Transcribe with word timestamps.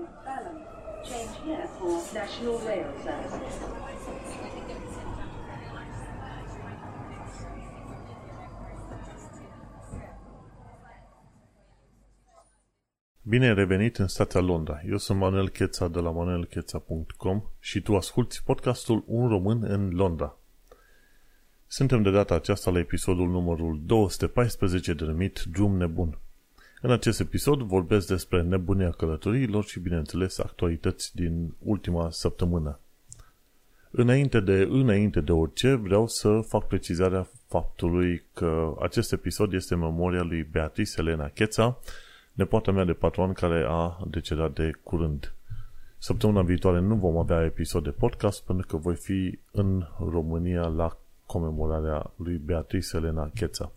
is 0.00 0.08
Balham. 0.24 0.58
Change 1.04 1.34
here 1.44 1.66
for 1.78 1.94
National 2.14 2.58
Rail 2.66 2.90
Services. 3.04 3.54
Bine 13.24 13.46
ai 13.46 13.54
revenit 13.54 13.98
în 13.98 14.06
stația 14.06 14.40
Londra. 14.40 14.80
Eu 14.88 14.96
sunt 14.96 15.18
Manuel 15.18 15.48
Cheța 15.48 15.88
de 15.88 16.00
la 16.00 16.10
manuelcheța.com 16.10 17.42
și 17.58 17.80
tu 17.80 17.96
asculti 17.96 18.42
podcastul 18.44 19.04
Un 19.06 19.28
Român 19.28 19.62
în 19.62 19.90
Londra. 19.90 20.36
Suntem 21.66 22.02
de 22.02 22.10
data 22.10 22.34
aceasta 22.34 22.70
la 22.70 22.78
episodul 22.78 23.28
numărul 23.28 23.80
214 23.84 24.92
denumit 24.92 25.42
Drum 25.42 25.76
Nebun. 25.76 26.18
În 26.84 26.90
acest 26.90 27.20
episod 27.20 27.60
vorbesc 27.60 28.06
despre 28.06 28.42
nebunia 28.42 28.90
călătoriilor 28.90 29.64
și, 29.64 29.80
bineînțeles, 29.80 30.38
actualități 30.38 31.16
din 31.16 31.54
ultima 31.58 32.10
săptămână. 32.10 32.78
Înainte 33.90 34.40
de, 34.40 34.68
înainte 34.70 35.20
de 35.20 35.32
orice, 35.32 35.74
vreau 35.74 36.06
să 36.06 36.40
fac 36.48 36.66
precizarea 36.66 37.28
faptului 37.46 38.24
că 38.34 38.74
acest 38.80 39.12
episod 39.12 39.52
este 39.52 39.74
memoria 39.74 40.22
lui 40.22 40.42
Beatrice 40.42 40.92
Elena 40.96 41.28
Cheța, 41.28 41.78
nepoata 42.32 42.70
mea 42.70 42.84
de 42.84 42.92
patron 42.92 43.32
care 43.32 43.66
a 43.68 44.06
decedat 44.10 44.52
de 44.52 44.70
curând. 44.82 45.34
Săptămâna 45.98 46.42
viitoare 46.42 46.80
nu 46.80 46.94
vom 46.94 47.16
avea 47.16 47.44
episod 47.44 47.84
de 47.84 47.90
podcast 47.90 48.42
pentru 48.42 48.66
că 48.66 48.76
voi 48.76 48.94
fi 48.94 49.38
în 49.50 49.86
România 50.10 50.66
la 50.66 50.96
comemorarea 51.26 52.10
lui 52.16 52.36
Beatrice 52.36 52.96
Elena 52.96 53.30
Cheța. 53.34 53.72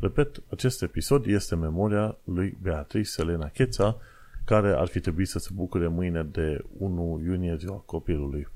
Repet, 0.00 0.42
acest 0.50 0.82
episod 0.82 1.26
este 1.26 1.54
memoria 1.54 2.18
lui 2.24 2.56
Beatrice 2.62 3.20
Elena 3.20 3.48
Cheța, 3.48 4.00
care 4.44 4.72
ar 4.72 4.86
fi 4.86 5.00
trebuit 5.00 5.28
să 5.28 5.38
se 5.38 5.50
bucure 5.54 5.88
mâine 5.88 6.22
de 6.22 6.64
1 6.78 7.20
iunie 7.24 7.56
ziua 7.56 7.82
copilului. 7.86 8.48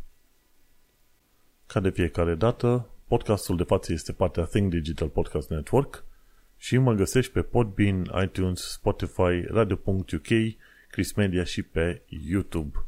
Ca 1.66 1.80
de 1.80 1.90
fiecare 1.90 2.34
dată, 2.34 2.88
podcastul 3.08 3.56
de 3.56 3.62
față 3.62 3.92
este 3.92 4.12
partea 4.12 4.44
Think 4.44 4.70
Digital 4.70 5.08
Podcast 5.08 5.50
Network 5.50 6.04
și 6.56 6.78
mă 6.78 6.92
găsești 6.92 7.32
pe 7.32 7.42
Podbean, 7.42 8.10
iTunes, 8.22 8.60
Spotify, 8.60 9.44
Radio.uk, 9.48 10.26
Chris 10.88 11.12
Media 11.12 11.44
și 11.44 11.62
pe 11.62 12.02
YouTube. 12.08 12.78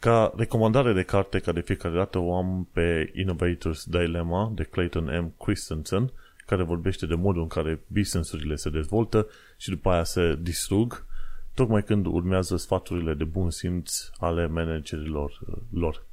Ca 0.00 0.32
recomandare 0.36 0.92
de 0.92 1.02
carte, 1.02 1.38
ca 1.38 1.52
de 1.52 1.60
fiecare 1.60 1.94
dată 1.94 2.18
o 2.18 2.36
am 2.36 2.68
pe 2.72 3.10
Innovators 3.14 3.84
Dilemma 3.84 4.52
de 4.54 4.62
Clayton 4.62 5.04
M. 5.04 5.34
Christensen, 5.44 6.12
care 6.46 6.62
vorbește 6.62 7.06
de 7.06 7.14
modul 7.14 7.42
în 7.42 7.48
care 7.48 7.80
business-urile 7.86 8.56
se 8.56 8.70
dezvoltă 8.70 9.26
și 9.56 9.68
după 9.68 9.90
aia 9.90 10.04
se 10.04 10.38
distrug, 10.40 11.06
tocmai 11.54 11.82
când 11.82 12.06
urmează 12.06 12.56
sfaturile 12.56 13.14
de 13.14 13.24
bun 13.24 13.50
simț 13.50 14.10
ale 14.18 14.46
managerilor 14.46 15.40
uh, 15.46 15.56
lor. 15.70 16.04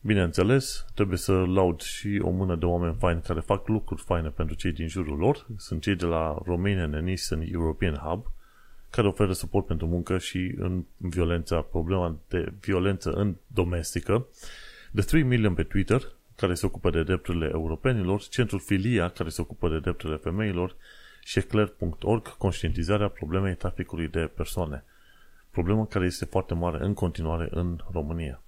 Bineînțeles, 0.00 0.84
trebuie 0.94 1.18
să 1.18 1.32
laud 1.32 1.80
și 1.80 2.20
o 2.22 2.30
mână 2.30 2.56
de 2.56 2.64
oameni 2.64 2.96
faini 2.98 3.22
care 3.22 3.40
fac 3.40 3.68
lucruri 3.68 4.02
faine 4.02 4.28
pentru 4.28 4.56
cei 4.56 4.72
din 4.72 4.88
jurul 4.88 5.18
lor. 5.18 5.46
Sunt 5.56 5.82
cei 5.82 5.94
de 5.94 6.04
la 6.04 6.38
Romanian 6.44 6.94
and 6.94 7.08
Eastern 7.08 7.44
European 7.52 7.94
Hub, 7.94 8.26
care 8.90 9.06
oferă 9.06 9.32
suport 9.32 9.66
pentru 9.66 9.86
muncă 9.86 10.18
și 10.18 10.54
în 10.58 10.84
violența, 10.96 11.60
problema 11.60 12.18
de 12.28 12.52
violență 12.60 13.10
în 13.10 13.34
domestică. 13.46 14.26
The 14.94 15.04
3 15.04 15.22
Million 15.22 15.54
pe 15.54 15.62
Twitter, 15.62 16.12
care 16.36 16.54
se 16.54 16.66
ocupă 16.66 16.90
de 16.90 17.02
drepturile 17.02 17.50
europenilor, 17.52 18.20
Centrul 18.20 18.60
Filia, 18.60 19.08
care 19.08 19.28
se 19.28 19.40
ocupă 19.40 19.68
de 19.68 19.78
drepturile 19.78 20.18
femeilor 20.18 20.76
și 21.22 21.38
eclair.org, 21.38 22.36
conștientizarea 22.36 23.08
problemei 23.08 23.54
traficului 23.54 24.08
de 24.08 24.30
persoane. 24.36 24.84
Problemă 25.50 25.86
care 25.86 26.04
este 26.04 26.24
foarte 26.24 26.54
mare 26.54 26.84
în 26.84 26.94
continuare 26.94 27.48
în 27.50 27.78
România. 27.92 28.42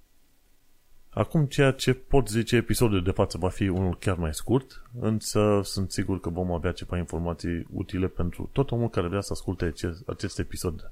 Acum, 1.09 1.45
ceea 1.45 1.71
ce 1.71 1.93
pot 1.93 2.27
zice, 2.27 2.55
episodul 2.55 3.03
de 3.03 3.11
față 3.11 3.37
va 3.37 3.49
fi 3.49 3.67
unul 3.67 3.97
chiar 3.97 4.15
mai 4.15 4.33
scurt, 4.33 4.81
însă 4.99 5.59
sunt 5.63 5.91
sigur 5.91 6.19
că 6.19 6.29
vom 6.29 6.51
avea 6.51 6.71
ceva 6.71 6.97
informații 6.97 7.67
utile 7.71 8.07
pentru 8.07 8.49
tot 8.53 8.71
omul 8.71 8.89
care 8.89 9.07
vrea 9.07 9.21
să 9.21 9.33
asculte 9.33 9.65
acest, 9.65 10.09
acest 10.09 10.39
episod. 10.39 10.91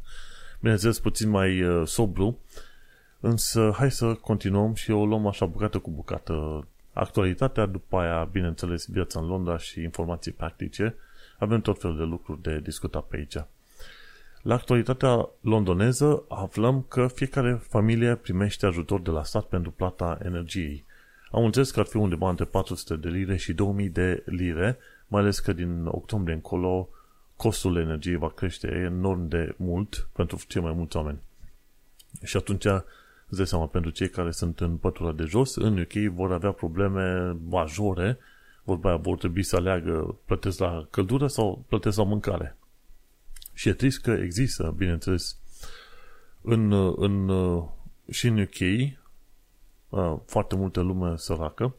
Bineînțeles, 0.60 1.00
puțin 1.00 1.30
mai 1.30 1.62
uh, 1.62 1.88
sobru, 1.88 2.40
însă 3.20 3.74
hai 3.76 3.92
să 3.92 4.14
continuăm 4.14 4.74
și 4.74 4.92
o 4.92 5.06
luăm 5.06 5.28
așa 5.28 5.46
bucată 5.46 5.80
cu 5.80 5.92
bucată 5.92 6.68
actualitatea, 6.96 7.66
după 7.66 7.98
aia, 7.98 8.24
bineînțeles, 8.24 8.88
viața 8.88 9.20
în 9.20 9.28
Londra 9.28 9.58
și 9.58 9.82
informații 9.82 10.32
practice. 10.32 10.96
Avem 11.40 11.62
tot 11.62 11.80
felul 11.80 11.98
de 11.98 12.04
lucruri 12.04 12.42
de 12.42 12.60
discutat 12.60 13.04
pe 13.04 13.16
aici. 13.16 13.38
La 14.42 14.54
actualitatea 14.54 15.30
londoneză 15.42 16.24
aflăm 16.30 16.82
că 16.82 17.08
fiecare 17.08 17.62
familie 17.70 18.16
primește 18.16 18.66
ajutor 18.66 19.02
de 19.02 19.10
la 19.10 19.24
stat 19.24 19.44
pentru 19.44 19.72
plata 19.72 20.18
energiei. 20.24 20.86
Am 21.32 21.44
înțeles 21.44 21.72
că 21.72 21.80
ar 21.80 21.86
fi 21.86 21.98
undeva 21.98 22.30
între 22.30 22.46
400 22.46 22.96
de 22.96 23.10
lire 23.10 23.36
și 23.36 23.54
2000 23.54 23.90
de 23.90 24.24
lire, 24.26 24.78
mai 25.08 25.22
ales 25.22 25.40
că 25.40 25.54
din 25.54 25.86
octombrie 25.86 26.36
încolo 26.36 26.90
costul 27.36 27.78
energiei 27.78 28.16
va 28.16 28.30
crește 28.30 28.68
enorm 28.68 29.28
de 29.28 29.54
mult 29.58 30.08
pentru 30.14 30.40
cei 30.48 30.62
mai 30.62 30.74
mulți 30.74 30.98
oameni. 30.98 31.20
Și 32.24 32.38
atunci 32.38 32.66
Îți 33.28 33.38
dai 33.38 33.48
seama, 33.48 33.68
pentru 33.68 33.92
cei 33.92 34.10
care 34.10 34.32
sunt 34.32 34.60
în 34.60 34.78
pătura 34.78 35.12
de 35.12 35.24
jos, 35.24 35.56
în 35.56 35.80
UK 35.80 36.14
vor 36.14 36.32
avea 36.32 36.52
probleme 36.52 37.38
majore, 37.50 38.18
vorba 38.64 38.90
aia, 38.90 38.98
vor 38.98 39.18
trebui 39.18 39.44
să 39.44 39.56
aleagă 39.56 40.18
plătesc 40.26 40.60
la 40.60 40.88
căldură 40.90 41.28
sau 41.28 41.66
plătesc 41.68 41.98
la 41.98 42.04
mâncare. 42.04 42.58
Și 43.54 43.70
e 43.70 43.74
trist 43.74 44.02
că 44.02 44.12
există, 44.12 44.74
bineînțeles, 44.78 45.38
în, 46.42 46.72
în, 46.96 47.32
și 48.10 48.28
în 48.28 48.40
UK 48.40 48.94
foarte 50.26 50.56
multă 50.56 50.82
lume 50.82 51.18
săracă, 51.18 51.76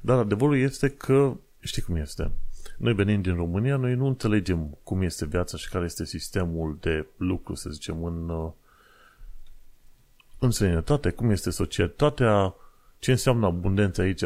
dar 0.00 0.18
adevărul 0.18 0.58
este 0.58 0.88
că, 0.88 1.36
știi 1.60 1.82
cum 1.82 1.96
este, 1.96 2.30
noi 2.76 2.94
venim 2.94 3.22
din 3.22 3.34
România, 3.34 3.76
noi 3.76 3.94
nu 3.94 4.06
înțelegem 4.06 4.78
cum 4.82 5.02
este 5.02 5.26
viața 5.26 5.56
și 5.56 5.68
care 5.68 5.84
este 5.84 6.04
sistemul 6.04 6.78
de 6.80 7.06
lucru, 7.16 7.54
să 7.54 7.70
zicem, 7.70 8.04
în, 8.04 8.30
în 10.46 10.52
străinătate, 10.52 11.10
cum 11.10 11.30
este 11.30 11.50
societatea, 11.50 12.54
ce 12.98 13.10
înseamnă 13.10 13.46
abundență 13.46 14.00
aici 14.00 14.24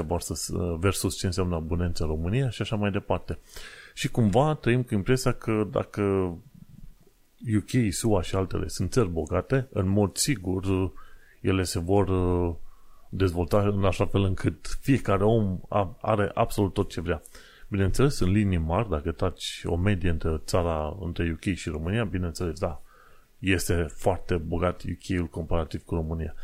versus 0.78 1.16
ce 1.16 1.26
înseamnă 1.26 1.54
abundență 1.54 2.02
în 2.02 2.08
România 2.08 2.50
și 2.50 2.62
așa 2.62 2.76
mai 2.76 2.90
departe. 2.90 3.38
Și 3.94 4.08
cumva 4.08 4.54
trăim 4.54 4.82
cu 4.82 4.94
impresia 4.94 5.32
că 5.32 5.66
dacă 5.70 6.02
UK, 7.56 7.92
SUA 7.92 8.22
și 8.22 8.34
altele 8.34 8.68
sunt 8.68 8.92
țări 8.92 9.08
bogate, 9.08 9.68
în 9.72 9.88
mod 9.88 10.16
sigur 10.16 10.92
ele 11.40 11.62
se 11.62 11.78
vor 11.78 12.08
uh, 12.08 12.54
dezvolta 13.08 13.60
în 13.60 13.84
așa 13.84 14.06
fel 14.06 14.22
încât 14.22 14.78
fiecare 14.80 15.24
om 15.24 15.60
are 16.00 16.30
absolut 16.34 16.72
tot 16.72 16.90
ce 16.90 17.00
vrea. 17.00 17.22
Bineînțeles, 17.68 18.18
în 18.18 18.30
linii 18.30 18.58
mari, 18.58 18.88
dacă 18.88 19.12
taci 19.12 19.62
o 19.64 19.76
medie 19.76 20.10
între 20.10 20.40
țara, 20.44 20.96
între 21.00 21.30
UK 21.32 21.54
și 21.54 21.68
România, 21.68 22.04
bineînțeles, 22.04 22.58
da, 22.58 22.82
este 23.40 23.86
foarte 23.94 24.36
bogat 24.36 24.82
UK-ul 24.82 25.26
comparativ 25.26 25.82
cu 25.82 25.94
România. 25.94 26.34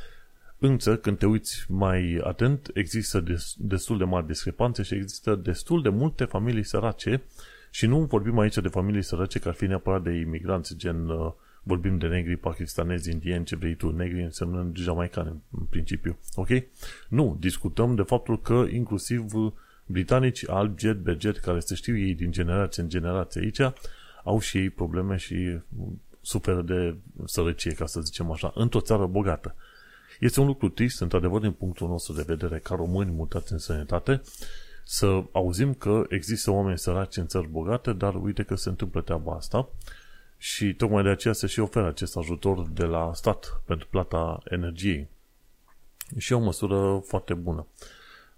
Însă, 0.59 0.97
când 0.97 1.19
te 1.19 1.27
uiți 1.27 1.67
mai 1.69 2.21
atent, 2.23 2.71
există 2.75 3.25
destul 3.57 3.99
de 3.99 4.05
mari 4.05 4.27
discrepanțe 4.27 4.83
și 4.83 4.95
există 4.95 5.34
destul 5.34 5.83
de 5.83 5.89
multe 5.89 6.25
familii 6.25 6.65
sărace 6.65 7.23
și 7.71 7.87
nu 7.87 8.05
vorbim 8.05 8.39
aici 8.39 8.57
de 8.57 8.69
familii 8.69 9.03
sărace 9.03 9.39
care 9.39 9.51
ar 9.51 9.57
fi 9.57 9.67
neapărat 9.67 10.03
de 10.03 10.11
imigranți, 10.11 10.77
gen 10.77 11.09
uh, 11.09 11.33
vorbim 11.62 11.99
de 11.99 12.07
negri, 12.07 12.37
pakistanezi, 12.37 13.11
indieni, 13.11 13.45
ce 13.45 13.57
vrei 13.57 13.75
tu, 13.75 13.91
negri 13.91 14.23
însemnând 14.23 14.77
jamaicani 14.77 15.28
în 15.28 15.65
principiu, 15.71 16.19
ok? 16.34 16.49
Nu, 17.09 17.37
discutăm 17.41 17.95
de 17.95 18.03
faptul 18.03 18.41
că 18.41 18.67
inclusiv 18.71 19.25
britanici, 19.87 20.49
albi, 20.49 20.81
jet, 20.81 20.97
berget, 20.97 21.37
care 21.37 21.59
se 21.59 21.75
știu 21.75 21.97
ei 21.97 22.15
din 22.15 22.31
generație 22.31 22.83
în 22.83 22.89
generație 22.89 23.41
aici, 23.41 23.61
au 24.25 24.39
și 24.39 24.59
ei 24.59 24.71
probleme 24.71 25.17
și 25.17 25.59
suferă 26.26 26.62
de 26.62 26.97
sărăcie, 27.25 27.72
ca 27.72 27.86
să 27.86 28.01
zicem 28.01 28.30
așa, 28.30 28.53
într-o 28.54 28.80
țară 28.80 29.06
bogată. 29.06 29.54
Este 30.21 30.41
un 30.41 30.47
lucru 30.47 30.68
trist, 30.68 31.01
într-adevăr, 31.01 31.41
din 31.41 31.53
punctul 31.53 31.89
nostru 31.89 32.12
de 32.12 32.24
vedere, 32.27 32.59
ca 32.59 32.74
români 32.74 33.10
mutați 33.10 33.53
în 33.53 33.59
sănătate, 33.59 34.22
să 34.84 35.22
auzim 35.33 35.74
că 35.74 36.04
există 36.09 36.51
oameni 36.51 36.78
săraci 36.78 37.16
în 37.16 37.27
țări 37.27 37.48
bogate, 37.48 37.92
dar 37.92 38.15
uite 38.15 38.42
că 38.42 38.54
se 38.54 38.68
întâmplă 38.68 39.01
treaba 39.01 39.33
asta 39.34 39.68
și 40.39 40.74
tocmai 40.74 41.03
de 41.03 41.09
aceea 41.09 41.34
se 41.34 41.47
și 41.47 41.60
oferă 41.60 41.86
acest 41.86 42.16
ajutor 42.16 42.68
de 42.68 42.84
la 42.84 43.10
stat 43.15 43.62
pentru 43.65 43.89
plata 43.91 44.41
energiei. 44.51 45.09
Și 46.16 46.33
e 46.33 46.36
o 46.36 46.41
măsură 46.41 47.03
foarte 47.04 47.34
bună, 47.34 47.66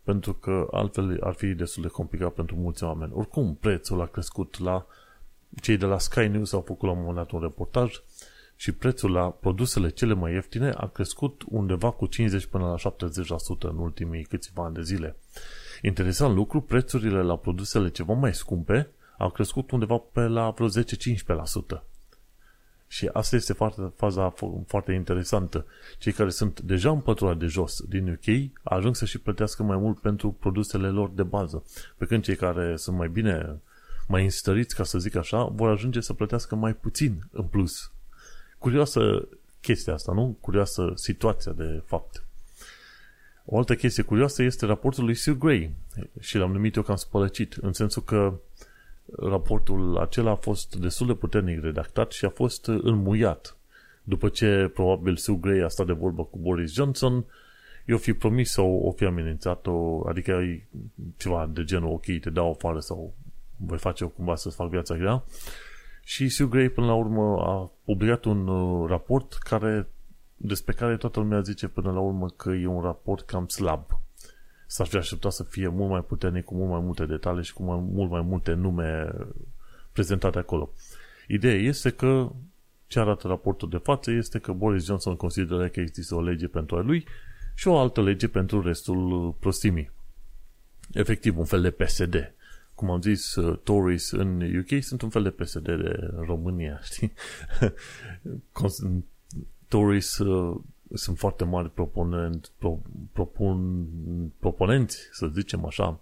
pentru 0.02 0.34
că 0.34 0.68
altfel 0.70 1.18
ar 1.22 1.32
fi 1.32 1.46
destul 1.46 1.82
de 1.82 1.88
complicat 1.88 2.32
pentru 2.32 2.56
mulți 2.56 2.84
oameni. 2.84 3.12
Oricum, 3.14 3.54
prețul 3.54 4.00
a 4.00 4.06
crescut 4.06 4.58
la 4.58 4.86
cei 5.60 5.76
de 5.76 5.86
la 5.86 5.98
Sky 5.98 6.26
News 6.26 6.52
au 6.52 6.60
făcut 6.60 6.88
la 6.88 6.94
un 6.94 6.98
moment 6.98 7.16
dat 7.16 7.30
un 7.30 7.40
reportaj 7.40 8.02
și 8.56 8.72
prețul 8.72 9.10
la 9.10 9.30
produsele 9.30 9.88
cele 9.88 10.14
mai 10.14 10.32
ieftine 10.32 10.70
a 10.70 10.86
crescut 10.86 11.42
undeva 11.48 11.90
cu 11.90 12.06
50 12.06 12.46
până 12.46 12.64
la 12.64 12.90
70% 12.90 13.58
în 13.58 13.78
ultimii 13.78 14.24
câțiva 14.24 14.64
ani 14.64 14.74
de 14.74 14.82
zile. 14.82 15.16
Interesant 15.82 16.34
lucru, 16.34 16.60
prețurile 16.60 17.22
la 17.22 17.36
produsele 17.36 17.88
ceva 17.90 18.12
mai 18.12 18.34
scumpe 18.34 18.88
au 19.18 19.30
crescut 19.30 19.70
undeva 19.70 19.96
pe 20.12 20.20
la 20.20 20.50
vreo 20.50 20.68
10-15%. 20.68 21.82
Și 22.90 23.10
asta 23.12 23.36
este 23.36 23.52
foarte, 23.52 23.92
faza 23.96 24.34
foarte 24.66 24.92
interesantă. 24.92 25.66
Cei 25.98 26.12
care 26.12 26.30
sunt 26.30 26.60
deja 26.60 26.90
în 26.90 27.00
pătura 27.00 27.34
de 27.34 27.46
jos 27.46 27.82
din 27.88 28.08
UK 28.08 28.50
ajung 28.62 28.96
să 28.96 29.04
și 29.04 29.18
plătească 29.18 29.62
mai 29.62 29.76
mult 29.76 29.98
pentru 29.98 30.30
produsele 30.30 30.88
lor 30.88 31.10
de 31.10 31.22
bază. 31.22 31.64
Pe 31.96 32.04
când 32.04 32.22
cei 32.22 32.36
care 32.36 32.76
sunt 32.76 32.96
mai 32.96 33.08
bine, 33.08 33.60
mai 34.08 34.24
înstăriți, 34.24 34.74
ca 34.74 34.84
să 34.84 34.98
zic 34.98 35.14
așa, 35.14 35.44
vor 35.44 35.68
ajunge 35.68 36.00
să 36.00 36.12
plătească 36.12 36.54
mai 36.54 36.74
puțin 36.74 37.28
în 37.32 37.44
plus. 37.44 37.92
Curioasă 38.58 39.28
chestia 39.60 39.92
asta, 39.92 40.12
nu? 40.12 40.36
Curioasă 40.40 40.92
situația 40.94 41.52
de 41.52 41.82
fapt. 41.86 42.22
O 43.44 43.58
altă 43.58 43.74
chestie 43.74 44.02
curioasă 44.02 44.42
este 44.42 44.66
raportul 44.66 45.04
lui 45.04 45.14
Sue 45.14 45.34
Gray 45.34 45.70
și 46.20 46.36
l-am 46.36 46.52
numit 46.52 46.74
eu 46.74 46.82
cam 46.82 46.96
spălăcit, 46.96 47.52
în 47.52 47.72
sensul 47.72 48.02
că 48.02 48.34
raportul 49.16 49.98
acela 49.98 50.30
a 50.30 50.34
fost 50.34 50.74
destul 50.74 51.06
de 51.06 51.14
puternic 51.14 51.62
redactat 51.62 52.12
și 52.12 52.24
a 52.24 52.28
fost 52.30 52.66
înmuiat. 52.66 53.56
După 54.02 54.28
ce 54.28 54.70
probabil 54.74 55.16
Sue 55.16 55.38
Gray 55.40 55.58
a 55.58 55.68
stat 55.68 55.86
de 55.86 55.92
vorbă 55.92 56.24
cu 56.24 56.38
Boris 56.38 56.72
Johnson, 56.72 57.24
eu 57.84 57.98
fi 57.98 58.12
promis 58.12 58.50
sau 58.50 58.80
o 58.84 58.92
fi 58.92 59.04
amenințat-o, 59.04 60.08
adică 60.08 60.60
ceva 61.16 61.50
de 61.52 61.64
genul, 61.64 61.92
ok, 61.92 62.04
te 62.20 62.30
dau 62.30 62.50
afară 62.50 62.80
sau 62.80 63.14
voi 63.58 63.78
face 63.78 64.02
eu 64.02 64.08
cumva 64.08 64.34
să-ți 64.34 64.56
fac 64.56 64.68
viața 64.68 64.96
grea. 64.96 65.24
Și 66.04 66.28
Sue 66.28 66.46
Gray 66.46 66.68
până 66.68 66.86
la 66.86 66.94
urmă 66.94 67.42
a 67.42 67.70
publicat 67.84 68.24
un 68.24 68.48
uh, 68.48 68.88
raport 68.88 69.32
care, 69.32 69.88
despre 70.36 70.74
care 70.74 70.96
toată 70.96 71.20
lumea 71.20 71.40
zice 71.40 71.68
până 71.68 71.92
la 71.92 72.00
urmă 72.00 72.28
că 72.28 72.50
e 72.50 72.66
un 72.66 72.82
raport 72.82 73.26
cam 73.26 73.46
slab 73.46 73.84
s-ar 74.70 74.86
fi 74.86 74.96
așteptat 74.96 75.32
să 75.32 75.42
fie 75.42 75.68
mult 75.68 75.90
mai 75.90 76.00
puternic, 76.00 76.44
cu 76.44 76.54
mult 76.54 76.70
mai 76.70 76.80
multe 76.80 77.06
detalii 77.06 77.44
și 77.44 77.52
cu 77.52 77.62
mai, 77.62 77.78
mult 77.80 78.10
mai 78.10 78.20
multe 78.20 78.52
nume 78.52 79.10
prezentate 79.92 80.38
acolo. 80.38 80.72
Ideea 81.26 81.54
este 81.54 81.90
că 81.90 82.32
ce 82.86 82.98
arată 82.98 83.28
raportul 83.28 83.68
de 83.68 83.76
față 83.76 84.10
este 84.10 84.38
că 84.38 84.52
Boris 84.52 84.84
Johnson 84.84 85.16
consideră 85.16 85.68
că 85.68 85.80
există 85.80 86.14
o 86.14 86.22
lege 86.22 86.46
pentru 86.46 86.76
a 86.76 86.80
lui 86.80 87.04
și 87.54 87.68
o 87.68 87.78
altă 87.78 88.02
lege 88.02 88.28
pentru 88.28 88.62
restul 88.62 89.34
prostimii. 89.38 89.90
Efectiv, 90.92 91.38
un 91.38 91.44
fel 91.44 91.62
de 91.62 91.70
PSD. 91.70 92.34
Cum 92.78 92.90
am 92.90 93.00
zis, 93.00 93.34
uh, 93.34 93.58
Tories 93.62 94.10
în 94.10 94.58
UK 94.58 94.82
sunt 94.82 95.02
un 95.02 95.08
fel 95.08 95.22
de 95.22 95.30
PSD 95.30 95.64
de 95.64 96.10
România, 96.26 96.80
știi? 96.90 97.12
Tories 99.68 100.18
uh, 100.18 100.60
sunt 100.94 101.18
foarte 101.18 101.44
mari 101.44 101.70
proponent, 101.70 102.50
pro, 102.58 102.78
propun, 103.12 103.86
proponenți, 104.38 105.08
să 105.12 105.26
zicem 105.26 105.64
așa, 105.64 106.00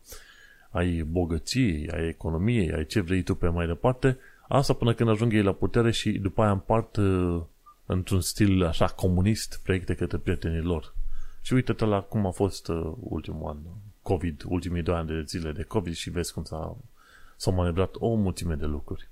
ai 0.71 1.03
bogăției, 1.03 1.91
ai 1.91 2.09
economiei, 2.09 2.73
ai 2.73 2.87
ce 2.87 3.01
vrei 3.01 3.23
tu 3.23 3.35
pe 3.35 3.49
mai 3.49 3.67
departe, 3.67 4.19
asta 4.49 4.73
până 4.73 4.95
când 4.95 5.09
ajung 5.09 5.33
ei 5.33 5.43
la 5.43 5.53
putere 5.53 5.91
și 5.91 6.11
după 6.11 6.43
aia 6.43 6.51
împart 6.51 6.97
uh, 6.97 7.43
într-un 7.87 8.21
stil 8.21 8.65
așa 8.65 8.87
comunist 8.87 9.61
proiecte 9.63 9.95
către 9.95 10.19
prietenii 10.19 10.63
lor. 10.63 10.95
Și 11.43 11.53
uite-te 11.53 11.85
la 11.85 12.01
cum 12.01 12.27
a 12.27 12.31
fost 12.31 12.69
uh, 12.69 12.93
ultimul 13.01 13.49
an, 13.49 13.57
COVID, 14.07 14.43
ultimii 14.49 14.83
doi 14.83 14.95
ani 14.95 15.07
de 15.07 15.23
zile 15.27 15.53
de 15.53 15.63
COVID 15.63 15.95
și 15.95 16.11
vezi 16.11 16.33
cum 16.33 16.45
s-a, 16.45 16.77
s-au 17.37 17.55
manevrat 17.55 17.95
o 17.99 18.15
mulțime 18.15 18.55
de 18.55 18.65
lucruri. 18.65 19.09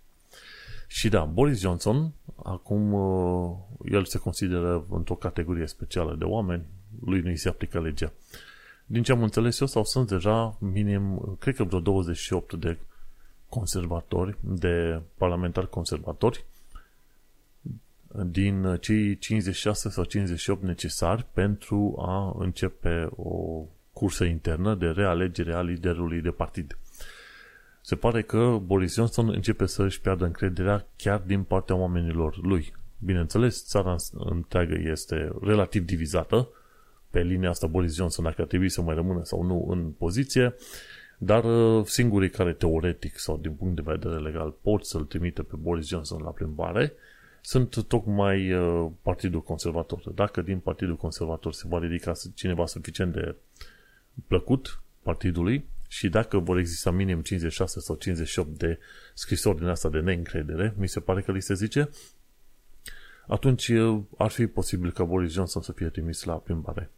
Și 0.86 1.08
da, 1.08 1.24
Boris 1.24 1.60
Johnson, 1.60 2.12
acum 2.42 2.92
uh, 2.92 3.56
el 3.84 4.04
se 4.04 4.18
consideră 4.18 4.86
într-o 4.90 5.14
categorie 5.14 5.66
specială 5.66 6.14
de 6.14 6.24
oameni, 6.24 6.64
lui 7.04 7.20
nu 7.20 7.28
îi 7.28 7.36
se 7.36 7.48
aplică 7.48 7.80
legea. 7.80 8.12
Din 8.86 9.02
ce 9.02 9.12
am 9.12 9.22
înțeles 9.22 9.60
eu, 9.60 9.66
sau 9.66 9.84
sunt 9.84 10.08
deja 10.08 10.56
minim, 10.60 11.36
cred 11.38 11.54
că 11.54 11.64
vreo 11.64 11.80
28 11.80 12.54
de 12.54 12.78
conservatori, 13.48 14.36
de 14.40 15.00
parlamentari 15.18 15.70
conservatori, 15.70 16.44
din 18.26 18.76
cei 18.80 19.18
56 19.18 19.88
sau 19.88 20.04
58 20.04 20.62
necesari 20.62 21.26
pentru 21.32 21.94
a 21.98 22.34
începe 22.38 23.08
o 23.16 23.64
cursă 23.94 24.24
internă 24.24 24.74
de 24.74 24.86
realegere 24.86 25.54
a 25.54 25.62
liderului 25.62 26.20
de 26.20 26.30
partid 26.30 26.76
se 27.86 27.96
pare 27.96 28.22
că 28.22 28.58
Boris 28.64 28.94
Johnson 28.94 29.28
începe 29.28 29.66
să 29.66 29.82
își 29.82 30.00
piardă 30.00 30.24
încrederea 30.24 30.86
chiar 30.96 31.18
din 31.26 31.42
partea 31.42 31.74
oamenilor 31.76 32.36
lui. 32.42 32.72
Bineînțeles, 32.98 33.64
țara 33.66 33.96
întreagă 34.12 34.74
este 34.90 35.32
relativ 35.40 35.84
divizată 35.84 36.48
pe 37.10 37.22
linia 37.22 37.48
asta 37.48 37.66
Boris 37.66 37.94
Johnson 37.94 38.24
dacă 38.24 38.40
ar 38.40 38.46
trebui 38.46 38.68
să 38.68 38.82
mai 38.82 38.94
rămână 38.94 39.24
sau 39.24 39.42
nu 39.42 39.66
în 39.70 39.90
poziție, 39.90 40.54
dar 41.18 41.44
uh, 41.44 41.84
singurii 41.86 42.30
care 42.30 42.52
teoretic 42.52 43.18
sau 43.18 43.36
din 43.36 43.52
punct 43.52 43.74
de 43.74 43.82
vedere 43.84 44.20
legal 44.20 44.54
pot 44.62 44.84
să-l 44.84 45.04
trimită 45.04 45.42
pe 45.42 45.56
Boris 45.56 45.86
Johnson 45.86 46.22
la 46.22 46.30
plimbare 46.30 46.92
sunt 47.40 47.86
tocmai 47.86 48.52
uh, 48.52 48.90
Partidul 49.02 49.42
Conservator. 49.42 50.10
Dacă 50.14 50.42
din 50.42 50.58
Partidul 50.58 50.96
Conservator 50.96 51.52
se 51.52 51.64
va 51.68 51.78
ridica 51.78 52.12
cineva 52.34 52.66
suficient 52.66 53.12
de 53.12 53.34
plăcut 54.26 54.80
partidului, 55.02 55.64
și 55.88 56.08
dacă 56.08 56.38
vor 56.38 56.58
exista 56.58 56.90
minim 56.90 57.20
56 57.20 57.80
sau 57.80 57.96
58 57.96 58.58
de 58.58 58.78
scrisori 59.14 59.58
din 59.58 59.66
asta 59.66 59.88
de 59.88 60.00
neîncredere, 60.00 60.74
mi 60.76 60.88
se 60.88 61.00
pare 61.00 61.22
că 61.22 61.32
li 61.32 61.40
se 61.40 61.54
zice, 61.54 61.90
atunci 63.26 63.72
ar 64.18 64.30
fi 64.30 64.46
posibil 64.46 64.92
ca 64.92 65.04
Boris 65.04 65.32
Johnson 65.32 65.62
să 65.62 65.72
fie 65.72 65.88
trimis 65.88 66.24
la 66.24 66.34
plimbare. 66.34 66.90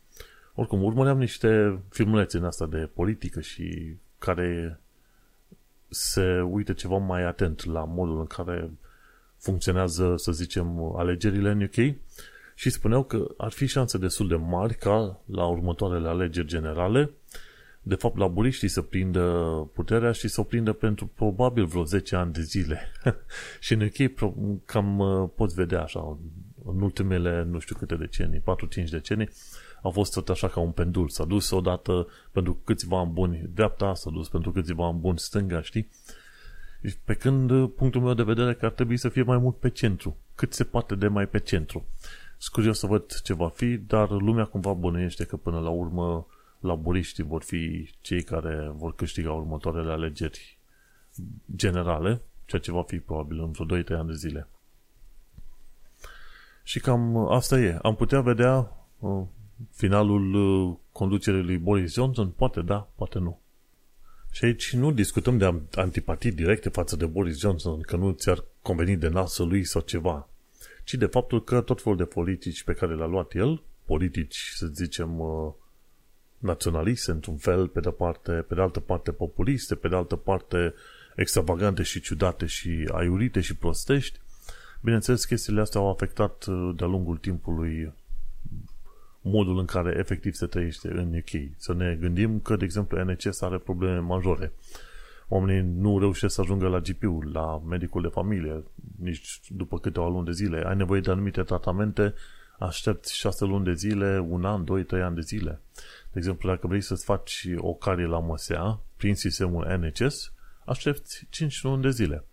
Oricum, 0.54 0.82
urmăream 0.82 1.18
niște 1.18 1.80
filmulețe 1.88 2.36
în 2.36 2.44
asta 2.44 2.66
de 2.66 2.88
politică 2.94 3.40
și 3.40 3.96
care 4.18 4.80
se 5.88 6.40
uită 6.40 6.72
ceva 6.72 6.96
mai 6.96 7.22
atent 7.22 7.64
la 7.64 7.84
modul 7.84 8.18
în 8.18 8.26
care 8.26 8.70
funcționează, 9.38 10.14
să 10.16 10.32
zicem, 10.32 10.96
alegerile 10.96 11.50
în 11.50 11.62
UK 11.62 11.96
și 12.58 12.70
spuneau 12.70 13.04
că 13.04 13.26
ar 13.36 13.52
fi 13.52 13.66
șanse 13.66 13.98
destul 13.98 14.28
de 14.28 14.36
mari 14.36 14.74
ca 14.74 15.20
la 15.24 15.46
următoarele 15.46 16.08
alegeri 16.08 16.46
generale 16.46 17.10
de 17.88 17.94
fapt, 17.94 18.16
laburiștii 18.16 18.68
să 18.68 18.82
prindă 18.82 19.22
puterea 19.74 20.12
și 20.12 20.28
să 20.28 20.40
o 20.40 20.44
prindă 20.44 20.72
pentru 20.72 21.06
probabil 21.06 21.64
vreo 21.64 21.84
10 21.84 22.16
ani 22.16 22.32
de 22.32 22.42
zile. 22.42 22.80
și 23.60 23.72
în 23.72 23.80
UK 23.80 24.24
cam 24.64 24.98
uh, 24.98 25.28
poți 25.34 25.54
vedea 25.54 25.82
așa, 25.82 26.18
în 26.64 26.80
ultimele, 26.80 27.42
nu 27.42 27.58
știu 27.58 27.76
câte 27.78 27.94
decenii, 27.94 28.42
4-5 28.84 28.88
decenii, 28.90 29.28
a 29.82 29.88
fost 29.88 30.12
tot 30.12 30.28
așa 30.28 30.48
ca 30.48 30.60
un 30.60 30.70
pendul. 30.70 31.08
S-a 31.08 31.24
dus 31.24 31.50
odată 31.50 32.06
pentru 32.32 32.60
câțiva 32.64 32.98
ani 32.98 33.12
buni 33.12 33.50
dreapta, 33.54 33.94
s-a 33.94 34.10
dus 34.10 34.28
pentru 34.28 34.52
câțiva 34.52 34.86
ani 34.86 34.98
buni 34.98 35.18
stânga, 35.18 35.62
știi? 35.62 35.88
Pe 37.04 37.14
când 37.14 37.50
uh, 37.50 37.70
punctul 37.76 38.00
meu 38.00 38.14
de 38.14 38.22
vedere 38.22 38.54
că 38.54 38.64
ar 38.64 38.72
trebui 38.72 38.96
să 38.96 39.08
fie 39.08 39.22
mai 39.22 39.38
mult 39.38 39.56
pe 39.56 39.70
centru. 39.70 40.16
Cât 40.34 40.52
se 40.52 40.64
poate 40.64 40.94
de 40.94 41.08
mai 41.08 41.26
pe 41.26 41.38
centru. 41.38 41.86
Sunt 42.38 42.54
curios 42.54 42.78
să 42.78 42.86
văd 42.86 43.20
ce 43.20 43.34
va 43.34 43.49
fi, 43.49 43.76
dar 43.76 44.11
lumea 44.11 44.44
cumva 44.44 44.72
bănuiește 44.72 45.25
că 45.25 45.37
până 45.37 45.61
la 45.61 45.70
urmă 45.70 46.26
laburiștii 46.61 47.25
vor 47.25 47.42
fi 47.42 47.90
cei 48.00 48.22
care 48.22 48.72
vor 48.75 48.94
câștiga 48.94 49.32
următoarele 49.32 49.92
alegeri 49.92 50.58
generale, 51.56 52.22
ceea 52.44 52.61
ce 52.61 52.72
va 52.72 52.82
fi 52.82 52.99
probabil 52.99 53.40
în 53.40 53.50
vreo 53.50 53.82
2-3 53.82 53.87
ani 53.88 54.08
de 54.08 54.14
zile. 54.14 54.49
Și 56.62 56.80
cam 56.80 57.16
asta 57.16 57.58
e. 57.58 57.78
Am 57.82 57.94
putea 57.94 58.20
vedea 58.20 58.87
uh, 58.99 59.22
finalul 59.70 60.34
uh, 60.34 60.76
conducerii 60.92 61.42
lui 61.42 61.58
Boris 61.58 61.92
Johnson? 61.92 62.30
Poate 62.30 62.61
da, 62.61 62.88
poate 62.94 63.18
nu. 63.18 63.40
Și 64.30 64.44
aici 64.44 64.72
nu 64.72 64.92
discutăm 64.92 65.38
de 65.38 65.62
antipatii 65.75 66.32
directe 66.32 66.68
față 66.68 66.96
de 66.96 67.06
Boris 67.06 67.38
Johnson, 67.38 67.80
că 67.80 67.96
nu 67.96 68.11
ți-ar 68.11 68.44
conveni 68.62 68.96
de 68.96 69.08
nasul 69.08 69.49
lui 69.49 69.64
sau 69.64 69.80
ceva, 69.80 70.28
ci 70.87 70.95
de 70.95 71.07
faptul 71.07 71.45
că 71.45 71.61
tot 71.61 71.83
felul 71.83 71.99
de 71.99 72.05
politici 72.05 72.64
pe 72.64 72.73
care 72.73 72.95
le-a 72.95 73.07
luat 73.07 73.35
el, 73.35 73.62
politici, 73.85 74.50
să 74.55 74.66
zicem, 74.66 75.19
uh, 75.19 75.52
naționaliste 76.38 77.11
într-un 77.11 77.37
fel, 77.37 77.69
pe 77.69 77.81
de, 77.81 77.90
parte, 77.90 78.33
pe 78.33 78.55
de 78.55 78.61
altă 78.61 78.81
parte 78.81 79.12
populiste, 79.12 79.75
pe 79.75 79.88
de 79.88 79.95
altă 79.95 80.16
parte 80.16 80.75
extravagante 81.16 81.83
și 81.83 82.00
ciudate 82.00 82.47
și 82.47 82.88
aiurite 82.93 83.40
și 83.40 83.57
prostești. 83.57 84.21
Bineînțeles, 84.81 85.25
chestiile 85.25 85.61
astea 85.61 85.81
au 85.81 85.90
afectat 85.90 86.45
uh, 86.45 86.75
de-a 86.76 86.87
lungul 86.87 87.16
timpului 87.16 87.93
modul 89.21 89.59
în 89.59 89.64
care 89.64 89.95
efectiv 89.99 90.35
se 90.35 90.47
trăiește 90.47 90.88
în 90.88 91.16
UK. 91.16 91.50
Să 91.57 91.75
ne 91.75 91.97
gândim 92.00 92.40
că, 92.40 92.57
de 92.57 92.64
exemplu, 92.64 93.05
NHS 93.05 93.40
are 93.40 93.59
probleme 93.59 93.99
majore. 93.99 94.52
Oamenii 95.28 95.73
nu 95.75 95.99
reușesc 95.99 96.35
să 96.35 96.40
ajungă 96.40 96.68
la 96.68 96.78
GP-ul, 96.78 97.30
la 97.33 97.62
medicul 97.66 98.02
de 98.02 98.09
familie, 98.09 98.64
nici 98.99 99.40
după 99.49 99.78
câteva 99.78 100.09
luni 100.09 100.25
de 100.25 100.33
zile. 100.33 100.62
Ai 100.66 100.76
nevoie 100.76 101.00
de 101.00 101.11
anumite 101.11 101.42
tratamente, 101.42 102.14
aștepți 102.59 103.16
șase 103.16 103.45
luni 103.45 103.64
de 103.64 103.75
zile, 103.75 104.18
un 104.28 104.45
an, 104.45 104.64
doi, 104.64 104.85
trei 104.85 105.02
ani 105.02 105.14
de 105.14 105.21
zile. 105.21 105.61
De 106.12 106.18
exemplu, 106.18 106.49
dacă 106.49 106.66
vrei 106.66 106.80
să-ți 106.80 107.04
faci 107.04 107.47
o 107.56 107.75
carie 107.75 108.06
la 108.06 108.18
măsea 108.18 108.80
prin 108.97 109.14
sistemul 109.14 109.66
NHS, 109.80 110.33
aștepți 110.64 111.26
5 111.30 111.62
luni 111.62 111.83
de 111.83 111.90
zile. 111.90 112.25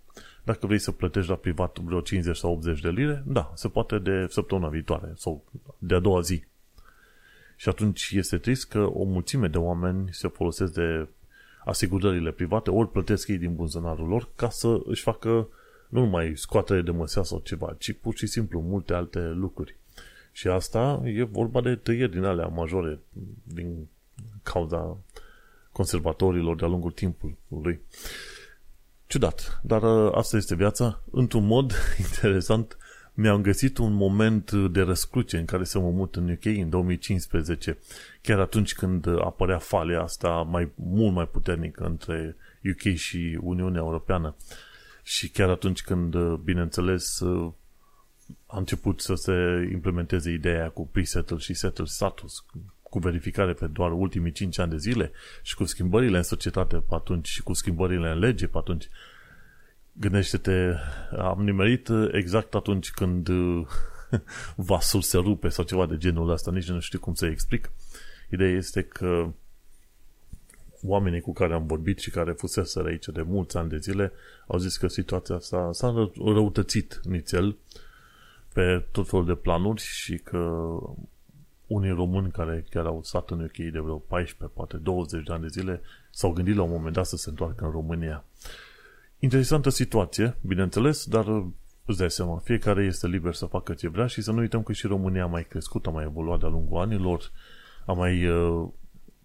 Dacă 0.43 0.65
vrei 0.65 0.79
să 0.79 0.91
plătești 0.91 1.29
la 1.29 1.35
privat 1.35 1.79
vreo 1.79 2.01
50 2.01 2.37
sau 2.37 2.51
80 2.51 2.81
de 2.81 2.89
lire, 2.89 3.23
da, 3.25 3.51
se 3.55 3.67
poate 3.67 3.99
de 3.99 4.25
săptămâna 4.29 4.67
viitoare 4.67 5.11
sau 5.15 5.45
de 5.77 5.95
a 5.95 5.99
doua 5.99 6.21
zi. 6.21 6.43
Și 7.55 7.69
atunci 7.69 8.11
este 8.13 8.37
trist 8.37 8.67
că 8.67 8.79
o 8.79 9.03
mulțime 9.03 9.47
de 9.47 9.57
oameni 9.57 10.09
se 10.11 10.27
folosesc 10.27 10.73
de 10.73 11.07
asigurările 11.65 12.31
private, 12.31 12.69
ori 12.69 12.91
plătesc 12.91 13.27
ei 13.27 13.37
din 13.37 13.55
buzunarul 13.55 14.07
lor 14.07 14.29
ca 14.35 14.49
să 14.49 14.81
își 14.85 15.01
facă 15.01 15.47
Nu 15.89 15.99
numai 15.99 16.33
scoatere 16.35 16.81
de 16.81 16.91
măsea 16.91 17.23
sau 17.23 17.39
ceva, 17.39 17.75
ci 17.79 17.91
pur 17.91 18.15
și 18.15 18.27
simplu 18.27 18.59
multe 18.59 18.93
alte 18.93 19.19
lucruri. 19.19 19.75
Și 20.31 20.47
asta 20.47 21.01
e 21.03 21.23
vorba 21.23 21.61
de 21.61 21.75
tăieri 21.75 22.11
din 22.11 22.23
alea 22.23 22.47
majore 22.47 22.99
din 23.43 23.87
cauza 24.43 24.97
conservatorilor 25.71 26.55
de-a 26.55 26.67
lungul 26.67 26.91
timpului. 26.91 27.81
Ciudat, 29.07 29.59
dar 29.63 29.83
uh, 29.83 30.11
asta 30.15 30.37
este 30.37 30.55
viața. 30.55 31.01
Într-un 31.11 31.45
mod 31.45 31.73
interesant, 32.05 32.77
mi-am 33.13 33.41
găsit 33.41 33.77
un 33.77 33.93
moment 33.93 34.51
de 34.51 34.81
răscruce 34.81 35.37
în 35.37 35.45
care 35.45 35.63
să 35.63 35.79
mă 35.79 35.91
mut 35.91 36.15
în 36.15 36.29
UK 36.29 36.45
în 36.45 36.69
2015, 36.69 37.77
chiar 38.21 38.39
atunci 38.39 38.73
când 38.73 39.07
apărea 39.07 39.57
falea 39.57 40.01
asta 40.01 40.29
mai 40.29 40.71
mult 40.75 41.13
mai 41.13 41.27
puternică 41.27 41.83
între 41.83 42.35
UK 42.71 42.95
și 42.95 43.39
Uniunea 43.41 43.81
Europeană. 43.81 44.35
Și 45.03 45.29
chiar 45.29 45.49
atunci 45.49 45.81
când, 45.81 46.15
bineînțeles, 46.35 47.21
a 48.45 48.57
început 48.57 49.01
să 49.01 49.13
se 49.15 49.69
implementeze 49.71 50.31
ideea 50.31 50.69
cu 50.69 50.87
pre-settle 50.87 51.37
și 51.37 51.53
settle 51.53 51.85
status, 51.85 52.45
cu 52.81 52.99
verificare 52.99 53.53
pe 53.53 53.67
doar 53.67 53.91
ultimii 53.91 54.31
5 54.31 54.59
ani 54.59 54.71
de 54.71 54.77
zile 54.77 55.11
și 55.41 55.55
cu 55.55 55.65
schimbările 55.65 56.17
în 56.17 56.23
societate 56.23 56.75
pe 56.75 56.95
atunci 56.95 57.27
și 57.27 57.43
cu 57.43 57.53
schimbările 57.53 58.09
în 58.09 58.19
lege 58.19 58.47
pe 58.47 58.57
atunci, 58.57 58.89
gândește-te, 59.93 60.73
am 61.17 61.43
nimerit 61.43 61.89
exact 62.11 62.55
atunci 62.55 62.91
când 62.91 63.29
vasul 64.55 65.01
se 65.01 65.17
rupe 65.17 65.49
sau 65.49 65.63
ceva 65.65 65.85
de 65.85 65.97
genul 65.97 66.29
ăsta, 66.29 66.51
nici 66.51 66.69
nu 66.69 66.79
știu 66.79 66.99
cum 66.99 67.13
să 67.13 67.25
explic. 67.25 67.71
Ideea 68.29 68.51
este 68.51 68.81
că 68.81 69.33
oamenii 70.83 71.21
cu 71.21 71.33
care 71.33 71.53
am 71.53 71.65
vorbit 71.65 71.99
și 71.99 72.09
care 72.09 72.31
fuseseră 72.31 72.87
aici 72.87 73.05
de 73.05 73.21
mulți 73.21 73.57
ani 73.57 73.69
de 73.69 73.77
zile 73.77 74.11
au 74.47 74.57
zis 74.57 74.77
că 74.77 74.87
situația 74.87 75.35
asta 75.35 75.69
s-a 75.71 76.11
răutățit 76.15 76.99
nițel 77.03 77.57
pe 78.53 78.85
tot 78.91 79.09
felul 79.09 79.25
de 79.25 79.35
planuri 79.35 79.81
și 79.81 80.17
că 80.17 80.63
unii 81.67 81.91
români 81.91 82.31
care 82.31 82.65
chiar 82.69 82.85
au 82.85 83.03
stat 83.03 83.29
în 83.29 83.43
UK 83.43 83.55
de 83.55 83.79
vreo 83.79 83.97
14, 83.97 84.57
poate 84.57 84.77
20 84.77 85.23
de 85.25 85.33
ani 85.33 85.41
de 85.41 85.47
zile 85.47 85.81
s-au 86.11 86.31
gândit 86.31 86.55
la 86.55 86.61
un 86.61 86.69
moment 86.69 86.93
dat 86.93 87.05
să 87.05 87.15
se 87.15 87.29
întoarcă 87.29 87.65
în 87.65 87.71
România. 87.71 88.23
Interesantă 89.23 89.69
situație, 89.69 90.37
bineînțeles, 90.41 91.05
dar 91.05 91.25
îți 91.85 91.97
dai 91.97 92.11
seama, 92.11 92.37
fiecare 92.37 92.83
este 92.83 93.07
liber 93.07 93.33
să 93.33 93.45
facă 93.45 93.73
ce 93.73 93.89
vrea 93.89 94.07
și 94.07 94.21
să 94.21 94.31
nu 94.31 94.37
uităm 94.37 94.63
că 94.63 94.73
și 94.73 94.87
România 94.87 95.23
a 95.23 95.27
mai 95.27 95.43
crescut, 95.43 95.87
a 95.87 95.89
mai 95.89 96.03
evoluat 96.03 96.39
de-a 96.39 96.49
lungul 96.49 96.81
anilor, 96.81 97.31
a 97.85 97.93
mai 97.93 98.27
uh, 98.27 98.67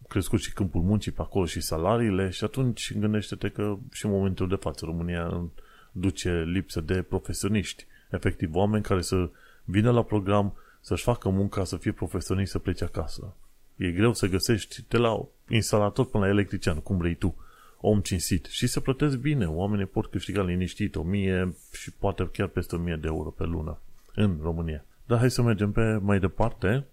crescut 0.09 0.41
și 0.41 0.53
câmpul 0.53 0.81
muncii 0.81 1.13
pe 1.13 1.21
acolo 1.23 1.45
și 1.45 1.61
salariile 1.61 2.31
și 2.31 2.45
atunci 2.45 2.99
gândește-te 2.99 3.49
că 3.49 3.77
și 3.93 4.05
în 4.05 4.11
momentul 4.11 4.49
de 4.49 4.55
față 4.55 4.85
România 4.85 5.51
duce 5.93 6.43
lipsă 6.47 6.81
de 6.81 7.03
profesioniști, 7.03 7.87
efectiv 8.11 8.55
oameni 8.55 8.83
care 8.83 9.01
să 9.01 9.31
vină 9.65 9.91
la 9.91 10.03
program, 10.03 10.57
să-și 10.81 11.03
facă 11.03 11.29
munca, 11.29 11.65
să 11.65 11.77
fie 11.77 11.93
profesioniști, 11.93 12.51
să 12.51 12.59
plece 12.59 12.85
acasă. 12.85 13.35
E 13.77 13.91
greu 13.91 14.13
să 14.13 14.27
găsești 14.27 14.85
de 14.89 14.97
la 14.97 15.25
instalator 15.49 16.07
până 16.07 16.25
la 16.25 16.31
electrician, 16.31 16.81
cum 16.81 16.97
vrei 16.97 17.15
tu, 17.15 17.37
om 17.81 18.01
cinstit 18.01 18.47
și 18.47 18.67
să 18.67 18.81
plătesc 18.81 19.17
bine. 19.17 19.47
Oamenii 19.47 19.87
pot 19.87 20.07
câștiga 20.07 20.43
liniștit 20.43 20.97
1000 20.97 21.57
și 21.73 21.93
poate 21.93 22.29
chiar 22.33 22.47
peste 22.47 22.77
1000 22.77 22.97
de 22.97 23.07
euro 23.07 23.31
pe 23.31 23.45
lună 23.45 23.79
în 24.15 24.39
România. 24.43 24.85
Dar 25.07 25.19
hai 25.19 25.31
să 25.31 25.43
mergem 25.43 25.73
pe 25.73 25.99
mai 26.03 26.21
departe. 26.21 26.87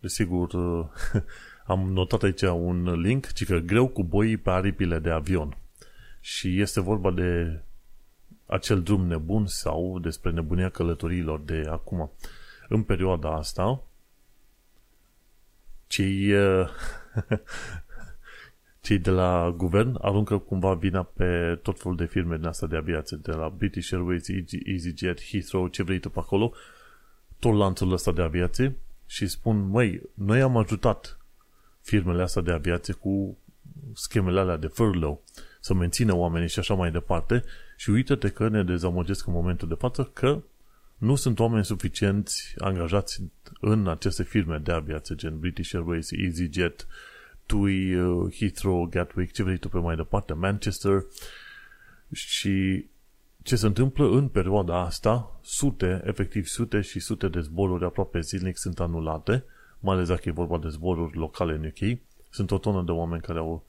Desigur, 0.00 0.50
am 1.66 1.92
notat 1.92 2.22
aici 2.22 2.42
un 2.42 3.00
link, 3.00 3.32
ci 3.32 3.44
că 3.44 3.58
greu 3.58 3.88
cu 3.88 4.04
boii 4.04 4.36
pe 4.36 4.50
aripile 4.50 4.98
de 4.98 5.10
avion. 5.10 5.56
Și 6.20 6.60
este 6.60 6.80
vorba 6.80 7.10
de 7.10 7.60
acel 8.46 8.82
drum 8.82 9.06
nebun 9.06 9.46
sau 9.46 9.98
despre 9.98 10.30
nebunia 10.30 10.68
călătoriilor 10.68 11.40
de 11.40 11.64
acum. 11.70 12.10
În 12.68 12.82
perioada 12.82 13.36
asta, 13.36 13.82
cei, 15.86 16.32
cei 18.82 18.98
de 18.98 19.10
la 19.10 19.54
guvern 19.56 19.98
aruncă 20.00 20.38
cumva 20.38 20.74
vina 20.74 21.02
pe 21.02 21.58
tot 21.62 21.80
felul 21.80 21.96
de 21.96 22.04
firme 22.04 22.36
din 22.36 22.46
asta 22.46 22.66
de 22.66 22.76
aviație, 22.76 23.16
de 23.22 23.32
la 23.32 23.48
British 23.48 23.92
Airways, 23.92 24.28
EasyJet, 24.64 25.22
Heathrow, 25.22 25.68
ce 25.68 25.82
vrei 25.82 25.98
tu 25.98 26.10
pe 26.10 26.18
acolo, 26.18 26.52
tot 27.38 27.54
lanțul 27.54 27.92
ăsta 27.92 28.12
de 28.12 28.22
aviație 28.22 28.76
și 29.06 29.26
spun, 29.26 29.68
măi, 29.68 30.02
noi 30.14 30.40
am 30.40 30.56
ajutat 30.56 31.18
firmele 31.80 32.22
astea 32.22 32.42
de 32.42 32.52
aviație 32.52 32.94
cu 32.94 33.36
schemele 33.94 34.40
alea 34.40 34.56
de 34.56 34.66
furlough, 34.66 35.20
să 35.60 35.74
mențină 35.74 36.14
oamenii 36.14 36.48
și 36.48 36.58
așa 36.58 36.74
mai 36.74 36.90
departe 36.90 37.44
și 37.76 37.90
uite-te 37.90 38.28
că 38.28 38.48
ne 38.48 38.62
dezamăgesc 38.62 39.26
în 39.26 39.32
momentul 39.32 39.68
de 39.68 39.74
față 39.74 40.10
că 40.12 40.42
nu 40.98 41.14
sunt 41.14 41.38
oameni 41.38 41.64
suficienți 41.64 42.54
angajați 42.58 43.22
în 43.60 43.88
aceste 43.88 44.22
firme 44.22 44.58
de 44.58 44.72
aviație, 44.72 45.14
gen 45.14 45.38
British 45.38 45.74
Airways, 45.74 46.10
EasyJet, 46.10 46.86
TUI, 47.52 47.94
uh, 47.94 48.34
Heathrow, 48.34 48.86
Gatwick, 48.86 49.32
ce 49.32 49.42
vrei 49.42 49.56
tu 49.56 49.68
pe 49.68 49.78
mai 49.78 49.96
departe, 49.96 50.32
Manchester 50.32 51.04
și 52.12 52.86
ce 53.42 53.56
se 53.56 53.66
întâmplă 53.66 54.08
în 54.10 54.28
perioada 54.28 54.80
asta, 54.80 55.38
sute, 55.42 56.02
efectiv 56.04 56.46
sute 56.46 56.80
și 56.80 57.00
sute 57.00 57.28
de 57.28 57.40
zboruri 57.40 57.84
aproape 57.84 58.20
zilnic 58.20 58.56
sunt 58.56 58.80
anulate, 58.80 59.44
mai 59.80 59.94
ales 59.94 60.08
dacă 60.08 60.28
e 60.28 60.32
vorba 60.32 60.58
de 60.58 60.68
zboruri 60.68 61.16
locale 61.16 61.52
în 61.54 61.64
UK. 61.64 61.98
Sunt 62.30 62.50
o 62.50 62.58
tonă 62.58 62.82
de 62.82 62.90
oameni 62.90 63.22
care 63.22 63.38
au 63.38 63.64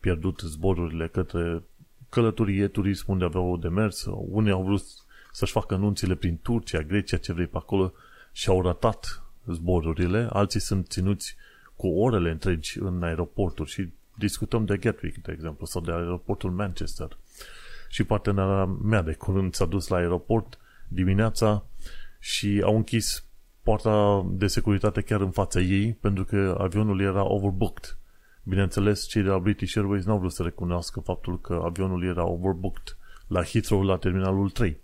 pierdut 0.00 0.40
zborurile 0.40 1.08
către 1.08 1.62
călătorie, 2.08 2.68
turism 2.68 3.04
unde 3.06 3.24
aveau 3.24 3.56
de 3.56 3.68
mers. 3.68 4.06
Unii 4.28 4.52
au 4.52 4.62
vrut 4.62 4.82
să-și 5.32 5.52
facă 5.52 5.74
anunțile 5.74 6.14
prin 6.14 6.38
Turcia, 6.42 6.80
Grecia, 6.80 7.16
ce 7.16 7.32
vrei 7.32 7.46
pe 7.46 7.56
acolo 7.56 7.92
și 8.32 8.48
au 8.48 8.62
ratat 8.62 9.22
zborurile. 9.46 10.28
Alții 10.32 10.60
sunt 10.60 10.88
ținuți 10.88 11.36
cu 11.82 11.88
orele 11.88 12.30
întregi 12.30 12.78
în 12.78 13.02
aeroporturi 13.02 13.70
și 13.70 13.88
discutăm 14.14 14.64
de 14.64 14.76
Gatwick, 14.76 15.22
de 15.22 15.32
exemplu, 15.32 15.66
sau 15.66 15.80
de 15.80 15.92
aeroportul 15.92 16.50
Manchester. 16.50 17.16
Și 17.88 18.04
partenera 18.04 18.64
mea 18.82 19.02
de 19.02 19.12
curând 19.12 19.54
s-a 19.54 19.64
dus 19.64 19.88
la 19.88 19.96
aeroport 19.96 20.58
dimineața 20.88 21.64
și 22.18 22.62
au 22.64 22.76
închis 22.76 23.24
poarta 23.62 24.26
de 24.28 24.46
securitate 24.46 25.00
chiar 25.00 25.20
în 25.20 25.30
fața 25.30 25.60
ei 25.60 25.92
pentru 26.00 26.24
că 26.24 26.56
avionul 26.58 27.00
era 27.00 27.24
overbooked. 27.24 27.96
Bineînțeles, 28.42 29.06
cei 29.06 29.22
de 29.22 29.28
la 29.28 29.38
British 29.38 29.76
Airways 29.76 30.04
n-au 30.04 30.18
vrut 30.18 30.32
să 30.32 30.42
recunoască 30.42 31.00
faptul 31.00 31.40
că 31.40 31.60
avionul 31.64 32.04
era 32.04 32.26
overbooked 32.26 32.96
la 33.26 33.42
Heathrow 33.42 33.82
la 33.82 33.96
terminalul 33.96 34.50
3. 34.50 34.76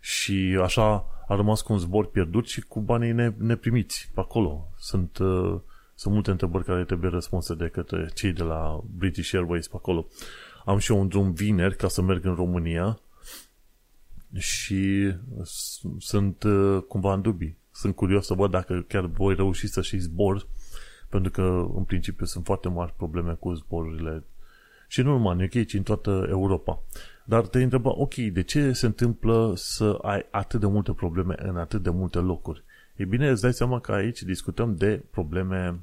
Și 0.00 0.58
așa 0.62 1.04
a 1.28 1.34
rămas 1.34 1.62
cu 1.62 1.72
un 1.72 1.78
zbor 1.78 2.06
pierdut 2.06 2.48
și 2.48 2.60
cu 2.60 2.80
banii 2.80 3.34
neprimiți 3.36 4.10
pe 4.14 4.20
acolo. 4.20 4.68
Sunt, 4.78 5.18
uh, 5.18 5.60
sunt 6.00 6.14
multe 6.14 6.30
întrebări 6.30 6.64
care 6.64 6.84
trebuie 6.84 7.10
răspunse 7.10 7.54
de 7.54 7.68
către 7.68 8.10
cei 8.14 8.32
de 8.32 8.42
la 8.42 8.80
British 8.96 9.34
Airways 9.34 9.68
pe 9.68 9.76
acolo. 9.76 10.06
Am 10.64 10.78
și 10.78 10.92
eu 10.92 11.00
un 11.00 11.08
drum 11.08 11.32
vineri 11.32 11.76
ca 11.76 11.88
să 11.88 12.02
merg 12.02 12.24
în 12.24 12.34
România 12.34 13.00
și 14.38 15.12
sunt 15.98 16.42
uh, 16.42 16.82
cumva 16.88 17.14
în 17.14 17.20
dubii 17.20 17.58
sunt 17.80 17.94
curios 17.94 18.26
să 18.26 18.34
văd 18.34 18.50
dacă 18.50 18.84
chiar 18.88 19.06
voi 19.06 19.34
reuși 19.34 19.66
să 19.66 19.82
și 19.82 19.98
zbor, 19.98 20.46
pentru 21.08 21.30
că 21.30 21.66
în 21.74 21.84
principiu 21.84 22.26
sunt 22.26 22.44
foarte 22.44 22.68
mari 22.68 22.94
probleme 22.96 23.32
cu 23.32 23.52
zborurile 23.52 24.24
și 24.88 25.02
nu 25.02 25.10
numai 25.10 25.34
în 25.34 25.42
UK, 25.42 25.66
ci 25.66 25.74
în 25.74 25.82
toată 25.82 26.26
Europa. 26.28 26.82
Dar 27.24 27.46
te 27.46 27.62
întreba, 27.62 27.90
ok, 27.90 28.14
de 28.14 28.42
ce 28.42 28.72
se 28.72 28.86
întâmplă 28.86 29.52
să 29.56 29.98
ai 30.02 30.26
atât 30.30 30.60
de 30.60 30.66
multe 30.66 30.92
probleme 30.92 31.34
în 31.38 31.56
atât 31.56 31.82
de 31.82 31.90
multe 31.90 32.18
locuri? 32.18 32.64
E 32.96 33.04
bine, 33.04 33.28
îți 33.28 33.42
dai 33.42 33.52
seama 33.52 33.80
că 33.80 33.92
aici 33.92 34.22
discutăm 34.22 34.74
de 34.74 35.04
probleme, 35.10 35.80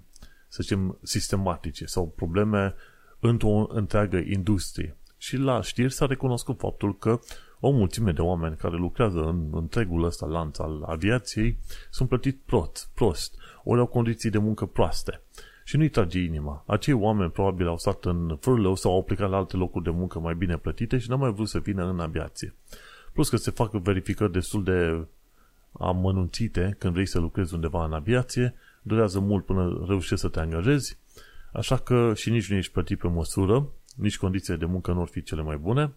să 0.48 0.62
zicem, 0.62 0.98
sistematice 1.02 1.86
sau 1.86 2.14
probleme 2.16 2.76
într-o 3.20 3.68
întreagă 3.70 4.18
industrie. 4.18 4.98
Și 5.18 5.38
la 5.38 5.62
știri 5.62 5.94
s-a 5.94 6.06
recunoscut 6.06 6.60
faptul 6.60 6.98
că 6.98 7.20
o 7.60 7.70
mulțime 7.70 8.12
de 8.12 8.22
oameni 8.22 8.56
care 8.56 8.76
lucrează 8.76 9.20
în 9.20 9.50
întregul 9.52 10.04
ăsta 10.04 10.26
lanț 10.26 10.60
al 10.60 10.84
aviației 10.84 11.58
sunt 11.90 12.10
plătiți 12.10 12.38
prost, 12.46 12.90
prost 12.94 13.34
ori 13.64 13.80
au 13.80 13.86
condiții 13.86 14.30
de 14.30 14.38
muncă 14.38 14.66
proaste. 14.66 15.22
Și 15.64 15.78
nu-i 15.78 15.90
trage 15.90 16.20
inima. 16.20 16.64
Acei 16.68 16.94
oameni 16.94 17.32
probabil 17.32 17.68
au 17.68 17.78
stat 17.78 18.06
în 18.06 18.38
furlough 18.40 18.78
sau 18.78 18.94
au 18.94 19.04
plecat 19.04 19.30
la 19.30 19.38
alte 19.38 19.58
locuri 19.58 19.84
de 19.84 19.90
muncă 19.90 20.20
mai 20.20 20.36
bine 20.36 20.58
plătite 20.58 20.98
și 20.98 21.10
n-au 21.10 21.18
mai 21.18 21.32
vrut 21.32 21.48
să 21.48 21.60
vină 21.60 21.90
în 21.90 22.00
aviație. 22.00 22.56
Plus 23.14 23.30
că 23.30 23.36
se 23.36 23.52
fac 23.52 23.72
verificări 23.72 24.32
destul 24.32 24.64
de 24.64 25.06
amănunțite 25.72 26.76
când 26.78 26.94
vrei 26.94 27.06
să 27.06 27.20
lucrezi 27.20 27.54
undeva 27.54 27.86
în 27.86 27.94
aviație, 27.94 28.54
durează 28.88 29.20
mult 29.20 29.46
până 29.46 29.84
reușești 29.88 30.18
să 30.18 30.30
te 30.30 30.40
angajezi, 30.40 30.98
așa 31.54 31.78
că 31.78 32.14
și 32.16 32.30
nici 32.30 32.50
nu 32.50 32.58
ești 32.58 32.72
plătit 32.72 33.00
pe 33.00 33.08
măsură, 33.08 33.68
nici 33.96 34.18
condițiile 34.18 34.58
de 34.58 34.66
muncă 34.66 34.92
nu 34.92 35.02
ar 35.02 35.08
fi 35.08 35.24
cele 35.24 35.42
mai 35.42 35.58
bune 35.58 35.94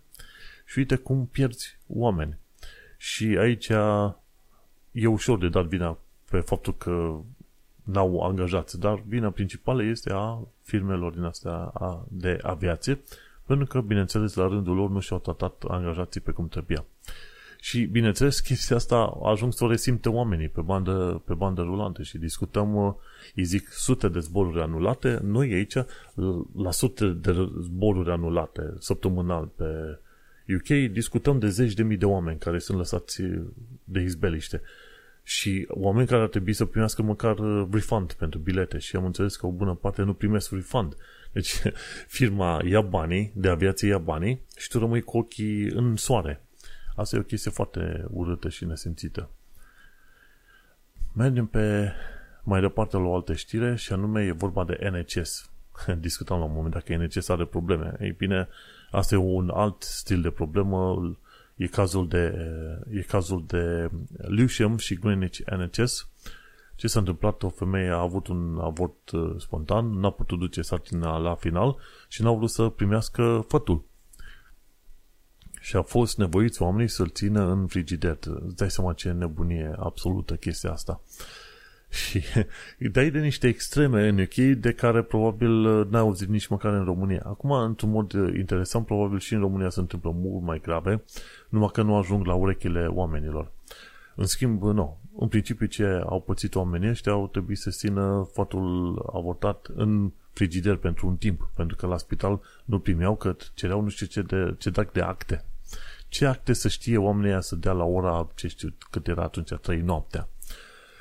și 0.65 0.79
uite 0.79 0.97
cum 0.97 1.27
pierzi 1.27 1.79
oameni. 1.87 2.39
Și 2.97 3.25
aici 3.25 3.69
e 4.93 5.07
ușor 5.07 5.39
de 5.39 5.49
dat 5.49 5.65
vina 5.65 5.99
pe 6.31 6.41
faptul 6.41 6.77
că 6.77 7.21
n-au 7.83 8.21
angajați, 8.21 8.79
dar 8.79 9.03
vina 9.07 9.31
principală 9.31 9.83
este 9.83 10.13
a 10.13 10.39
firmelor 10.63 11.13
din 11.13 11.23
astea 11.23 11.73
de 12.09 12.39
aviație, 12.43 13.01
Pentru 13.47 13.69
că, 13.69 13.81
bineînțeles, 13.81 14.35
la 14.35 14.47
rândul 14.47 14.77
lor 14.77 14.91
nu 14.91 15.01
și-au 15.01 15.19
tratat 15.19 15.65
angajații 15.69 16.21
pe 16.21 16.31
cum 16.31 16.49
trebuia. 16.49 16.85
Și, 17.61 17.85
bineînțeles, 17.85 18.41
chestia 18.41 18.77
asta 18.77 18.97
a 19.23 19.31
ajuns 19.31 19.57
să 19.57 19.65
o 19.65 19.69
resimte 19.69 20.09
oamenii 20.09 20.49
pe 20.49 20.61
bandă, 20.61 21.23
pe 21.27 21.35
bandă 21.35 21.63
rulantă 21.63 22.03
și 22.03 22.19
discutăm, 22.19 22.75
uh, 22.75 22.95
îi 23.35 23.45
zic, 23.45 23.69
sute 23.69 24.09
de 24.09 24.19
zboruri 24.19 24.61
anulate. 24.61 25.21
Noi 25.23 25.53
aici, 25.53 25.75
la 26.57 26.71
sute 26.71 27.07
de 27.07 27.33
zboruri 27.61 28.11
anulate 28.11 28.75
săptămânal 28.79 29.51
pe 29.57 29.99
UK, 30.55 30.93
discutăm 30.93 31.39
de 31.39 31.49
zeci 31.49 31.73
de 31.73 31.83
mii 31.83 31.97
de 31.97 32.05
oameni 32.05 32.39
care 32.39 32.59
sunt 32.59 32.79
lăsați 32.79 33.23
de 33.85 34.01
izbeliște. 34.01 34.63
Și 35.23 35.67
oameni 35.69 36.07
care 36.07 36.23
ar 36.23 36.29
trebui 36.29 36.53
să 36.53 36.65
primească 36.65 37.03
măcar 37.03 37.39
uh, 37.39 37.69
refund 37.73 38.13
pentru 38.13 38.39
bilete 38.39 38.79
și 38.79 38.97
am 38.97 39.05
înțeles 39.05 39.37
că 39.37 39.47
o 39.47 39.51
bună 39.51 39.75
parte 39.75 40.03
nu 40.03 40.15
primesc 40.15 40.53
refund. 40.53 40.97
Deci 41.33 41.63
firma 42.19 42.63
ia 42.65 42.81
banii, 42.81 43.33
de 43.35 43.49
aviație 43.49 43.89
ia 43.89 43.99
banii 43.99 44.41
și 44.57 44.69
tu 44.69 44.79
rămâi 44.79 45.01
cu 45.01 45.19
ochii 45.19 45.63
în 45.63 45.97
soare. 45.97 46.41
Asta 47.01 47.17
e 47.17 47.19
o 47.19 47.23
chestie 47.23 47.51
foarte 47.51 48.07
urâtă 48.11 48.49
și 48.49 48.65
nesimțită. 48.65 49.29
Mergem 51.13 51.47
pe 51.47 51.93
mai 52.43 52.61
departe 52.61 52.97
la 52.97 53.03
o 53.03 53.15
altă 53.15 53.35
știre 53.35 53.77
și 53.77 53.93
anume 53.93 54.25
e 54.25 54.33
vorba 54.33 54.65
de 54.65 54.91
NHS. 54.91 55.51
Discutam 55.99 56.39
la 56.39 56.45
un 56.45 56.53
moment 56.55 56.75
dacă 56.75 56.97
NHS 56.97 57.29
are 57.29 57.45
probleme. 57.45 57.97
Ei 58.01 58.13
bine, 58.13 58.49
asta 58.91 59.15
e 59.15 59.19
un 59.19 59.51
alt 59.55 59.83
stil 59.83 60.21
de 60.21 60.31
problemă. 60.31 61.11
E 61.57 61.67
cazul 61.67 62.09
de, 62.09 62.35
e 62.91 63.01
cazul 63.01 63.45
de 63.47 63.91
Lewisham 64.17 64.77
și 64.77 64.95
Greenwich 64.95 65.39
NHS. 65.39 66.09
Ce 66.75 66.87
s-a 66.87 66.99
întâmplat? 66.99 67.43
O 67.43 67.49
femeie 67.49 67.89
a 67.89 68.01
avut 68.01 68.27
un 68.27 68.59
avort 68.61 69.11
uh, 69.11 69.35
spontan, 69.39 69.99
n-a 69.99 70.11
putut 70.11 70.39
duce 70.39 70.63
sarcina 70.63 71.17
la 71.17 71.35
final 71.35 71.77
și 72.09 72.23
n-a 72.23 72.33
vrut 72.33 72.51
să 72.51 72.69
primească 72.69 73.45
fătul 73.49 73.85
și 75.61 75.77
a 75.77 75.83
fost 75.83 76.19
nevoiți 76.19 76.63
oamenii 76.63 76.89
să-l 76.89 77.09
țină 77.09 77.51
în 77.51 77.67
frigider. 77.67 78.19
Îți 78.47 78.57
dai 78.57 78.71
seama 78.71 78.93
ce 78.93 79.11
nebunie 79.11 79.75
absolută 79.79 80.35
chestia 80.35 80.73
asta. 80.73 81.01
Și 82.07 82.23
îi 82.79 82.89
dai 82.89 83.11
de 83.11 83.21
niște 83.21 83.49
extreme 83.49 84.09
în 84.09 84.19
UK 84.19 84.35
de 84.35 84.73
care 84.73 85.03
probabil 85.03 85.51
n-ai 85.89 86.01
auzit 86.01 86.29
nici 86.29 86.47
măcar 86.47 86.73
în 86.73 86.85
România. 86.85 87.23
Acum, 87.25 87.51
într-un 87.51 87.91
mod 87.91 88.13
interesant, 88.13 88.87
probabil 88.87 89.19
și 89.19 89.35
în 89.35 89.41
România 89.41 89.69
se 89.69 89.81
întâmplă 89.81 90.11
mult 90.15 90.45
mai 90.45 90.61
grave, 90.61 91.03
numai 91.49 91.69
că 91.73 91.83
nu 91.83 91.97
ajung 91.97 92.27
la 92.27 92.35
urechile 92.35 92.87
oamenilor. 92.87 93.53
În 94.15 94.27
schimb, 94.27 94.63
nu. 94.63 94.99
În 95.19 95.29
principiu, 95.29 95.67
ce 95.67 96.03
au 96.07 96.21
pățit 96.21 96.55
oamenii 96.55 96.89
ăștia 96.89 97.13
au 97.13 97.29
trebuit 97.29 97.59
să 97.59 97.71
țină 97.71 98.29
fatul 98.33 98.95
avortat 99.13 99.69
în 99.75 100.13
frigider 100.33 100.77
pentru 100.77 101.07
un 101.07 101.17
timp, 101.17 101.51
pentru 101.55 101.77
că 101.77 101.87
la 101.87 101.97
spital 101.97 102.41
nu 102.65 102.79
primeau, 102.79 103.17
că 103.17 103.37
cereau 103.55 103.81
nu 103.81 103.89
știu 103.89 104.07
ce, 104.07 104.23
de, 104.23 104.55
ce 104.59 104.71
dac 104.71 104.93
de 104.93 105.01
acte 105.01 105.45
ce 106.11 106.27
acte 106.27 106.53
să 106.53 106.69
știe 106.69 106.97
oamenii 106.97 107.43
să 107.43 107.57
dea 107.57 107.73
la 107.73 107.85
ora, 107.85 108.29
ce 108.35 108.49
știu, 108.49 108.75
cât 108.91 109.09
era 109.09 109.23
atunci, 109.23 109.53
3 109.53 109.81
noaptea. 109.81 110.29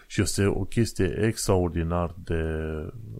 Și 0.07 0.21
este 0.21 0.45
o 0.45 0.63
chestie 0.63 1.19
extraordinar 1.21 2.15
de, 2.23 2.43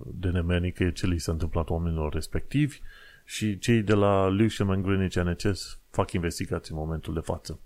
de 0.06 0.30
nemenică 0.30 0.90
ce 0.90 1.08
li 1.08 1.20
s-a 1.20 1.32
întâmplat 1.32 1.70
oamenilor 1.70 2.14
respectivi 2.14 2.80
și 3.26 3.58
cei 3.58 3.82
de 3.82 3.94
la 3.94 4.28
Lewisham 4.28 4.70
and 4.70 4.84
Greenwich 4.84 5.16
NHS 5.16 5.80
fac 5.90 6.12
investigații 6.12 6.74
în 6.74 6.80
momentul 6.80 7.14
de 7.14 7.20
față. 7.20 7.60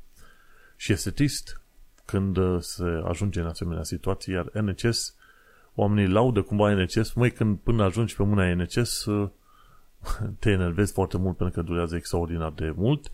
Și 0.75 0.91
este 0.91 1.11
trist 1.11 1.61
când 2.05 2.37
se 2.59 3.01
ajunge 3.03 3.39
în 3.39 3.45
asemenea 3.45 3.83
situații, 3.83 4.33
iar 4.33 4.49
NHS, 4.51 5.15
oamenii 5.73 6.11
laudă 6.11 6.41
cumva 6.41 6.73
NHS, 6.73 7.13
măi, 7.13 7.31
când 7.31 7.57
până 7.57 7.83
ajungi 7.83 8.15
pe 8.15 8.23
mâna 8.23 8.53
NHS, 8.53 9.05
te 10.39 10.49
enervezi 10.49 10.93
foarte 10.93 11.17
mult 11.17 11.37
pentru 11.37 11.61
că 11.61 11.67
durează 11.67 11.95
extraordinar 11.95 12.51
de 12.51 12.73
mult 12.75 13.11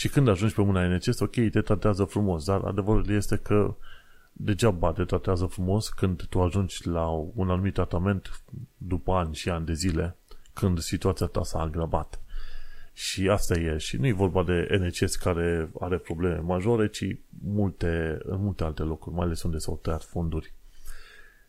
și 0.00 0.08
când 0.08 0.28
ajungi 0.28 0.54
pe 0.54 0.62
mâna 0.62 0.86
NCS, 0.86 1.20
ok, 1.20 1.34
te 1.50 1.60
tratează 1.60 2.04
frumos, 2.04 2.44
dar 2.44 2.60
adevărul 2.60 3.10
este 3.10 3.36
că 3.36 3.74
degeaba 4.32 4.92
te 4.92 5.04
tratează 5.04 5.46
frumos 5.46 5.88
când 5.88 6.22
tu 6.22 6.42
ajungi 6.42 6.86
la 6.86 7.08
un 7.34 7.50
anumit 7.50 7.74
tratament 7.74 8.42
după 8.76 9.12
ani 9.12 9.34
și 9.34 9.48
ani 9.48 9.66
de 9.66 9.72
zile, 9.72 10.16
când 10.52 10.78
situația 10.78 11.26
ta 11.26 11.42
s-a 11.42 11.60
agravat. 11.60 12.20
Și 12.92 13.28
asta 13.28 13.54
e. 13.54 13.76
Și 13.76 13.96
nu 13.96 14.06
e 14.06 14.12
vorba 14.12 14.42
de 14.42 14.78
NCS 14.80 15.16
care 15.16 15.70
are 15.80 15.96
probleme 15.96 16.38
majore, 16.38 16.88
ci 16.88 17.16
multe, 17.42 18.18
în 18.22 18.42
multe 18.42 18.64
alte 18.64 18.82
locuri, 18.82 19.14
mai 19.14 19.24
ales 19.24 19.42
unde 19.42 19.58
s-au 19.58 19.78
tăiat 19.82 20.04
fonduri. 20.04 20.52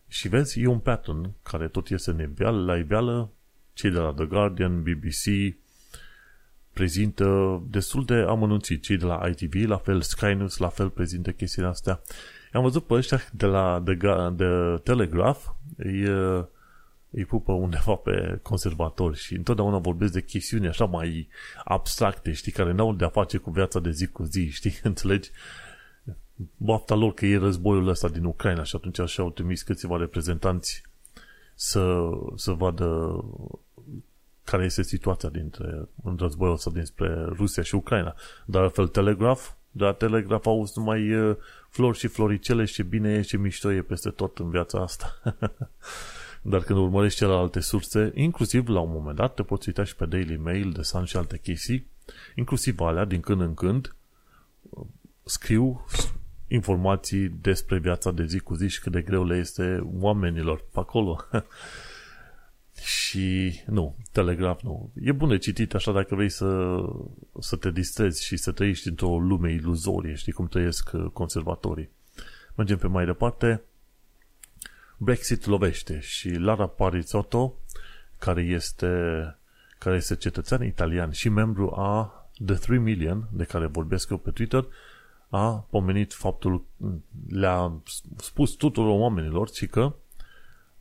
Și 0.08 0.28
vezi, 0.28 0.62
e 0.62 0.68
un 0.68 0.80
pattern 0.80 1.32
care 1.44 1.68
tot 1.68 1.90
este 1.90 2.12
în 2.12 2.20
iveală, 2.20 2.64
la 2.64 2.78
iveală, 2.78 3.32
cei 3.74 3.92
de 3.92 3.98
la 3.98 4.14
The 4.14 4.26
Guardian, 4.26 4.84
BBC, 4.84 5.56
prezintă 6.74 7.60
destul 7.70 8.06
de 8.06 8.14
amănunțit. 8.14 8.84
Cei 8.84 8.98
de 8.98 9.06
la 9.06 9.22
ITV, 9.30 9.70
la 9.70 9.78
fel 9.78 10.02
Sky 10.02 10.34
News, 10.34 10.58
la 10.58 10.68
fel 10.68 10.90
prezintă 10.90 11.32
chestiile 11.32 11.68
astea. 11.68 12.02
Am 12.52 12.62
văzut 12.62 12.86
pe 12.86 12.94
ăștia 12.94 13.22
de 13.32 13.46
la 13.46 13.82
The, 13.86 13.96
The 14.38 14.78
Telegraph, 14.84 15.46
îi, 15.78 16.04
îi 17.10 17.26
pupă 17.26 17.52
undeva 17.52 17.96
pe 17.96 18.40
conservatori 18.42 19.18
și 19.18 19.36
întotdeauna 19.36 19.78
vorbesc 19.78 20.14
de 20.14 20.22
chestiuni 20.22 20.68
așa 20.68 20.86
mai 20.86 21.28
abstracte, 21.64 22.32
știi, 22.32 22.52
care 22.52 22.72
n-au 22.72 22.94
de-a 22.94 23.10
face 23.10 23.38
cu 23.38 23.52
viața 23.52 23.80
de 23.80 23.92
zi 23.92 24.08
cu 24.08 24.24
zi, 24.24 24.50
știi, 24.50 24.80
înțelegi? 24.84 25.30
Bafta 26.58 26.96
lor 26.96 27.14
că 27.14 27.26
e 27.26 27.38
războiul 27.38 27.88
ăsta 27.88 28.08
din 28.08 28.24
Ucraina 28.24 28.64
și 28.64 28.76
atunci 28.76 29.00
așa 29.00 29.24
au 29.24 29.30
trimis 29.30 29.62
câțiva 29.62 29.98
reprezentanți 29.98 30.84
să, 31.56 32.10
să 32.36 32.52
vadă 32.52 33.20
care 34.52 34.64
este 34.64 34.84
situația 34.84 35.30
dintre, 35.30 35.90
în 36.04 36.16
războiul 36.20 36.54
ăsta 36.54 36.72
dinspre 36.74 37.26
Rusia 37.26 37.64
și 37.64 37.76
Ucraina. 37.76 38.16
Dar 38.46 38.70
fel 38.70 38.88
Telegraph, 38.88 39.42
dar 39.72 39.94
Telegraph 39.94 40.46
auzi 40.46 40.74
numai 40.76 41.14
uh, 41.14 41.36
flori 41.70 41.98
și 41.98 42.08
floricele 42.08 42.66
și 42.66 42.74
ce 42.74 42.84
bine 42.84 43.14
e, 43.14 43.22
ce 43.22 43.38
mișto 43.38 43.72
e 43.72 43.82
peste 43.82 44.10
tot 44.10 44.38
în 44.38 44.50
viața 44.50 44.82
asta. 44.82 45.22
Dar 46.52 46.62
când 46.62 46.80
urmărești 46.80 47.18
celelalte 47.18 47.60
surse, 47.60 48.12
inclusiv 48.16 48.68
la 48.68 48.80
un 48.80 48.92
moment 48.92 49.16
dat, 49.16 49.34
te 49.34 49.44
poți 49.44 49.68
uita 49.68 49.84
și 49.84 49.96
pe 49.96 50.06
Daily 50.06 50.38
Mail, 50.38 50.72
de 50.72 50.82
Sun 50.82 51.06
și 51.06 51.18
alte 51.18 51.38
chestii, 51.38 51.88
inclusiv 52.36 52.80
alea, 52.80 53.06
din 53.06 53.20
când 53.20 53.42
în 53.42 53.54
când, 53.54 53.96
scriu 55.24 55.86
informații 56.48 57.30
despre 57.30 57.80
viața 57.80 58.12
de 58.12 58.26
zi 58.26 58.40
cu 58.40 58.56
zi 58.56 58.68
și 58.68 58.82
cât 58.82 58.92
de 58.92 59.02
greu 59.02 59.26
le 59.26 59.38
este 59.38 59.80
oamenilor 60.00 60.58
pe 60.58 60.80
acolo. 60.80 61.18
Și 62.84 63.60
nu, 63.66 63.96
Telegraph 64.12 64.62
nu. 64.64 64.92
E 65.02 65.12
bun 65.12 65.30
de 65.30 65.38
citit 65.38 65.74
așa 65.74 65.92
dacă 65.92 66.16
vrei 66.16 66.30
să, 66.30 66.80
să 67.40 67.56
te 67.56 67.72
distrezi 67.72 68.26
și 68.26 68.38
să 68.38 68.52
trăiești 68.52 68.88
într-o 68.88 69.20
lume 69.20 69.52
iluzorie, 69.52 70.16
știi 70.16 70.32
cum 70.32 70.48
trăiesc 70.48 70.90
uh, 70.94 71.06
conservatorii. 71.14 71.90
Mergem 72.56 72.78
pe 72.78 72.88
mai 72.88 73.06
departe. 73.06 73.62
Brexit 74.98 75.46
lovește 75.46 76.00
și 76.00 76.30
Lara 76.30 76.68
Parizotto, 76.68 77.54
care 78.20 78.42
este, 78.42 78.88
care 79.80 79.96
este 79.96 80.16
cetățean 80.16 80.64
italian 80.64 81.12
și 81.12 81.30
membru 81.30 81.72
a 81.76 82.16
The 82.46 82.56
3 82.56 82.78
Million, 82.78 83.28
de 83.32 83.44
care 83.44 83.66
vorbesc 83.66 84.10
eu 84.10 84.18
pe 84.18 84.32
Twitter, 84.32 84.66
a 85.30 85.66
pomenit 85.70 86.14
faptul, 86.14 86.66
le-a 87.30 87.82
spus 88.16 88.52
tuturor 88.52 89.00
oamenilor, 89.00 89.50
ci 89.50 89.68
că 89.68 89.94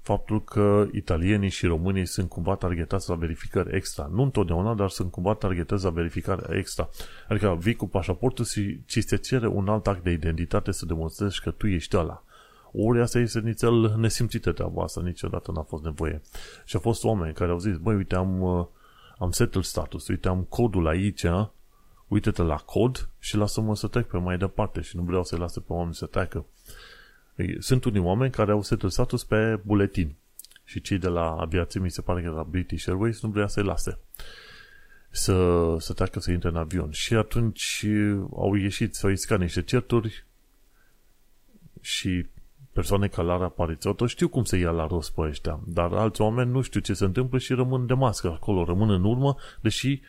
faptul 0.01 0.45
că 0.45 0.87
italienii 0.93 1.49
și 1.49 1.67
românii 1.67 2.07
sunt 2.07 2.29
cumva 2.29 2.55
targetați 2.55 3.09
la 3.09 3.15
verificări 3.15 3.77
extra. 3.77 4.09
Nu 4.13 4.23
întotdeauna, 4.23 4.75
dar 4.75 4.89
sunt 4.89 5.11
cumva 5.11 5.35
targetați 5.35 5.85
la 5.85 5.91
verificare 5.91 6.57
extra. 6.57 6.89
Adică 7.29 7.57
vii 7.61 7.75
cu 7.75 7.87
pașaportul 7.87 8.45
și 8.45 8.81
ți 8.89 9.01
se 9.07 9.17
cere 9.17 9.47
un 9.47 9.69
alt 9.69 9.87
act 9.87 10.03
de 10.03 10.11
identitate 10.11 10.73
să 10.73 10.87
demonstrezi 10.87 11.41
că 11.41 11.51
tu 11.51 11.67
ești 11.67 11.97
ăla. 11.97 12.25
Ori 12.73 13.01
asta 13.01 13.19
este 13.19 13.41
nițel 13.41 13.95
nesimțită 13.97 14.53
treaba 14.53 14.83
asta, 14.83 15.01
niciodată 15.01 15.53
n-a 15.53 15.63
fost 15.63 15.85
nevoie. 15.85 16.23
Și 16.65 16.77
a 16.77 16.79
fost 16.79 17.05
oameni 17.05 17.35
care 17.35 17.51
au 17.51 17.59
zis, 17.59 17.77
băi, 17.77 17.95
uite, 17.95 18.15
am, 18.15 18.41
uh, 18.41 18.67
am 19.19 19.31
settled 19.31 19.65
status, 19.65 20.09
uite, 20.09 20.29
am 20.29 20.43
codul 20.43 20.87
aici, 20.87 21.25
uite-te 22.09 22.43
la 22.43 22.57
cod 22.57 23.09
și 23.19 23.37
lasă-mă 23.37 23.77
să 23.77 23.87
trec 23.87 24.07
pe 24.07 24.19
mai 24.19 24.39
departe 24.39 24.81
și 24.81 24.97
nu 24.97 25.03
vreau 25.03 25.25
să-i 25.25 25.39
lasă 25.39 25.61
pe 25.61 25.73
oameni 25.73 25.95
să 25.95 26.07
treacă. 26.07 26.47
Sunt 27.59 27.85
unii 27.85 28.01
oameni 28.01 28.33
care 28.33 28.51
au 28.51 28.63
setul 28.63 28.91
status 28.91 29.25
pe 29.25 29.61
buletin 29.65 30.15
și 30.65 30.81
cei 30.81 30.99
de 30.99 31.09
la 31.09 31.31
aviație, 31.31 31.81
mi 31.81 31.91
se 31.91 32.01
pare 32.01 32.23
că 32.23 32.31
la 32.31 32.43
British 32.43 32.89
Airways, 32.89 33.23
nu 33.23 33.29
vrea 33.29 33.47
să-i 33.47 33.63
lase 33.63 33.99
să, 35.11 35.77
să 35.79 35.93
treacă 35.93 36.21
să 36.21 36.31
intre 36.31 36.49
în 36.49 36.57
avion. 36.57 36.91
Și 36.91 37.15
atunci 37.15 37.87
au 38.37 38.55
ieșit, 38.55 38.95
s-au 38.95 39.11
iscat 39.11 39.39
niște 39.39 39.63
certuri 39.63 40.25
și 41.81 42.27
persoane 42.73 43.09
ca 43.09 43.23
Lara 43.23 43.49
Parițoto 43.49 44.07
știu 44.07 44.29
cum 44.29 44.45
se 44.45 44.57
ia 44.57 44.71
la 44.71 44.87
rost 44.87 45.15
pe 45.15 45.21
ăștia, 45.21 45.61
dar 45.67 45.93
alți 45.93 46.21
oameni 46.21 46.51
nu 46.51 46.61
știu 46.61 46.81
ce 46.81 46.95
se 46.95 47.05
întâmplă 47.05 47.39
și 47.39 47.53
rămân 47.53 47.87
de 47.87 47.95
mască 47.95 48.31
acolo, 48.31 48.65
rămân 48.65 48.91
în 48.91 49.05
urmă, 49.05 49.37
deși 49.61 50.01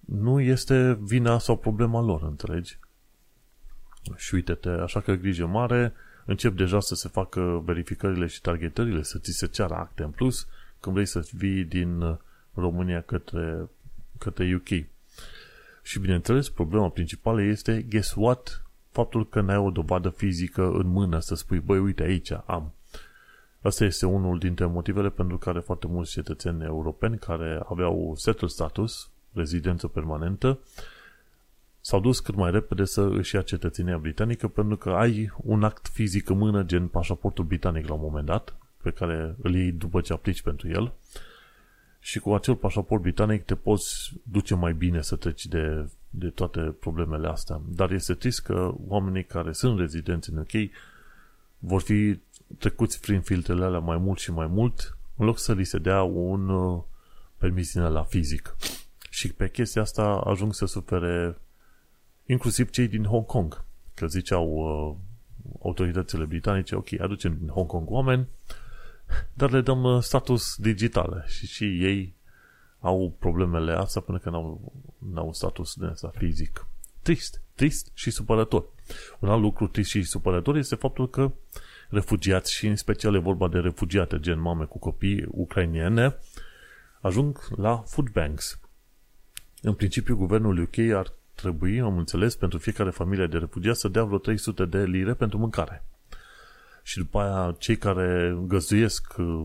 nu 0.00 0.40
este 0.40 0.98
vina 1.00 1.38
sau 1.38 1.56
problema 1.56 2.00
lor, 2.00 2.22
înțelegi? 2.22 2.78
Și 4.16 4.34
uite-te, 4.34 4.68
așa 4.68 5.00
că 5.00 5.12
grijă 5.12 5.46
mare, 5.46 5.92
încep 6.28 6.56
deja 6.56 6.80
să 6.80 6.94
se 6.94 7.08
facă 7.08 7.62
verificările 7.64 8.26
și 8.26 8.40
targetările, 8.40 9.02
să 9.02 9.18
ți 9.18 9.32
se 9.32 9.46
ceară 9.46 9.74
acte 9.74 10.02
în 10.02 10.10
plus 10.10 10.46
când 10.80 10.94
vrei 10.94 11.06
să 11.06 11.28
vii 11.32 11.64
din 11.64 12.18
România 12.54 13.00
către 13.00 13.68
către 14.18 14.54
UK. 14.54 14.86
Și 15.82 15.98
bineînțeles, 15.98 16.48
problema 16.48 16.88
principală 16.88 17.42
este, 17.42 17.86
guess 17.88 18.14
what? 18.16 18.62
Faptul 18.90 19.28
că 19.28 19.40
n-ai 19.40 19.56
o 19.56 19.70
dovadă 19.70 20.08
fizică 20.08 20.70
în 20.70 20.86
mână 20.86 21.18
să 21.18 21.34
spui, 21.34 21.60
băi, 21.60 21.78
uite, 21.78 22.02
aici 22.02 22.32
am. 22.46 22.72
Asta 23.60 23.84
este 23.84 24.06
unul 24.06 24.38
dintre 24.38 24.66
motivele 24.66 25.10
pentru 25.10 25.38
care 25.38 25.60
foarte 25.60 25.86
mulți 25.86 26.10
cetățeni 26.10 26.64
europeni 26.64 27.18
care 27.18 27.62
aveau 27.68 28.14
settled 28.16 28.50
status, 28.50 29.10
rezidență 29.32 29.86
permanentă, 29.86 30.58
s-au 31.88 32.00
dus 32.00 32.20
cât 32.20 32.34
mai 32.34 32.50
repede 32.50 32.84
să 32.84 33.00
își 33.00 33.34
ia 33.34 33.42
cetățenia 33.42 33.98
britanică 33.98 34.48
pentru 34.48 34.76
că 34.76 34.90
ai 34.90 35.32
un 35.36 35.64
act 35.64 35.88
fizic 35.92 36.28
în 36.28 36.38
mână, 36.38 36.62
gen 36.62 36.86
pașaportul 36.86 37.44
britanic 37.44 37.88
la 37.88 37.94
un 37.94 38.00
moment 38.02 38.26
dat, 38.26 38.56
pe 38.82 38.90
care 38.90 39.36
îl 39.42 39.54
iei 39.54 39.72
după 39.72 40.00
ce 40.00 40.12
aplici 40.12 40.42
pentru 40.42 40.68
el 40.68 40.92
și 41.98 42.18
cu 42.18 42.34
acel 42.34 42.54
pașaport 42.54 43.02
britanic 43.02 43.44
te 43.44 43.54
poți 43.54 44.12
duce 44.22 44.54
mai 44.54 44.72
bine 44.72 45.02
să 45.02 45.16
treci 45.16 45.46
de, 45.46 45.88
de 46.10 46.28
toate 46.28 46.60
problemele 46.60 47.28
astea. 47.28 47.60
Dar 47.68 47.90
este 47.90 48.14
trist 48.14 48.42
că 48.42 48.74
oamenii 48.86 49.24
care 49.24 49.52
sunt 49.52 49.78
rezidenți 49.78 50.30
în 50.30 50.38
UK 50.38 50.70
vor 51.58 51.80
fi 51.80 52.18
trecuți 52.58 53.00
prin 53.00 53.20
filtrele 53.20 53.64
alea 53.64 53.78
mai 53.78 53.96
mult 53.96 54.18
și 54.18 54.32
mai 54.32 54.46
mult 54.46 54.96
în 55.16 55.26
loc 55.26 55.38
să 55.38 55.52
li 55.52 55.64
se 55.64 55.78
dea 55.78 56.02
un 56.02 56.48
uh, 56.48 56.82
permisiune 57.38 57.88
la 57.88 58.02
fizic. 58.02 58.56
Și 59.10 59.32
pe 59.32 59.50
chestia 59.50 59.82
asta 59.82 60.04
ajung 60.04 60.54
să 60.54 60.66
sufere 60.66 61.36
inclusiv 62.28 62.70
cei 62.70 62.88
din 62.88 63.04
Hong 63.04 63.26
Kong. 63.26 63.64
Că 63.94 64.06
ziceau 64.06 64.46
uh, 64.48 64.96
autoritățile 65.62 66.24
britanice, 66.24 66.74
ok, 66.74 67.00
aducem 67.00 67.36
din 67.38 67.48
Hong 67.48 67.66
Kong 67.66 67.90
oameni, 67.90 68.28
dar 69.32 69.50
le 69.50 69.60
dăm 69.60 69.82
uh, 69.82 70.02
status 70.02 70.56
digital 70.56 71.24
și 71.26 71.46
și 71.46 71.64
ei 71.64 72.16
au 72.80 73.16
problemele 73.18 73.72
astea 73.72 74.00
până 74.00 74.18
că 74.18 74.30
n-au, 74.30 74.72
n-au 75.12 75.32
status 75.32 75.74
de 75.74 75.86
asta 75.86 76.12
fizic. 76.16 76.66
Trist, 77.02 77.42
trist 77.54 77.90
și 77.94 78.10
supărător. 78.10 78.64
Un 79.18 79.28
alt 79.28 79.40
lucru 79.40 79.66
trist 79.66 79.90
și 79.90 80.02
supărător 80.02 80.56
este 80.56 80.74
faptul 80.74 81.10
că 81.10 81.32
refugiați 81.88 82.54
și 82.54 82.66
în 82.66 82.76
special 82.76 83.14
e 83.14 83.18
vorba 83.18 83.48
de 83.48 83.58
refugiate, 83.58 84.20
gen 84.20 84.40
mame 84.40 84.64
cu 84.64 84.78
copii 84.78 85.24
ucrainiene, 85.28 86.16
ajung 87.00 87.38
la 87.56 87.76
food 87.76 88.08
banks. 88.08 88.60
În 89.62 89.74
principiu, 89.74 90.16
guvernul 90.16 90.58
UK 90.58 90.78
ar 90.78 91.12
trebui, 91.40 91.80
am 91.80 91.98
înțeles, 91.98 92.36
pentru 92.36 92.58
fiecare 92.58 92.90
familie 92.90 93.26
de 93.26 93.38
refugiați 93.38 93.80
să 93.80 93.88
dea 93.88 94.04
vreo 94.04 94.18
300 94.18 94.64
de 94.64 94.84
lire 94.84 95.14
pentru 95.14 95.38
mâncare. 95.38 95.84
Și 96.82 96.98
după 96.98 97.20
aia, 97.20 97.54
cei 97.58 97.76
care 97.76 98.38
găzuiesc 98.46 99.14
uh, 99.18 99.44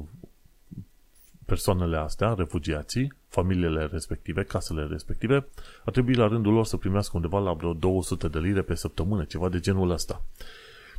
persoanele 1.45 1.97
astea, 1.97 2.33
refugiații, 2.33 3.13
familiile 3.27 3.85
respective, 3.91 4.43
casele 4.43 4.85
respective, 4.85 5.47
ar 5.85 5.91
trebui 5.91 6.13
la 6.13 6.27
rândul 6.27 6.53
lor 6.53 6.65
să 6.65 6.77
primească 6.77 7.11
undeva 7.15 7.39
la 7.39 7.53
vreo 7.53 7.73
200 7.73 8.27
de 8.27 8.39
lire 8.39 8.61
pe 8.61 8.75
săptămână, 8.75 9.23
ceva 9.23 9.49
de 9.49 9.59
genul 9.59 9.89
ăsta. 9.89 10.25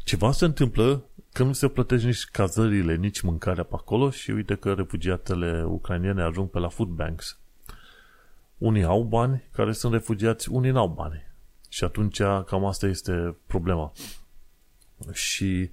Ceva 0.05 0.33
se 0.33 0.45
întâmplă 0.45 1.05
că 1.33 1.43
nu 1.43 1.53
se 1.53 1.69
plătește 1.69 2.07
nici 2.07 2.25
cazările, 2.25 2.97
nici 2.97 3.21
mâncarea 3.21 3.65
pe 3.65 3.75
acolo 3.75 4.11
și 4.11 4.31
uite 4.31 4.55
că 4.55 4.73
refugiatele 4.73 5.65
ucrainiene 5.67 6.23
ajung 6.23 6.49
pe 6.51 6.59
la 6.59 6.69
food 6.69 6.89
banks. 6.89 7.39
Unii 8.59 8.85
au 8.85 9.03
bani 9.03 9.43
care 9.53 9.73
sunt 9.73 9.93
refugiați, 9.93 10.51
unii 10.51 10.71
n-au 10.71 10.88
bani. 10.88 11.23
Și 11.69 11.85
atunci 11.85 12.23
cam 12.47 12.64
asta 12.64 12.87
este 12.87 13.37
problema. 13.47 13.93
Și 15.12 15.71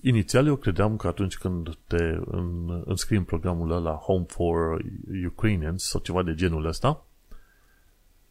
inițial 0.00 0.46
eu 0.46 0.56
credeam 0.56 0.96
că 0.96 1.06
atunci 1.06 1.38
când 1.38 1.76
te 1.86 2.18
înscrii 2.84 3.18
în 3.18 3.24
programul 3.24 3.70
ăla 3.70 3.94
Home 3.94 4.24
for 4.28 4.82
Ukrainians 5.26 5.84
sau 5.84 6.00
ceva 6.00 6.22
de 6.22 6.34
genul 6.34 6.64
ăsta, 6.64 7.04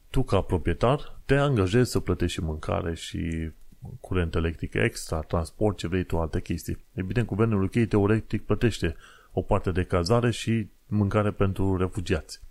tu 0.09 0.23
ca 0.23 0.41
proprietar 0.41 1.19
te 1.25 1.35
angajezi 1.35 1.91
să 1.91 1.99
plătești 1.99 2.39
și 2.39 2.43
mâncare 2.43 2.95
și 2.95 3.51
curent 3.99 4.35
electric 4.35 4.73
extra, 4.73 5.19
transport, 5.19 5.77
ce 5.77 5.87
vrei 5.87 6.03
tu, 6.03 6.19
alte 6.19 6.41
chestii. 6.41 6.85
Evident, 6.93 7.27
guvernul 7.27 7.63
UK 7.63 7.87
teoretic 7.87 8.45
plătește 8.45 8.95
o 9.31 9.41
parte 9.41 9.71
de 9.71 9.83
cazare 9.83 10.31
și 10.31 10.67
mâncare 10.87 11.31
pentru 11.31 11.77
refugiați. 11.77 12.41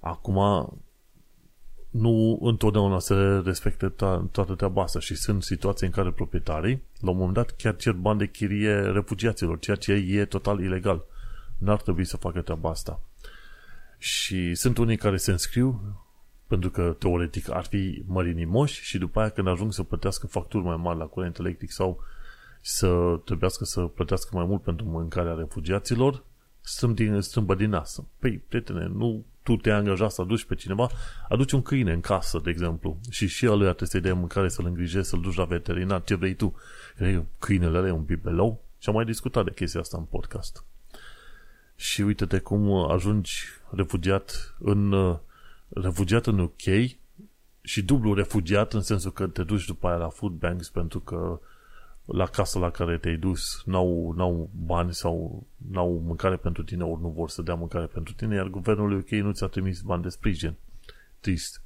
Acum, 0.00 0.38
nu 1.90 2.38
întotdeauna 2.42 2.98
se 2.98 3.14
respectă 3.44 3.92
to- 3.92 4.30
toată 4.30 4.54
treaba 4.54 4.82
asta 4.82 5.00
și 5.00 5.14
sunt 5.14 5.42
situații 5.42 5.86
în 5.86 5.92
care 5.92 6.10
proprietarii, 6.10 6.82
la 7.00 7.10
un 7.10 7.16
moment 7.16 7.34
dat, 7.34 7.50
chiar 7.50 7.76
cer 7.76 7.92
bani 7.92 8.18
de 8.18 8.26
chirie 8.26 8.74
refugiaților, 8.74 9.58
ceea 9.58 9.76
ce 9.76 9.92
e 9.92 10.24
total 10.24 10.60
ilegal. 10.60 11.04
N-ar 11.58 11.82
trebui 11.82 12.04
să 12.04 12.16
facă 12.16 12.40
treaba 12.40 12.70
asta. 12.70 13.00
Și 13.98 14.54
sunt 14.54 14.78
unii 14.78 14.96
care 14.96 15.16
se 15.16 15.30
înscriu 15.30 15.96
pentru 16.46 16.70
că 16.70 16.96
teoretic 16.98 17.50
ar 17.50 17.64
fi 17.64 18.02
mărinimoși 18.06 18.84
și 18.84 18.98
după 18.98 19.20
aia 19.20 19.28
când 19.28 19.48
ajung 19.48 19.72
să 19.72 19.82
plătească 19.82 20.26
facturi 20.26 20.64
mai 20.64 20.76
mari 20.76 20.98
la 20.98 21.04
curent 21.04 21.38
electric 21.38 21.70
sau 21.70 22.00
să 22.60 23.20
trebuiască 23.24 23.64
să 23.64 23.80
plătească 23.80 24.36
mai 24.36 24.44
mult 24.44 24.62
pentru 24.62 24.86
mâncarea 24.86 25.34
refugiaților, 25.34 26.24
strâmb 26.60 26.94
din, 26.94 27.20
strâmbă 27.20 27.54
din 27.54 27.70
nas. 27.70 28.02
Păi, 28.18 28.38
prietene, 28.48 28.86
nu 28.86 29.24
tu 29.46 29.56
te 29.56 29.70
angaja 29.70 30.08
să 30.08 30.20
aduci 30.20 30.44
pe 30.44 30.54
cineva, 30.54 30.88
aduci 31.28 31.52
un 31.52 31.62
câine 31.62 31.92
în 31.92 32.00
casă, 32.00 32.40
de 32.44 32.50
exemplu, 32.50 32.98
și 33.10 33.26
și 33.26 33.44
el 33.44 33.58
trebuie 33.58 33.88
să-i 33.88 34.00
dea 34.00 34.14
mâncare, 34.14 34.48
să-l 34.48 34.66
îngrijești, 34.66 35.08
să-l 35.08 35.20
duci 35.20 35.36
la 35.36 35.44
veterinar, 35.44 36.02
ce 36.02 36.14
vrei 36.14 36.34
tu. 36.34 36.54
Câinele 37.38 37.78
ăla 37.78 37.86
e 37.86 37.90
un 37.90 38.04
bibelou 38.04 38.64
și 38.78 38.88
am 38.88 38.94
mai 38.94 39.04
discutat 39.04 39.44
de 39.44 39.52
chestia 39.52 39.80
asta 39.80 39.96
în 39.96 40.04
podcast. 40.04 40.64
Și 41.76 42.02
uite-te 42.02 42.38
cum 42.38 42.90
ajungi 42.90 43.42
refugiat 43.70 44.56
în 44.58 44.94
refugiat 45.68 46.26
în 46.26 46.38
UK 46.38 46.90
și 47.60 47.82
dublu 47.82 48.14
refugiat 48.14 48.72
în 48.72 48.82
sensul 48.82 49.12
că 49.12 49.26
te 49.26 49.42
duci 49.42 49.64
după 49.64 49.88
aia 49.88 49.96
la 49.96 50.08
food 50.08 50.32
banks 50.32 50.68
pentru 50.68 51.00
că 51.00 51.40
la 52.06 52.26
casa 52.26 52.58
la 52.58 52.70
care 52.70 52.98
te-ai 52.98 53.16
dus 53.16 53.62
n-au, 53.64 54.12
n-au 54.16 54.50
bani 54.52 54.94
sau 54.94 55.46
n-au 55.70 56.02
mâncare 56.06 56.36
pentru 56.36 56.62
tine 56.62 56.84
ori 56.84 57.00
nu 57.00 57.08
vor 57.08 57.28
să 57.28 57.42
dea 57.42 57.54
mâncare 57.54 57.86
pentru 57.86 58.14
tine, 58.14 58.34
iar 58.34 58.48
guvernul 58.48 58.98
UK 58.98 59.08
nu 59.08 59.32
ți-a 59.32 59.46
trimis 59.46 59.80
bani 59.80 60.02
de 60.02 60.08
sprijin. 60.08 60.54
Trist. 61.20 61.62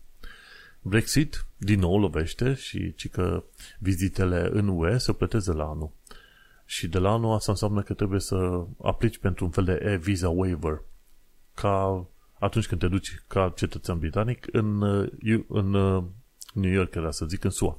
Brexit 0.83 1.46
din 1.57 1.79
nou 1.79 1.98
lovește 1.98 2.55
și 2.55 2.94
ci 2.94 3.09
că 3.09 3.42
vizitele 3.79 4.48
în 4.53 4.68
UE 4.68 4.98
se 4.98 5.12
plăteze 5.12 5.53
la 5.53 5.64
anul. 5.64 5.90
Și 6.64 6.88
de 6.88 6.98
la 6.98 7.11
anul 7.11 7.35
asta 7.35 7.50
înseamnă 7.53 7.83
că 7.83 7.94
trebuie 7.94 8.20
să 8.20 8.64
aplici 8.83 9.18
pentru 9.18 9.44
un 9.44 9.50
fel 9.50 9.64
de 9.64 9.81
e-visa 9.83 10.29
waiver 10.29 10.83
ca 11.55 12.07
atunci 12.38 12.66
când 12.66 12.81
te 12.81 12.88
duci 12.88 13.22
ca 13.26 13.53
cetățean 13.57 13.98
britanic 13.98 14.46
în, 14.53 14.83
în 15.48 15.70
New 16.55 16.72
York, 16.72 16.94
era 16.94 17.11
să 17.11 17.26
zic, 17.26 17.44
în 17.44 17.50
SUA. 17.50 17.79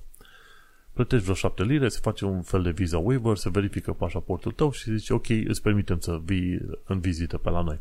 Plătești 0.93 1.23
vreo 1.23 1.35
7 1.35 1.63
lire, 1.63 1.89
se 1.89 1.99
face 2.01 2.25
un 2.25 2.41
fel 2.41 2.61
de 2.61 2.71
visa 2.71 2.97
waiver, 2.97 3.37
se 3.37 3.49
verifică 3.49 3.93
pașaportul 3.93 4.51
tău 4.51 4.71
și 4.71 4.95
zice, 4.97 5.13
ok, 5.13 5.29
îți 5.29 5.61
permitem 5.61 5.99
să 5.99 6.21
vii 6.23 6.61
în 6.85 6.99
vizită 6.99 7.37
pe 7.37 7.49
la 7.49 7.61
noi. 7.61 7.79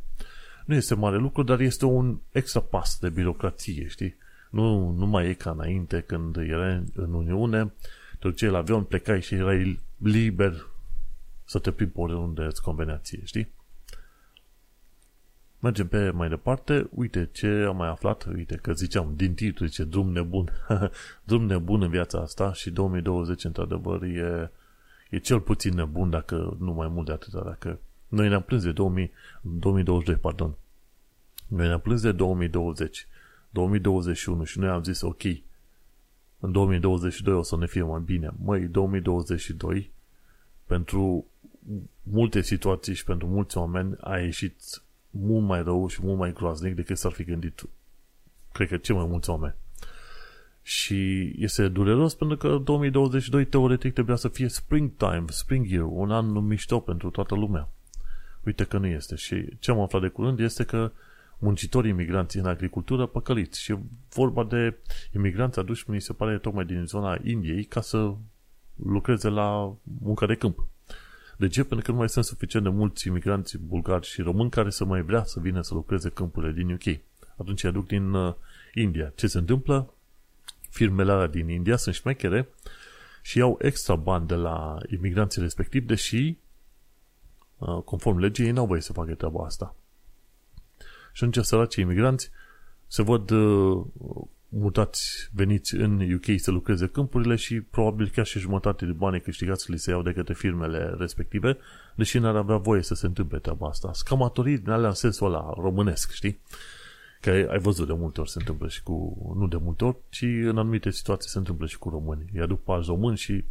Nu 0.66 0.74
este 0.74 0.94
mare 0.94 1.16
lucru, 1.16 1.42
dar 1.42 1.60
este 1.60 1.84
un 1.84 2.18
extra 2.32 2.60
pas 2.60 2.98
de 3.00 3.08
birocrație, 3.08 3.88
știi? 3.88 4.16
Nu, 4.50 4.90
nu 4.90 5.06
mai 5.06 5.28
e 5.28 5.32
ca 5.32 5.50
înainte 5.50 6.00
când 6.00 6.36
erai 6.36 6.84
în 6.94 7.12
Uniune, 7.12 7.72
te 8.18 8.28
duceai 8.28 8.50
la 8.50 8.58
avion, 8.58 8.84
plecai 8.84 9.22
și 9.22 9.34
erai 9.34 9.80
liber 9.96 10.66
să 11.44 11.58
te 11.58 11.70
plimbi 11.70 11.94
pe 11.94 12.00
oriunde 12.00 12.42
îți 12.42 12.62
convenea 12.62 12.96
ție, 12.96 13.20
știi? 13.24 13.48
Mergem 15.60 15.88
pe 15.88 16.10
mai 16.10 16.28
departe. 16.28 16.88
Uite 16.94 17.28
ce 17.32 17.46
am 17.46 17.76
mai 17.76 17.88
aflat. 17.88 18.26
Uite 18.34 18.56
că 18.56 18.72
ziceam 18.72 19.12
din 19.16 19.34
titlu, 19.34 19.66
zice 19.66 19.84
drum 19.84 20.12
nebun. 20.12 20.52
drum 21.28 21.44
nebun 21.44 21.82
în 21.82 21.90
viața 21.90 22.18
asta 22.18 22.52
și 22.52 22.70
2020 22.70 23.44
într-adevăr 23.44 24.02
e, 24.02 24.50
e 25.10 25.18
cel 25.18 25.40
puțin 25.40 25.74
nebun 25.74 26.10
dacă 26.10 26.56
nu 26.58 26.72
mai 26.72 26.88
mult 26.88 27.06
de 27.06 27.12
atâta. 27.12 27.42
Dacă 27.44 27.78
noi 28.08 28.28
ne-am 28.28 28.42
plâns 28.42 28.62
de 28.62 28.72
2000, 28.72 29.12
2022, 29.40 30.16
pardon. 30.20 30.54
Noi 31.46 31.66
ne-am 31.66 31.80
plâns 31.80 32.00
de 32.00 32.12
2020, 32.12 33.06
2021 33.50 34.44
și 34.44 34.58
noi 34.58 34.68
am 34.68 34.82
zis 34.82 35.00
ok, 35.00 35.22
în 36.40 36.52
2022 36.52 37.34
o 37.34 37.42
să 37.42 37.56
ne 37.56 37.66
fie 37.66 37.82
mai 37.82 38.00
bine. 38.04 38.30
Măi, 38.44 38.60
2022 38.60 39.90
pentru 40.66 41.26
multe 42.02 42.40
situații 42.40 42.94
și 42.94 43.04
pentru 43.04 43.26
mulți 43.26 43.56
oameni 43.56 43.96
a 44.00 44.18
ieșit 44.18 44.54
mult 45.10 45.46
mai 45.46 45.62
rău 45.62 45.86
și 45.86 46.00
mult 46.02 46.18
mai 46.18 46.32
groaznic 46.32 46.74
decât 46.74 46.98
s-ar 46.98 47.12
fi 47.12 47.24
gândit, 47.24 47.62
cred 48.52 48.68
că 48.68 48.76
cei 48.76 48.94
mai 48.94 49.06
mulți 49.06 49.30
oameni. 49.30 49.54
Și 50.62 51.32
este 51.38 51.68
dureros 51.68 52.14
pentru 52.14 52.36
că 52.36 52.56
2022 52.64 53.44
teoretic 53.44 53.92
trebuia 53.92 54.16
să 54.16 54.28
fie 54.28 54.48
springtime, 54.48 55.24
spring 55.26 55.66
year, 55.70 55.86
un 55.88 56.10
an 56.10 56.46
mișto 56.46 56.80
pentru 56.80 57.10
toată 57.10 57.34
lumea. 57.34 57.68
Uite 58.44 58.64
că 58.64 58.78
nu 58.78 58.86
este. 58.86 59.14
Și 59.14 59.58
ce 59.58 59.70
am 59.70 59.80
aflat 59.80 60.02
de 60.02 60.08
curând 60.08 60.40
este 60.40 60.64
că 60.64 60.92
muncitorii 61.38 61.90
imigranți 61.90 62.38
în 62.38 62.46
agricultură 62.46 63.06
păcăliți 63.06 63.60
și 63.60 63.76
vorba 64.14 64.44
de 64.44 64.76
imigranți 65.14 65.58
aduși, 65.58 65.90
mi 65.90 66.00
se 66.00 66.12
pare, 66.12 66.38
tocmai 66.38 66.64
din 66.64 66.84
zona 66.86 67.18
Indiei 67.24 67.64
ca 67.64 67.80
să 67.80 68.14
lucreze 68.74 69.28
la 69.28 69.74
muncă 70.00 70.26
de 70.26 70.34
câmp. 70.34 70.66
De 71.40 71.48
ce? 71.48 71.64
Pentru 71.64 71.86
că 71.86 71.92
nu 71.92 71.98
mai 71.98 72.08
sunt 72.08 72.24
suficient 72.24 72.64
de 72.64 72.70
mulți 72.70 73.06
imigranți 73.06 73.58
bulgari 73.58 74.06
și 74.06 74.22
români 74.22 74.50
care 74.50 74.70
să 74.70 74.84
mai 74.84 75.02
vrea 75.02 75.24
să 75.24 75.40
vină 75.40 75.62
să 75.62 75.74
lucreze 75.74 76.08
câmpurile 76.08 76.52
din 76.52 76.72
UK. 76.72 77.00
Atunci 77.36 77.62
îi 77.62 77.68
aduc 77.68 77.86
din 77.86 78.12
uh, 78.12 78.34
India. 78.74 79.12
Ce 79.14 79.26
se 79.26 79.38
întâmplă? 79.38 79.94
Firmele 80.70 81.12
alea 81.12 81.26
din 81.26 81.48
India 81.48 81.76
sunt 81.76 81.94
șmechere 81.94 82.48
și 83.22 83.38
iau 83.38 83.58
extra 83.60 83.96
bani 83.96 84.26
de 84.26 84.34
la 84.34 84.76
imigranții 84.90 85.42
respectivi, 85.42 85.86
deși 85.86 86.36
uh, 87.58 87.82
conform 87.84 88.18
legii 88.18 88.44
ei 88.44 88.52
n-au 88.52 88.66
voie 88.66 88.80
să 88.80 88.92
facă 88.92 89.14
treaba 89.14 89.44
asta. 89.44 89.76
Și 91.12 91.24
atunci 91.24 91.44
săracii 91.44 91.82
imigranți 91.82 92.30
se 92.86 93.02
văd 93.02 93.30
uh, 93.30 93.86
mutați, 94.52 95.28
veniți 95.32 95.74
în 95.74 96.12
UK 96.12 96.24
să 96.36 96.50
lucreze 96.50 96.86
câmpurile 96.86 97.36
și 97.36 97.60
probabil 97.60 98.08
chiar 98.08 98.26
și 98.26 98.38
jumătate 98.38 98.84
de 98.84 98.92
bani 98.92 99.20
câștigați 99.20 99.70
li 99.70 99.78
se 99.78 99.90
iau 99.90 100.02
de 100.02 100.12
către 100.12 100.34
firmele 100.34 100.94
respective, 100.98 101.56
deși 101.94 102.18
n-ar 102.18 102.36
avea 102.36 102.56
voie 102.56 102.82
să 102.82 102.94
se 102.94 103.06
întâmple 103.06 103.38
treaba 103.38 103.68
asta. 103.68 103.90
Scamatorii 103.92 104.58
din 104.58 104.70
alea 104.70 104.88
în 104.88 104.94
sensul 104.94 105.26
ăla 105.26 105.52
românesc, 105.56 106.12
știi? 106.12 106.40
Că 107.20 107.30
ai 107.30 107.58
văzut 107.58 107.86
de 107.86 107.92
multe 107.92 108.20
ori 108.20 108.30
se 108.30 108.38
întâmplă 108.38 108.68
și 108.68 108.82
cu, 108.82 109.34
nu 109.38 109.46
de 109.46 109.56
multe 109.56 109.84
ori, 109.84 109.96
ci 110.08 110.22
în 110.22 110.58
anumite 110.58 110.90
situații 110.90 111.30
se 111.30 111.38
întâmplă 111.38 111.66
și 111.66 111.78
cu 111.78 111.88
români. 111.88 112.30
Îi 112.32 112.40
aduc 112.40 112.62
pe 112.62 112.72
români 112.86 113.16
și 113.16 113.44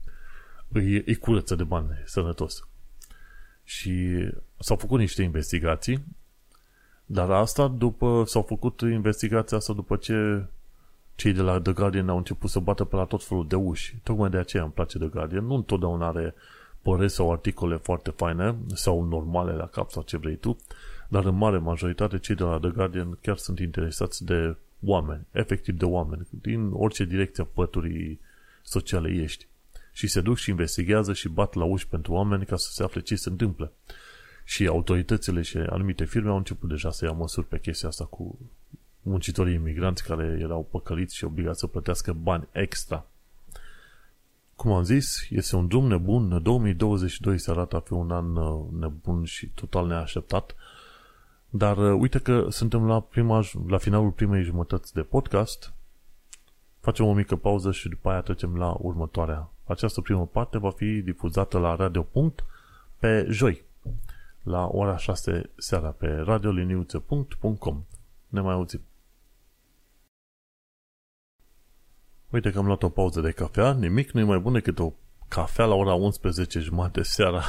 îi, 0.68 1.04
îi 1.06 1.16
curăță 1.16 1.56
de 1.56 1.64
bani 1.64 1.88
sănătos. 2.06 2.68
Și 3.64 4.08
s-au 4.60 4.76
făcut 4.76 5.00
niște 5.00 5.22
investigații, 5.22 6.04
dar 7.06 7.30
asta 7.30 7.68
după, 7.68 8.24
s-au 8.26 8.42
făcut 8.42 8.82
investigația 8.82 9.58
asta 9.58 9.74
după 9.74 9.96
ce 9.96 10.46
cei 11.20 11.34
de 11.34 11.42
la 11.42 11.60
The 11.60 11.72
Guardian 11.74 12.10
au 12.10 12.18
început 12.18 12.50
să 12.50 12.60
bată 12.60 12.84
pe 12.84 12.96
la 12.96 13.06
tot 13.06 13.24
felul 13.24 13.48
de 13.48 13.56
uși. 13.56 13.96
Tocmai 14.04 14.30
de 14.30 14.38
aceea 14.38 14.64
îmi 14.64 14.72
place 14.72 14.98
The 14.98 15.08
Guardian. 15.08 15.46
Nu 15.46 15.56
întotdeauna 15.56 16.08
are 16.08 16.34
păreri 16.82 17.12
sau 17.12 17.32
articole 17.32 17.76
foarte 17.76 18.10
faine 18.10 18.56
sau 18.74 19.04
normale 19.04 19.52
la 19.52 19.68
cap 19.68 19.90
sau 19.90 20.04
ce 20.04 20.18
vrei 20.18 20.36
tu, 20.36 20.58
dar 21.08 21.26
în 21.26 21.36
mare 21.36 21.58
majoritate 21.58 22.18
cei 22.18 22.36
de 22.36 22.44
la 22.44 22.60
The 22.60 22.70
Guardian 22.70 23.18
chiar 23.22 23.38
sunt 23.38 23.60
interesați 23.60 24.26
de 24.26 24.56
oameni, 24.86 25.26
efectiv 25.32 25.78
de 25.78 25.86
oameni, 25.86 26.28
din 26.30 26.70
orice 26.74 27.04
direcție 27.04 27.44
a 27.44 27.48
păturii 27.54 28.20
sociale 28.64 29.10
ești. 29.10 29.48
Și 29.92 30.08
se 30.08 30.22
duc 30.22 30.38
și 30.38 30.50
investigează 30.50 31.14
și 31.14 31.30
bat 31.30 31.54
la 31.54 31.64
uși 31.64 31.88
pentru 31.88 32.14
oameni 32.14 32.46
ca 32.46 32.56
să 32.56 32.72
se 32.72 32.84
afle 32.84 33.02
ce 33.02 33.16
se 33.16 33.30
întâmplă. 33.30 33.72
Și 34.44 34.68
autoritățile 34.68 35.42
și 35.42 35.58
anumite 35.58 36.06
firme 36.06 36.30
au 36.30 36.38
început 36.38 36.70
deja 36.70 36.92
să 36.92 37.06
ia 37.06 37.12
măsuri 37.12 37.48
pe 37.48 37.60
chestia 37.60 37.88
asta 37.88 38.06
cu 38.06 38.40
muncitorii 39.10 39.54
imigranți 39.54 40.04
care 40.04 40.38
erau 40.42 40.68
păcăliți 40.72 41.16
și 41.16 41.24
obligați 41.24 41.60
să 41.60 41.68
plătească 41.68 42.14
bani 42.14 42.48
extra. 42.52 43.06
Cum 44.56 44.72
am 44.72 44.84
zis, 44.84 45.30
este 45.30 45.56
un 45.56 45.68
drum 45.68 45.88
nebun. 45.88 46.44
2022 46.44 47.38
se 47.38 47.52
arată 47.52 47.76
a 47.76 47.80
fi 47.80 47.94
un 47.94 48.12
an 48.12 48.36
uh, 48.36 48.66
nebun 48.80 49.24
și 49.24 49.48
total 49.48 49.88
neașteptat. 49.88 50.56
Dar 51.50 51.78
uh, 51.78 52.00
uite 52.00 52.20
că 52.20 52.46
suntem 52.50 52.88
la, 52.88 53.00
prima, 53.00 53.44
la 53.68 53.78
finalul 53.78 54.12
primei 54.12 54.44
jumătăți 54.44 54.94
de 54.94 55.02
podcast. 55.02 55.74
Facem 56.80 57.06
o 57.06 57.14
mică 57.14 57.36
pauză 57.36 57.72
și 57.72 57.90
după 57.90 58.10
aia 58.10 58.22
trecem 58.22 58.58
la 58.58 58.76
următoarea. 58.80 59.50
Această 59.64 60.02
primă 60.02 60.26
parte 60.26 60.58
va 60.58 60.72
fi 60.72 61.02
difuzată 61.02 61.58
la 61.58 61.76
Radio. 61.76 62.02
Punct 62.02 62.44
pe 63.00 63.28
joi, 63.30 63.64
la 64.44 64.70
ora 64.72 64.98
6 64.98 65.50
seara, 65.56 65.90
pe 65.90 66.08
radioliniuțe.com. 66.08 67.84
Ne 68.28 68.40
mai 68.40 68.54
auzim. 68.54 68.82
Uite 72.30 72.52
că 72.52 72.58
am 72.58 72.66
luat 72.66 72.84
o 72.84 72.90
pauză 72.90 73.22
de 73.22 73.32
cafea, 73.32 73.74
nimic 73.74 74.12
nu 74.12 74.20
e 74.20 74.24
mai 74.24 74.40
bun 74.40 74.54
decât 74.54 74.80
o 74.80 74.94
cafea 75.28 75.66
la 75.66 75.74
ora 75.74 75.94
11 75.94 76.60
jumate 76.60 77.02
seara. 77.16 77.44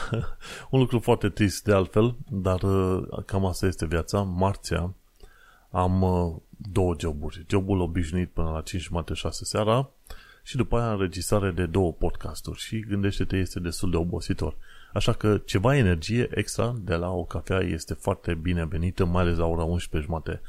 Un 0.70 0.78
lucru 0.78 0.98
foarte 0.98 1.28
trist 1.28 1.64
de 1.64 1.72
altfel, 1.72 2.16
dar 2.28 2.62
uh, 2.62 3.02
cam 3.26 3.44
asta 3.44 3.66
este 3.66 3.86
viața. 3.86 4.22
Marțea 4.22 4.94
am 5.70 6.02
uh, 6.02 6.36
două 6.56 6.94
joburi. 6.98 7.44
Jobul 7.48 7.80
obișnuit 7.80 8.30
până 8.30 8.50
la 8.50 8.60
5 8.60 8.82
jumate 8.82 9.14
6 9.14 9.44
seara 9.44 9.90
și 10.42 10.56
după 10.56 10.78
aia 10.78 10.92
înregistrare 10.92 11.50
de 11.50 11.66
două 11.66 11.92
podcasturi 11.92 12.58
și 12.58 12.80
gândește-te 12.80 13.36
este 13.36 13.60
destul 13.60 13.90
de 13.90 13.96
obositor. 13.96 14.56
Așa 14.92 15.12
că 15.12 15.38
ceva 15.38 15.76
energie 15.76 16.28
extra 16.34 16.74
de 16.80 16.94
la 16.94 17.10
o 17.10 17.24
cafea 17.24 17.58
este 17.58 17.94
foarte 17.94 18.34
binevenită, 18.34 19.04
mai 19.04 19.22
ales 19.22 19.36
la 19.36 19.46
ora 19.46 19.62
11 19.62 20.10
jumate 20.10 20.40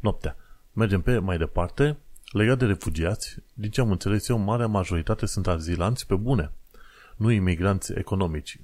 noaptea. 0.00 0.36
Mergem 0.72 1.00
pe 1.00 1.18
mai 1.18 1.38
departe 1.38 1.96
Legat 2.34 2.58
de 2.58 2.64
refugiați, 2.64 3.36
din 3.52 3.70
ce 3.70 3.80
am 3.80 3.90
înțeles 3.90 4.28
eu, 4.28 4.38
marea 4.38 4.66
majoritate 4.66 5.26
sunt 5.26 5.46
azilanți 5.46 6.06
pe 6.06 6.14
bune, 6.14 6.50
nu 7.16 7.30
imigranți 7.30 7.92
economici. 7.92 8.60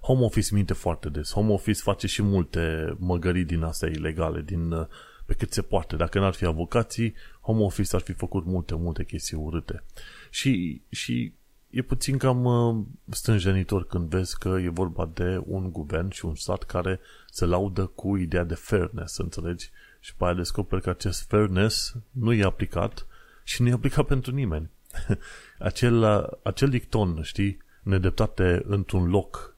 Home 0.00 0.24
Office 0.24 0.54
minte 0.54 0.72
foarte 0.72 1.08
des. 1.08 1.32
Home 1.32 1.52
Office 1.52 1.80
face 1.82 2.06
și 2.06 2.22
multe 2.22 2.94
măgării 2.98 3.44
din 3.44 3.62
astea 3.62 3.88
ilegale, 3.88 4.42
din, 4.42 4.88
pe 5.26 5.34
cât 5.34 5.52
se 5.52 5.62
poate. 5.62 5.96
Dacă 5.96 6.18
n-ar 6.18 6.32
fi 6.32 6.44
avocații, 6.44 7.14
Home 7.40 7.62
Office 7.62 7.96
ar 7.96 8.02
fi 8.02 8.12
făcut 8.12 8.44
multe, 8.44 8.74
multe 8.74 9.04
chestii 9.04 9.36
urâte. 9.36 9.82
Și, 10.30 10.82
și 10.88 11.32
e 11.70 11.82
puțin 11.82 12.18
cam 12.18 12.44
uh, 12.44 12.84
stânjenitor 13.10 13.86
când 13.86 14.08
vezi 14.08 14.38
că 14.38 14.58
e 14.62 14.68
vorba 14.68 15.10
de 15.14 15.42
un 15.44 15.72
guvern 15.72 16.10
și 16.10 16.24
un 16.24 16.34
stat 16.34 16.62
care 16.62 17.00
se 17.30 17.44
laudă 17.44 17.86
cu 17.86 18.16
ideea 18.16 18.44
de 18.44 18.54
fairness, 18.54 19.16
înțelegi? 19.16 19.70
Și 20.06 20.14
pe 20.14 20.24
aia 20.24 20.34
descoperi 20.34 20.82
că 20.82 20.90
acest 20.90 21.28
fairness 21.28 21.96
nu 22.10 22.32
e 22.32 22.44
aplicat 22.44 23.06
și 23.44 23.62
nu 23.62 23.68
e 23.68 23.72
aplicat 23.72 24.06
pentru 24.14 24.34
nimeni. 24.34 24.70
acel, 25.58 26.04
acel 26.42 26.68
dicton, 26.68 27.22
știi, 27.22 27.58
nedreptate 27.82 28.62
într-un 28.66 29.08
loc 29.08 29.56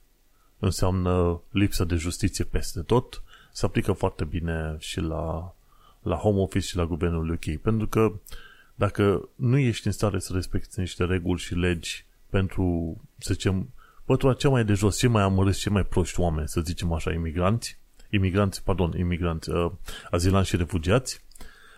înseamnă 0.59 1.41
lipsă 1.51 1.85
de 1.85 1.95
justiție 1.95 2.45
peste 2.45 2.81
tot, 2.81 3.23
se 3.53 3.67
aplică 3.67 3.93
foarte 3.93 4.25
bine 4.25 4.77
și 4.79 5.01
la, 5.01 5.55
la 6.03 6.17
home 6.17 6.41
office 6.41 6.67
și 6.67 6.77
la 6.77 6.87
guvernul 6.87 7.31
UK. 7.31 7.61
Pentru 7.63 7.87
că 7.87 8.13
dacă 8.75 9.29
nu 9.35 9.59
ești 9.59 9.87
în 9.87 9.93
stare 9.93 10.19
să 10.19 10.33
respecti 10.33 10.81
niște 10.81 11.05
reguli 11.05 11.41
și 11.41 11.55
legi 11.55 12.07
pentru, 12.31 12.97
să 13.19 13.33
zicem, 13.33 13.71
pătura 14.05 14.35
cea 14.35 14.49
mai 14.49 14.65
de 14.65 14.75
jos, 14.75 14.99
cei 14.99 15.09
mai 15.09 15.23
amărâți, 15.23 15.59
cei 15.59 15.73
mai 15.73 15.85
proști 15.85 16.21
oameni, 16.21 16.49
să 16.49 16.61
zicem 16.61 16.93
așa, 16.93 17.13
imigranți, 17.13 17.79
imigranți, 18.11 18.63
pardon, 18.63 18.93
imigranți, 18.99 19.51
uh, 19.51 19.71
azilanți 20.11 20.49
și 20.49 20.57
refugiați, 20.57 21.25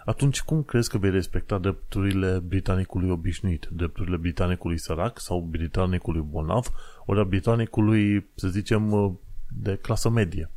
atunci 0.04 0.42
cum 0.42 0.62
crezi 0.62 0.90
că 0.90 0.98
vei 0.98 1.10
respecta 1.10 1.58
drepturile 1.58 2.38
britanicului 2.38 3.10
obișnuit, 3.10 3.68
drepturile 3.72 4.16
britanicului 4.16 4.78
sărac 4.78 5.20
sau 5.20 5.40
britanicului 5.40 6.20
bolnav, 6.20 6.66
ori 7.06 7.20
a 7.20 7.24
britanicului, 7.24 8.26
să 8.34 8.48
zicem, 8.48 8.92
uh, 8.92 9.12
de 9.48 9.76
clasă 9.76 10.08
medie? 10.08 10.50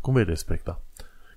Cum 0.00 0.14
vei 0.14 0.24
respecta? 0.24 0.82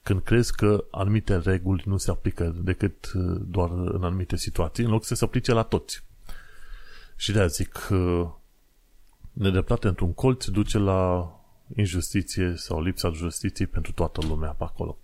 Când 0.04 0.22
crezi 0.24 0.56
că 0.56 0.84
anumite 0.92 1.38
reguli 1.38 1.84
nu 1.86 1.98
se 1.98 2.12
aplică 2.12 2.56
decât 2.64 3.12
uh, 3.14 3.42
doar 3.48 3.70
în 3.70 4.04
anumite 4.04 4.36
situații, 4.36 4.84
în 4.84 4.90
loc 4.90 5.06
să 5.06 5.16
se 5.16 5.24
aplice 5.24 5.54
la 5.54 5.64
toți. 5.64 6.04
Și 7.16 7.32
de-aia 7.32 7.48
zic, 7.48 7.88
uh, 7.92 8.28
nedreptate 9.34 9.88
într-un 9.88 10.14
colț 10.14 10.46
duce 10.46 10.78
la 10.78 11.32
injustiție 11.76 12.54
sau 12.56 12.82
lipsa 12.82 13.10
de 13.10 13.16
justiție 13.16 13.66
pentru 13.66 13.92
toată 13.92 14.26
lumea 14.28 14.50
pe 14.50 14.64
acolo. 14.64 14.98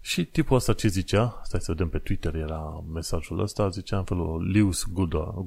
Și 0.00 0.24
tipul 0.24 0.56
ăsta 0.56 0.72
ce 0.72 0.88
zicea, 0.88 1.40
stai 1.44 1.60
să 1.60 1.72
vedem 1.72 1.88
pe 1.88 1.98
Twitter 1.98 2.34
era 2.34 2.84
mesajul 2.92 3.40
ăsta, 3.40 3.68
zicea 3.68 3.98
în 3.98 4.04
felul 4.04 4.50
Lewis 4.50 4.84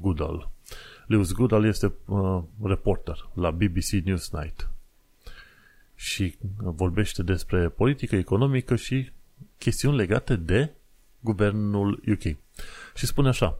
Goodall. 0.02 0.50
Lewis 1.08 1.32
Goodall 1.32 1.66
este 1.66 1.94
uh, 2.06 2.44
reporter 2.64 3.30
la 3.34 3.52
BBC 3.52 3.90
Newsnight 4.04 4.70
și 5.96 6.36
vorbește 6.58 7.24
despre 7.24 7.70
politică 7.70 8.16
economică 8.16 8.76
și 8.76 9.12
chestiuni 9.58 9.98
legate 9.98 10.36
de 10.36 10.72
guvernul 11.20 12.04
UK. 12.12 12.38
Și 12.96 13.06
spune 13.06 13.28
așa, 13.28 13.60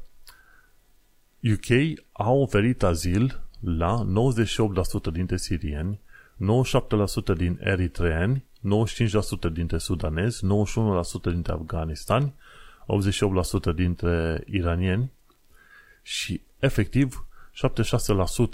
UK 1.54 2.00
a 2.12 2.32
oferit 2.32 2.84
azil 2.84 3.42
la 3.60 4.08
98% 5.10 5.12
dintre 5.12 5.38
sirieni 5.38 6.00
97% 6.40 7.36
din 7.38 7.60
eritreeni, 7.64 8.46
95% 9.50 9.52
dintre 9.52 9.78
sudanezi, 9.78 10.46
91% 10.46 11.32
dintre 11.32 11.54
afganistani, 11.54 12.34
88% 13.72 13.76
dintre 13.76 14.44
iranieni 14.46 15.12
și, 16.02 16.42
efectiv, 16.60 17.28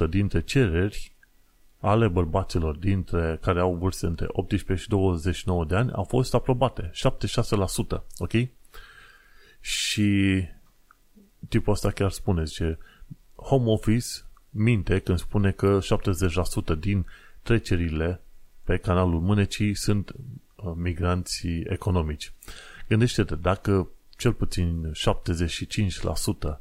76% 0.06 0.10
dintre 0.10 0.42
cereri 0.42 1.16
ale 1.80 2.08
bărbaților 2.08 2.76
dintre 2.76 3.38
care 3.42 3.60
au 3.60 3.76
vârste 3.76 4.06
între 4.06 4.26
18 4.30 4.84
și 4.84 4.90
29 4.90 5.66
de 5.66 5.76
ani 5.76 5.92
au 5.92 6.04
fost 6.04 6.34
aprobate. 6.34 6.92
76%, 6.92 8.04
ok? 8.18 8.32
Și 9.60 10.42
tipul 11.50 11.74
ăsta 11.74 11.92
chiar 11.92 12.12
spune, 12.12 12.44
zice, 12.44 12.78
Home 13.36 13.70
Office 13.70 14.08
minte 14.50 15.00
când 15.00 15.20
spune 15.20 15.52
că 15.52 15.80
70% 16.76 16.80
din 16.80 17.06
trecerile 17.46 18.22
pe 18.64 18.78
canalul 18.78 19.20
Mânecii 19.20 19.76
sunt 19.76 20.12
uh, 20.12 20.74
migranții 20.76 21.66
economici. 21.70 22.34
Gândește-te, 22.88 23.36
dacă 23.36 23.90
cel 24.18 24.34
puțin 24.34 24.92
75% 26.54 26.60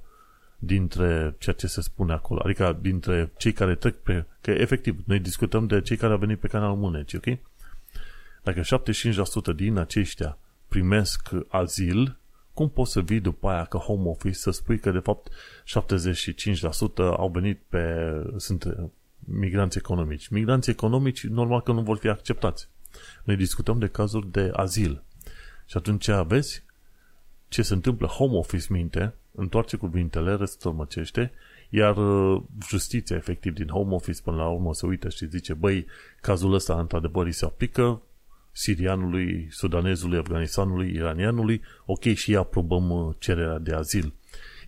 dintre 0.59 1.35
ceea 1.39 1.55
ce 1.55 1.67
se 1.67 1.81
spune 1.81 2.13
acolo, 2.13 2.41
adică 2.45 2.79
dintre 2.81 3.33
cei 3.37 3.53
care 3.53 3.75
trec 3.75 3.95
pe... 3.95 4.25
Că 4.41 4.51
efectiv, 4.51 5.03
noi 5.05 5.19
discutăm 5.19 5.67
de 5.67 5.81
cei 5.81 5.97
care 5.97 6.13
au 6.13 6.19
venit 6.19 6.39
pe 6.39 6.47
canalul 6.47 6.77
Mânecii, 6.77 7.19
ok? 7.19 7.39
Dacă 8.43 8.61
75% 9.53 9.57
din 9.57 9.77
aceștia 9.77 10.39
primesc 10.69 11.31
azil, 11.49 12.17
cum 12.55 12.71
poți 12.71 12.93
să 12.93 13.01
vii 13.01 13.21
după 13.21 13.49
aia 13.49 13.65
că 13.65 13.77
home 13.77 14.09
office 14.09 14.39
să 14.39 14.51
spui 14.51 14.79
că 14.79 14.91
de 14.91 14.99
fapt 14.99 15.29
75% 15.29 16.97
au 16.97 17.29
venit 17.29 17.63
pe, 17.69 18.13
sunt 18.37 18.65
uh, 18.65 18.85
migranți 19.27 19.79
economici. 19.79 20.29
Migranți 20.29 20.71
economici 20.71 21.27
normal 21.27 21.63
că 21.63 21.73
nu 21.73 21.83
vor 21.83 21.97
fi 21.97 22.09
acceptați. 22.09 22.69
Noi 23.25 23.37
discutăm 23.37 23.79
de 23.79 23.89
cazuri 23.89 24.31
de 24.31 24.51
azil. 24.53 25.03
Și 25.67 25.77
atunci 25.77 26.11
vezi 26.27 26.65
ce 27.49 27.63
se 27.63 27.75
întâmplă 27.75 28.07
home 28.07 28.37
office 28.37 28.67
minte, 28.69 29.15
întoarce 29.35 29.77
cuvintele, 29.77 30.33
răstălmăcește, 30.33 31.33
iar 31.71 31.97
uh, 31.97 32.43
justiția 32.69 33.17
efectiv 33.17 33.55
din 33.55 33.69
home 33.69 33.95
office 33.95 34.23
până 34.23 34.37
la 34.37 34.49
urmă 34.49 34.75
se 34.75 34.87
uită 34.87 35.09
și 35.09 35.29
zice, 35.29 35.55
băi, 35.55 35.87
cazul 36.21 36.55
ăsta 36.55 36.79
într-adevăr 36.79 37.27
îi 37.27 37.33
se 37.33 37.45
aplică 37.45 38.03
sirianului, 38.53 39.49
sudanezului, 39.51 40.19
afganistanului, 40.19 40.93
iranianului, 40.93 41.63
ok, 41.87 42.03
și 42.03 42.37
aprobăm 42.37 42.91
uh, 42.91 43.15
cererea 43.19 43.59
de 43.59 43.75
azil. 43.75 44.15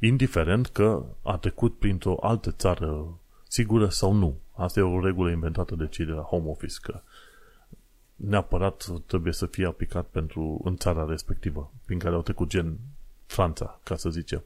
Indiferent 0.00 0.66
că 0.66 1.04
a 1.22 1.36
trecut 1.36 1.78
printr-o 1.78 2.18
altă 2.20 2.50
țară 2.50 3.18
sigură 3.48 3.88
sau 3.88 4.12
nu. 4.12 4.40
Asta 4.56 4.80
e 4.80 4.82
o 4.82 5.04
regulă 5.04 5.30
inventată 5.30 5.74
de 5.74 5.86
cei 5.86 6.04
de 6.04 6.12
la 6.12 6.22
home 6.22 6.48
office, 6.48 6.74
că 6.82 7.00
neapărat 8.16 8.86
trebuie 9.06 9.32
să 9.32 9.46
fie 9.46 9.66
aplicat 9.66 10.06
pentru 10.06 10.60
în 10.64 10.76
țara 10.76 11.06
respectivă, 11.08 11.72
prin 11.84 11.98
care 11.98 12.14
au 12.14 12.22
trecut 12.22 12.48
gen 12.48 12.78
Franța, 13.26 13.80
ca 13.82 13.96
să 13.96 14.10
zicem. 14.10 14.44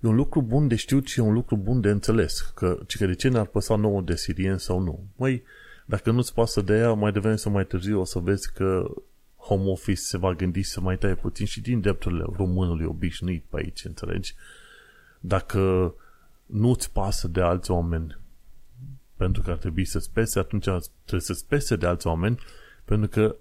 E 0.00 0.08
un 0.08 0.14
lucru 0.14 0.42
bun 0.42 0.68
de 0.68 0.74
știut 0.76 1.06
și 1.06 1.18
e 1.18 1.22
un 1.22 1.32
lucru 1.32 1.56
bun 1.56 1.80
de 1.80 1.90
înțeles, 1.90 2.40
că, 2.54 2.78
că 2.98 3.06
de 3.06 3.14
ce 3.14 3.28
ne-ar 3.28 3.46
păsa 3.46 3.76
nouă 3.76 4.00
de 4.00 4.16
sirieni 4.16 4.60
sau 4.60 4.78
nu. 4.78 5.04
Măi, 5.16 5.42
dacă 5.86 6.10
nu-ți 6.10 6.34
pasă 6.34 6.60
de 6.60 6.76
ea, 6.76 6.92
mai 6.92 7.12
devreme 7.12 7.36
sau 7.36 7.52
mai 7.52 7.66
târziu 7.66 8.00
o 8.00 8.04
să 8.04 8.18
vezi 8.18 8.52
că 8.52 8.90
home 9.36 9.70
office 9.70 10.00
se 10.00 10.18
va 10.18 10.34
gândi 10.34 10.62
să 10.62 10.80
mai 10.80 10.98
taie 10.98 11.14
puțin 11.14 11.46
și 11.46 11.60
din 11.60 11.80
drepturile 11.80 12.24
românului 12.36 12.86
obișnuit 12.86 13.44
pe 13.48 13.56
aici, 13.56 13.84
înțelegi? 13.84 14.34
Dacă 15.20 15.94
nu-ți 16.46 16.92
pasă 16.92 17.28
de 17.28 17.40
alți 17.40 17.70
oameni 17.70 18.18
pentru 19.20 19.42
că 19.42 19.50
ar 19.50 19.56
trebui 19.56 19.84
să-ți 19.84 20.12
pese, 20.12 20.38
atunci 20.38 20.64
trebuie 21.04 21.20
să-ți 21.20 21.46
pese 21.46 21.76
de 21.76 21.86
alți 21.86 22.06
oameni 22.06 22.38
pentru 22.84 23.08
că 23.08 23.36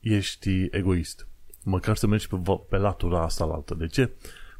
ești 0.00 0.66
egoist. 0.70 1.28
Măcar 1.64 1.96
să 1.96 2.06
mergi 2.06 2.28
pe, 2.28 2.36
pe 2.68 2.76
latura 2.76 3.22
asta 3.22 3.44
la 3.44 3.54
altă. 3.54 3.74
De 3.74 3.86
ce? 3.86 4.12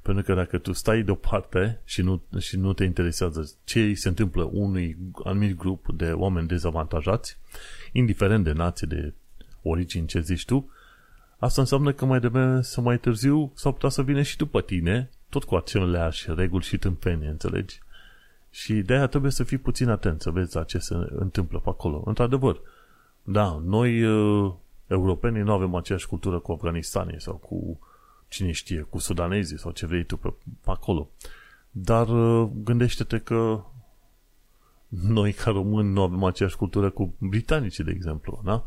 Pentru 0.03 0.23
că 0.23 0.35
dacă 0.35 0.59
tu 0.59 0.73
stai 0.73 1.03
deoparte 1.03 1.81
și 1.85 2.03
nu, 2.03 2.23
și 2.39 2.57
nu 2.57 2.73
te 2.73 2.85
interesează 2.85 3.51
ce 3.65 3.95
se 3.95 4.09
întâmplă 4.09 4.43
unui 4.53 4.97
anumit 5.25 5.57
grup 5.57 5.93
de 5.93 6.13
oameni 6.13 6.49
dezavantajați, 6.49 7.39
indiferent 7.93 8.45
de 8.45 8.53
nație, 8.53 8.87
de 8.91 9.15
origini, 9.63 10.07
ce 10.07 10.21
zici 10.21 10.45
tu, 10.45 10.71
asta 11.39 11.61
înseamnă 11.61 11.93
că 11.93 12.05
mai 12.05 12.21
devreme 12.21 12.63
să 12.63 12.81
mai 12.81 12.99
târziu 12.99 13.53
s-au 13.55 13.73
putea 13.73 13.89
să 13.89 14.03
vină 14.03 14.23
și 14.23 14.37
după 14.37 14.61
tine, 14.61 15.11
tot 15.29 15.45
cu 15.45 15.55
aceleași 15.55 16.27
reguli 16.35 16.65
și 16.65 16.79
tâmpenie, 16.79 17.29
înțelegi? 17.29 17.79
Și 18.55 18.75
de 18.75 18.95
aia 18.95 19.07
trebuie 19.07 19.31
să 19.31 19.45
fii 19.45 19.59
puțin 19.59 19.89
atent, 19.89 20.21
să 20.21 20.31
vezi 20.31 20.57
la 20.57 20.65
ce 20.65 20.79
se 20.79 20.95
întâmplă 21.09 21.59
pe 21.59 21.69
acolo. 21.69 22.03
Într-adevăr, 22.05 22.61
da, 23.23 23.61
noi 23.65 24.05
uh, 24.05 24.53
europenii 24.87 25.43
nu 25.43 25.53
avem 25.53 25.75
aceeași 25.75 26.07
cultură 26.07 26.39
cu 26.39 26.53
afganistanii 26.53 27.21
sau 27.21 27.35
cu 27.35 27.79
cine 28.29 28.53
știe, 28.53 28.81
cu 28.81 28.99
sudanezii 28.99 29.59
sau 29.59 29.71
ce 29.71 29.87
vrei 29.87 30.05
tu 30.05 30.17
pe, 30.17 30.33
pe 30.61 30.71
acolo. 30.71 31.11
Dar 31.71 32.09
uh, 32.09 32.51
gândește-te 32.65 33.19
că 33.19 33.65
noi 34.89 35.33
ca 35.33 35.51
români 35.51 35.93
nu 35.93 36.03
avem 36.03 36.25
aceeași 36.25 36.57
cultură 36.57 36.91
cu 36.91 37.15
britanicii, 37.19 37.85
de 37.85 37.91
exemplu, 37.91 38.43
da? 38.45 38.65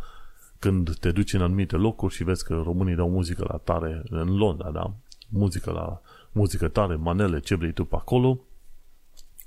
Când 0.60 0.96
te 0.96 1.12
duci 1.12 1.34
în 1.34 1.42
anumite 1.42 1.76
locuri 1.76 2.14
și 2.14 2.24
vezi 2.24 2.46
că 2.46 2.62
românii 2.64 2.96
dau 2.96 3.10
muzică 3.10 3.46
la 3.48 3.58
tare 3.58 4.04
în 4.10 4.38
Londra, 4.38 4.72
da? 4.72 4.94
Muzică 5.30 5.72
la 5.72 6.02
muzică 6.32 6.68
tare, 6.68 6.96
manele, 6.96 7.40
ce 7.40 7.56
vrei 7.56 7.72
tu 7.72 7.86
pe 7.86 7.96
acolo, 7.96 8.40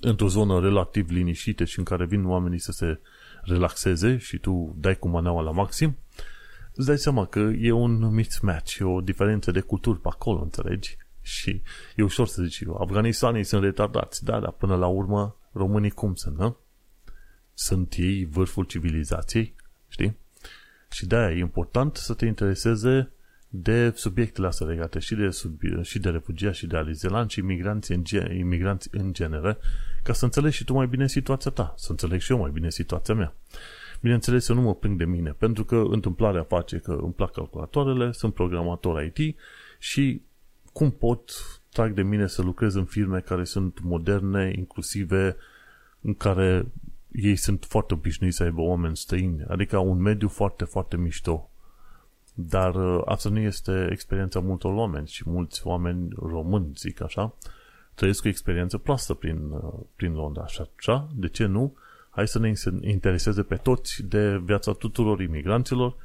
într-o 0.01 0.29
zonă 0.29 0.61
relativ 0.61 1.11
liniștită 1.11 1.65
și 1.65 1.79
în 1.79 1.85
care 1.85 2.07
vin 2.07 2.27
oamenii 2.27 2.59
să 2.59 2.73
se 2.73 3.01
relaxeze 3.43 4.17
și 4.17 4.39
tu 4.39 4.77
dai 4.79 4.99
cu 4.99 5.09
maneaua 5.09 5.43
la 5.43 5.51
maxim, 5.51 5.97
îți 6.75 6.87
dai 6.87 6.99
seama 6.99 7.27
că 7.27 7.39
e 7.39 7.71
un 7.71 8.15
mismatch, 8.15 8.77
e 8.79 8.85
o 8.85 9.01
diferență 9.01 9.51
de 9.51 9.61
culturi 9.61 10.01
pe 10.01 10.09
acolo, 10.11 10.43
înțelegi? 10.43 10.97
Și 11.23 11.63
e 11.97 12.03
ușor 12.03 12.27
să 12.27 12.43
zici, 12.43 12.63
afganistanii 12.79 13.45
sunt 13.45 13.63
retardați, 13.63 14.25
da, 14.25 14.41
dar 14.41 14.51
până 14.51 14.77
la 14.77 14.87
urmă 14.87 15.37
românii 15.53 15.91
cum 15.91 16.15
sunt, 16.15 16.39
nu? 16.39 16.57
Sunt 17.55 17.95
ei 17.97 18.25
vârful 18.25 18.65
civilizației, 18.65 19.55
știi? 19.89 20.17
Și 20.91 21.07
de-aia 21.07 21.31
e 21.31 21.39
important 21.39 21.97
să 21.97 22.15
te 22.15 22.27
intereseze 22.27 23.11
de 23.49 23.93
subiectele 23.97 24.47
astea 24.47 24.67
legate 24.67 24.99
și 24.99 25.15
de, 25.15 25.31
sub, 25.31 25.61
și 25.83 25.99
de 25.99 26.09
refugiați 26.09 26.59
și 26.59 26.67
de 26.67 26.77
alizelanți 26.77 27.33
și 27.33 27.39
imigranți 27.39 27.93
în, 27.93 28.03
imigranți 28.37 28.89
în 28.93 29.13
genere, 29.13 29.59
ca 30.03 30.13
să 30.13 30.25
înțelegi 30.25 30.57
și 30.57 30.65
tu 30.65 30.73
mai 30.73 30.87
bine 30.87 31.09
situația 31.09 31.51
ta, 31.51 31.75
să 31.77 31.91
înțeleg 31.91 32.21
și 32.21 32.33
eu 32.33 32.39
mai 32.39 32.51
bine 32.51 32.71
situația 32.71 33.15
mea. 33.15 33.35
Bineînțeles, 34.01 34.49
eu 34.49 34.57
nu 34.57 34.63
mă 34.63 34.75
plâng 34.75 34.99
de 34.99 35.05
mine, 35.05 35.31
pentru 35.31 35.65
că 35.65 35.77
întâmplarea 35.91 36.43
face 36.43 36.79
că 36.79 36.93
îmi 36.93 37.13
plac 37.13 37.33
calculatoarele, 37.33 38.13
sunt 38.13 38.35
programator 38.35 39.13
IT 39.15 39.37
și 39.79 40.23
cum 40.73 40.91
pot 40.91 41.31
trag 41.73 41.95
de 41.95 42.03
mine 42.03 42.27
să 42.27 42.43
lucrez 42.43 42.75
în 42.75 42.85
firme 42.85 43.21
care 43.21 43.45
sunt 43.45 43.81
moderne, 43.83 44.53
inclusive, 44.57 45.37
în 46.01 46.15
care 46.15 46.67
ei 47.13 47.37
sunt 47.37 47.65
foarte 47.65 47.95
obișnuiți 47.95 48.37
să 48.37 48.43
aibă 48.43 48.61
oameni 48.61 48.97
străini, 48.97 49.45
adică 49.49 49.79
un 49.79 49.99
mediu 50.01 50.29
foarte, 50.29 50.65
foarte 50.65 50.97
mișto. 50.97 51.51
Dar 52.35 52.75
uh, 52.75 53.03
asta 53.05 53.29
nu 53.29 53.39
este 53.39 53.89
experiența 53.91 54.41
multor 54.41 54.73
oameni 54.73 55.07
și 55.07 55.23
mulți 55.27 55.67
oameni 55.67 56.09
români, 56.17 56.73
zic 56.77 57.03
așa, 57.03 57.35
trăiesc 57.95 58.25
o 58.25 58.29
experiență 58.29 58.79
proastă 58.79 59.15
prin, 59.15 59.51
uh, 59.51 59.73
prin 59.97 60.13
Londra. 60.13 60.47
Și 60.47 60.61
așa, 60.77 61.09
de 61.15 61.29
ce 61.29 61.47
nu? 61.47 61.75
hai 62.11 62.29
să 62.29 62.39
ne 62.39 62.53
intereseze 62.81 63.43
pe 63.43 63.57
toți 63.57 64.03
de 64.03 64.37
viața 64.37 64.73
tuturor 64.73 65.21
imigranților 65.21 65.97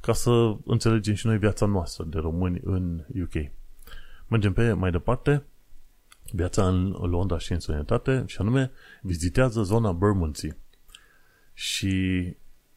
ca 0.00 0.12
să 0.12 0.56
înțelegem 0.64 1.14
și 1.14 1.26
noi 1.26 1.38
viața 1.38 1.66
noastră 1.66 2.04
de 2.04 2.18
români 2.18 2.60
în 2.64 3.04
UK. 3.22 3.50
Mergem 4.28 4.52
pe 4.52 4.72
mai 4.72 4.90
departe, 4.90 5.42
viața 6.32 6.68
în 6.68 6.88
Londra 6.88 7.38
și 7.38 7.52
în 7.52 7.60
sănătate, 7.60 8.24
și 8.26 8.40
anume 8.40 8.70
vizitează 9.00 9.62
zona 9.62 9.92
Bermondsey. 9.92 10.56
Și 11.54 12.24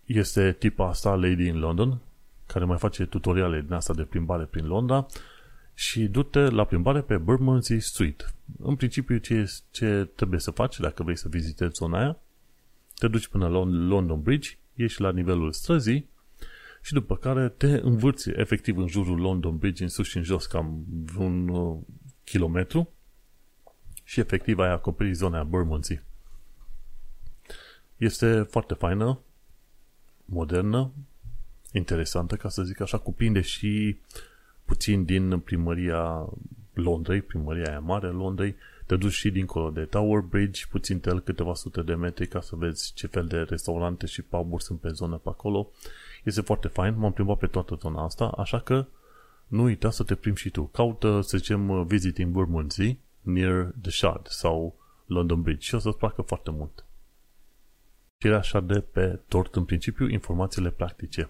este 0.06 0.56
tipa 0.60 0.88
asta, 0.88 1.15
Lady 1.15 1.48
in 1.48 1.60
London, 1.60 2.00
care 2.45 2.65
mai 2.65 2.78
face 2.78 3.06
tutoriale 3.06 3.62
din 3.62 3.74
asta 3.74 3.93
de 3.93 4.04
plimbare 4.04 4.43
prin 4.43 4.67
Londra 4.67 5.06
și 5.79 6.07
du-te 6.07 6.39
la 6.39 6.65
plimbare 6.65 7.01
pe 7.01 7.17
Bermondsey 7.17 7.79
Street. 7.79 8.33
În 8.57 8.75
principiu, 8.75 9.17
ce, 9.17 9.51
ce 9.71 10.09
trebuie 10.15 10.39
să 10.39 10.51
faci 10.51 10.79
dacă 10.79 11.03
vrei 11.03 11.17
să 11.17 11.27
vizitezi 11.29 11.73
zona 11.73 11.99
aia, 11.99 12.19
te 12.95 13.07
duci 13.07 13.27
până 13.27 13.47
la 13.47 13.63
London 13.63 14.21
Bridge, 14.21 14.57
ieși 14.73 15.01
la 15.01 15.11
nivelul 15.11 15.51
străzii 15.51 16.09
și 16.81 16.93
după 16.93 17.17
care 17.17 17.49
te 17.49 17.67
învârți 17.67 18.29
efectiv 18.29 18.77
în 18.77 18.87
jurul 18.87 19.19
London 19.19 19.57
Bridge, 19.57 19.83
în 19.83 19.89
sus 19.89 20.07
și 20.07 20.17
în 20.17 20.23
jos, 20.23 20.45
cam 20.45 20.85
un 21.17 21.47
uh, 21.47 21.77
kilometru 22.23 22.93
și 24.03 24.19
efectiv 24.19 24.59
ai 24.59 24.71
acoperit 24.71 25.15
zona 25.15 25.43
Bermondsey. 25.43 26.01
Este 27.97 28.41
foarte 28.41 28.73
faină, 28.73 29.19
modernă, 30.25 30.91
interesantă, 31.71 32.35
ca 32.35 32.49
să 32.49 32.63
zic 32.63 32.79
așa, 32.79 32.97
cuprinde 32.97 33.41
și 33.41 33.99
puțin 34.69 35.03
din 35.03 35.39
primăria 35.39 36.29
Londrei, 36.73 37.21
primăria 37.21 37.69
aia 37.69 37.79
mare 37.79 38.08
Londrei, 38.08 38.55
te 38.86 38.95
duci 38.95 39.12
și 39.12 39.32
dincolo 39.32 39.69
de 39.69 39.86
Tower 39.86 40.19
Bridge, 40.21 40.65
puțin 40.69 40.99
tel 40.99 41.19
câteva 41.19 41.53
sute 41.53 41.82
de 41.82 41.93
metri 41.93 42.27
ca 42.27 42.41
să 42.41 42.55
vezi 42.55 42.91
ce 42.93 43.08
fel 43.08 43.25
de 43.25 43.38
restaurante 43.38 44.05
și 44.05 44.21
pub 44.21 44.60
sunt 44.60 44.79
pe 44.79 44.89
zonă 44.89 45.15
pe 45.15 45.29
acolo. 45.29 45.69
Este 46.23 46.41
foarte 46.41 46.67
fain, 46.67 46.97
m-am 46.97 47.13
plimbat 47.13 47.38
pe 47.38 47.47
toată 47.47 47.77
zona 47.82 48.03
asta, 48.03 48.25
așa 48.27 48.60
că 48.60 48.86
nu 49.47 49.63
uita 49.63 49.89
să 49.91 50.03
te 50.03 50.15
plimbi 50.15 50.39
și 50.39 50.49
tu. 50.49 50.63
Caută, 50.63 51.21
să 51.21 51.38
zicem, 51.38 51.84
Visiting 51.84 52.34
Bermondsey, 52.34 52.99
near 53.22 53.74
the 53.82 53.91
Shard 53.91 54.28
sau 54.28 54.76
London 55.05 55.41
Bridge 55.41 55.65
și 55.67 55.76
o 55.76 55.80
să-ți 55.80 55.97
placă 55.97 56.22
foarte 56.22 56.51
mult. 56.51 56.86
Și 58.22 58.28
așa 58.28 58.59
de 58.59 58.80
pe 58.80 59.20
tort, 59.28 59.55
în 59.55 59.65
principiu, 59.65 60.09
informațiile 60.09 60.70
practice. 60.70 61.30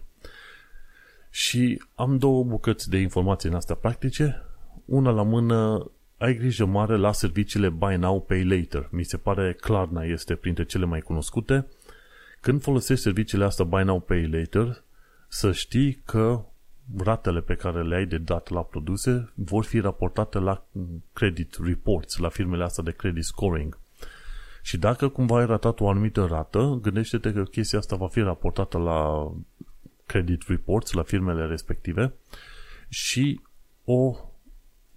Și 1.30 1.82
am 1.96 2.18
două 2.18 2.44
bucăți 2.44 2.90
de 2.90 2.98
informații 2.98 3.50
în 3.50 3.56
astea 3.56 3.76
practice. 3.76 4.44
Una 4.86 5.10
la 5.10 5.24
mână 5.24 5.92
ai 6.18 6.36
grijă 6.36 6.66
mare 6.66 6.98
la 6.98 7.12
serviciile 7.12 7.70
Buy 7.70 7.96
Now, 7.96 8.22
Pay 8.22 8.44
Later. 8.44 8.88
Mi 8.92 9.04
se 9.04 9.18
pare 9.18 9.54
Klarna 9.54 10.04
este 10.04 10.36
printre 10.36 10.66
cele 10.66 10.86
mai 10.86 11.00
cunoscute. 11.00 11.68
Când 12.42 12.62
folosești 12.62 13.04
serviciile 13.04 13.46
astea 13.46 13.66
Buy 13.66 13.84
Now, 13.84 14.00
Pay 14.00 14.28
Later, 14.28 14.84
să 15.28 15.52
știi 15.52 16.02
că 16.06 16.44
ratele 16.98 17.42
pe 17.42 17.56
care 17.56 17.84
le 17.84 17.96
ai 17.96 18.06
de 18.06 18.18
dat 18.18 18.50
la 18.50 18.62
produse 18.62 19.32
vor 19.36 19.64
fi 19.64 19.80
raportate 19.80 20.40
la 20.40 20.66
credit 21.14 21.58
reports, 21.64 22.18
la 22.18 22.30
firmele 22.30 22.64
astea 22.64 22.84
de 22.84 22.92
credit 22.92 23.24
scoring. 23.24 23.80
Și 24.62 24.78
dacă 24.78 25.08
cumva 25.08 25.40
ai 25.40 25.46
ratat 25.46 25.80
o 25.80 25.90
anumită 25.90 26.26
rată, 26.26 26.80
gândește-te 26.82 27.34
că 27.34 27.44
chestia 27.44 27.80
asta 27.80 27.96
va 27.96 28.08
fi 28.08 28.20
raportată 28.20 28.78
la 28.78 29.32
credit 30.10 30.44
reports, 30.48 30.92
la 30.92 31.04
firmele 31.04 31.46
respective 31.46 32.14
și 32.88 33.42
o 33.86 34.16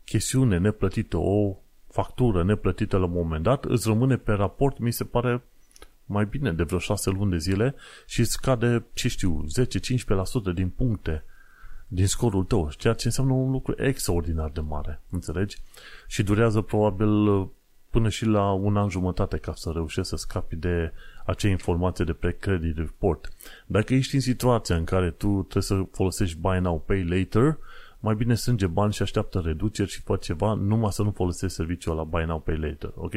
chestiune 0.04 0.58
neplătită, 0.58 1.16
o 1.16 1.56
factură 1.88 2.44
neplătită 2.44 2.96
la 2.96 3.04
un 3.04 3.12
moment 3.12 3.42
dat, 3.42 3.64
îți 3.64 3.88
rămâne 3.88 4.16
pe 4.16 4.32
raport, 4.32 4.78
mi 4.78 4.92
se 4.92 5.04
pare 5.04 5.42
mai 6.04 6.24
bine 6.24 6.52
de 6.52 6.62
vreo 6.62 6.78
6 6.78 7.10
luni 7.10 7.30
de 7.30 7.38
zile 7.38 7.74
și 8.06 8.20
îți 8.20 8.30
scade, 8.30 8.84
ce 8.92 9.08
știu, 9.08 9.44
10-15% 10.50 10.54
din 10.54 10.68
puncte 10.68 11.24
din 11.88 12.06
scorul 12.06 12.44
tău, 12.44 12.70
ceea 12.76 12.94
ce 12.94 13.06
înseamnă 13.06 13.32
un 13.32 13.50
lucru 13.50 13.74
extraordinar 13.76 14.50
de 14.50 14.60
mare, 14.60 15.00
înțelegi? 15.10 15.56
Și 16.06 16.22
durează 16.22 16.60
probabil 16.60 17.48
până 17.90 18.08
și 18.08 18.24
la 18.24 18.52
un 18.52 18.76
an 18.76 18.88
jumătate 18.88 19.36
ca 19.36 19.52
să 19.54 19.70
reușești 19.74 20.08
să 20.08 20.16
scapi 20.16 20.56
de 20.56 20.92
acea 21.24 21.48
informație 21.48 22.04
de 22.04 22.12
pe 22.12 22.36
credit 22.40 22.76
report. 22.76 23.28
Dacă 23.66 23.94
ești 23.94 24.14
în 24.14 24.20
situația 24.20 24.76
în 24.76 24.84
care 24.84 25.10
tu 25.10 25.26
trebuie 25.26 25.62
să 25.62 25.86
folosești 25.92 26.38
buy 26.38 26.58
now, 26.58 26.80
pay 26.80 27.04
later, 27.04 27.58
mai 28.00 28.14
bine 28.14 28.34
strânge 28.34 28.66
bani 28.66 28.92
și 28.92 29.02
așteaptă 29.02 29.42
reduceri 29.44 29.90
și 29.90 30.00
fă 30.00 30.16
ceva, 30.16 30.54
numai 30.54 30.92
să 30.92 31.02
nu 31.02 31.10
folosești 31.10 31.56
serviciul 31.56 31.96
la 31.96 32.04
buy 32.04 32.24
now, 32.24 32.40
pay 32.40 32.56
later, 32.56 32.90
ok? 32.94 33.14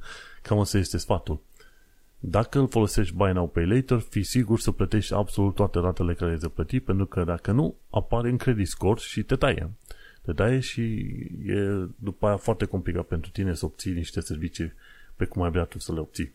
Cam 0.42 0.58
asta 0.58 0.78
este 0.78 0.98
sfatul. 0.98 1.40
Dacă 2.24 2.58
îl 2.58 2.68
folosești 2.68 3.14
Buy 3.14 3.32
Now 3.32 3.48
Pay 3.48 3.66
Later, 3.66 3.98
fii 3.98 4.22
sigur 4.22 4.58
să 4.58 4.70
plătești 4.70 5.14
absolut 5.14 5.54
toate 5.54 5.78
ratele 5.78 6.14
care 6.14 6.36
ți 6.36 6.48
plăti, 6.48 6.80
pentru 6.80 7.06
că 7.06 7.24
dacă 7.24 7.52
nu, 7.52 7.74
apare 7.90 8.28
în 8.28 8.36
credit 8.36 8.68
score 8.68 9.00
și 9.00 9.22
te 9.22 9.36
taie. 9.36 9.70
Te 10.22 10.32
taie 10.32 10.60
și 10.60 10.82
e 11.46 11.88
după 11.96 12.26
aia 12.26 12.36
foarte 12.36 12.64
complicat 12.64 13.04
pentru 13.04 13.30
tine 13.30 13.54
să 13.54 13.64
obții 13.64 13.92
niște 13.92 14.20
servicii 14.20 14.72
pe 15.16 15.24
cum 15.24 15.42
ai 15.42 15.50
vrea 15.50 15.64
tu 15.64 15.78
să 15.78 15.92
le 15.92 16.00
obții. 16.00 16.32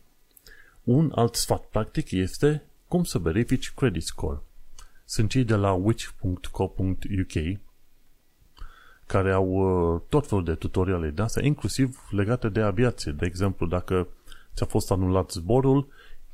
Un 0.88 1.12
alt 1.14 1.34
sfat 1.34 1.64
practic 1.64 2.10
este 2.10 2.62
cum 2.86 3.04
să 3.04 3.18
verifici 3.18 3.72
credit 3.72 4.02
score. 4.02 4.40
Sunt 5.04 5.30
cei 5.30 5.44
de 5.44 5.54
la 5.54 5.72
which.co.uk 5.72 7.58
care 9.06 9.32
au 9.32 9.48
uh, 9.48 10.00
tot 10.08 10.26
felul 10.26 10.44
de 10.44 10.54
tutoriale 10.54 11.10
de 11.10 11.22
astea, 11.22 11.44
inclusiv 11.44 12.08
legate 12.10 12.48
de 12.48 12.60
aviație. 12.60 13.12
De 13.12 13.26
exemplu, 13.26 13.66
dacă 13.66 14.08
ți-a 14.54 14.66
fost 14.66 14.90
anulat 14.90 15.30
zborul, 15.30 15.88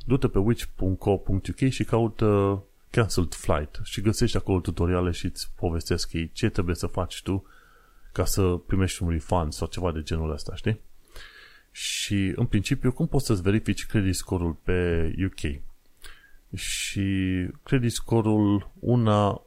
du-te 0.06 0.28
pe 0.28 0.38
which.co.uk 0.38 1.68
și 1.68 1.84
caută 1.84 2.62
cancelled 2.90 3.34
flight 3.34 3.80
și 3.82 4.00
găsești 4.00 4.36
acolo 4.36 4.60
tutoriale 4.60 5.10
și 5.10 5.24
îți 5.24 5.52
povestesc 5.56 6.12
ei 6.12 6.30
ce 6.32 6.48
trebuie 6.48 6.74
să 6.74 6.86
faci 6.86 7.22
tu 7.22 7.46
ca 8.12 8.24
să 8.24 8.42
primești 8.66 9.02
un 9.02 9.10
refund 9.10 9.52
sau 9.52 9.66
ceva 9.66 9.92
de 9.92 10.02
genul 10.02 10.30
ăsta, 10.30 10.54
știi? 10.54 10.80
Și 11.76 12.32
în 12.36 12.46
principiu, 12.46 12.92
cum 12.92 13.06
poți 13.06 13.26
să-ți 13.26 13.42
verifici 13.42 13.86
credit 13.86 14.14
score-ul 14.14 14.52
pe 14.52 15.10
UK? 15.24 15.60
Și 16.58 17.04
credit 17.62 17.92
score-ul, 17.92 18.70
una, 18.78 19.42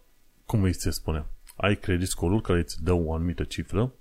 cum 0.46 0.64
îi 0.64 0.74
se 0.74 0.90
spune? 0.90 1.26
Ai 1.56 1.76
credit 1.76 2.08
score-ul 2.08 2.42
care 2.42 2.60
îți 2.60 2.84
dă 2.84 2.94
o 2.94 3.14
anumită 3.14 3.44
cifră, 3.44 3.94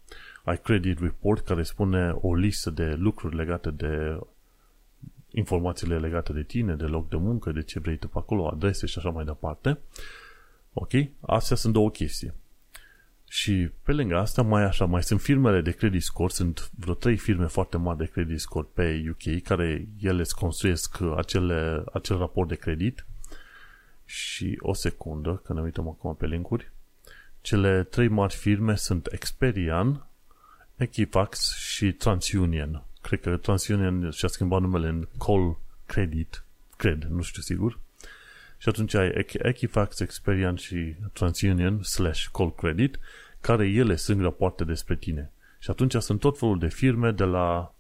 ai 0.45 0.61
credit 0.61 1.01
report 1.01 1.45
care 1.45 1.63
spune 1.63 2.11
o 2.21 2.35
listă 2.35 2.71
de 2.71 2.95
lucruri 2.95 3.37
legate 3.37 3.71
de 3.71 4.19
informațiile 5.31 5.99
legate 5.99 6.33
de 6.33 6.43
tine, 6.43 6.75
de 6.75 6.85
loc 6.85 7.09
de 7.09 7.17
muncă, 7.17 7.53
de 7.53 7.63
ce 7.63 7.81
vrei 7.81 7.97
tu 7.97 8.09
pe 8.09 8.19
acolo, 8.19 8.49
adrese 8.49 8.87
și 8.87 8.99
așa 8.99 9.11
mai 9.11 9.25
departe. 9.25 9.79
Ok? 10.73 10.93
Astea 11.21 11.57
sunt 11.57 11.73
două 11.73 11.91
chestii. 11.91 12.33
Și 13.29 13.71
pe 13.83 13.93
lângă 13.93 14.17
asta 14.17 14.43
mai 14.43 14.63
așa, 14.63 14.85
mai 14.85 15.03
sunt 15.03 15.21
firmele 15.21 15.61
de 15.61 15.71
credit 15.71 16.03
score, 16.03 16.33
sunt 16.33 16.71
vreo 16.79 16.95
trei 16.95 17.17
firme 17.17 17.47
foarte 17.47 17.77
mari 17.77 17.99
de 17.99 18.05
credit 18.05 18.41
score 18.41 18.67
pe 18.75 19.05
UK, 19.11 19.43
care 19.43 19.89
ele 20.01 20.21
îți 20.21 20.37
construiesc 20.37 20.99
acele, 21.17 21.85
acel 21.93 22.19
raport 22.19 22.49
de 22.49 22.55
credit. 22.55 23.07
Și 24.05 24.59
o 24.61 24.73
secundă, 24.73 25.41
că 25.45 25.53
ne 25.53 25.61
uităm 25.61 25.89
acum 25.89 26.15
pe 26.15 26.27
linkuri. 26.27 26.71
Cele 27.41 27.83
trei 27.83 28.09
mari 28.09 28.35
firme 28.35 28.77
sunt 28.77 29.09
Experian, 29.13 30.07
Equifax 30.77 31.57
și 31.57 31.93
TransUnion 31.93 32.87
cred 33.07 33.21
că 33.21 33.37
TransUnion 33.37 34.11
și-a 34.11 34.29
schimbat 34.29 34.61
numele 34.61 34.89
în 34.89 35.09
Call 35.19 35.59
Credit, 35.87 36.45
cred, 36.77 37.03
nu 37.03 37.23
știu 37.23 37.43
sigur. 37.43 37.79
Și 38.57 38.69
atunci 38.69 38.95
ai 38.95 39.27
Equifax, 39.33 40.01
Experian 40.01 40.55
și 40.55 40.95
TransUnion 41.13 41.83
slash 41.83 42.27
Call 42.33 42.55
Credit, 42.55 42.99
care 43.41 43.69
ele 43.69 43.97
sunt 43.97 44.21
rapoarte 44.21 44.65
despre 44.65 44.97
tine. 44.97 45.31
Și 45.59 45.71
atunci 45.71 45.95
sunt 45.95 46.21
tot 46.21 46.39
felul 46.39 46.59
de 46.59 46.69
firme, 46.69 47.11
de 47.11 47.25
la 47.25 47.75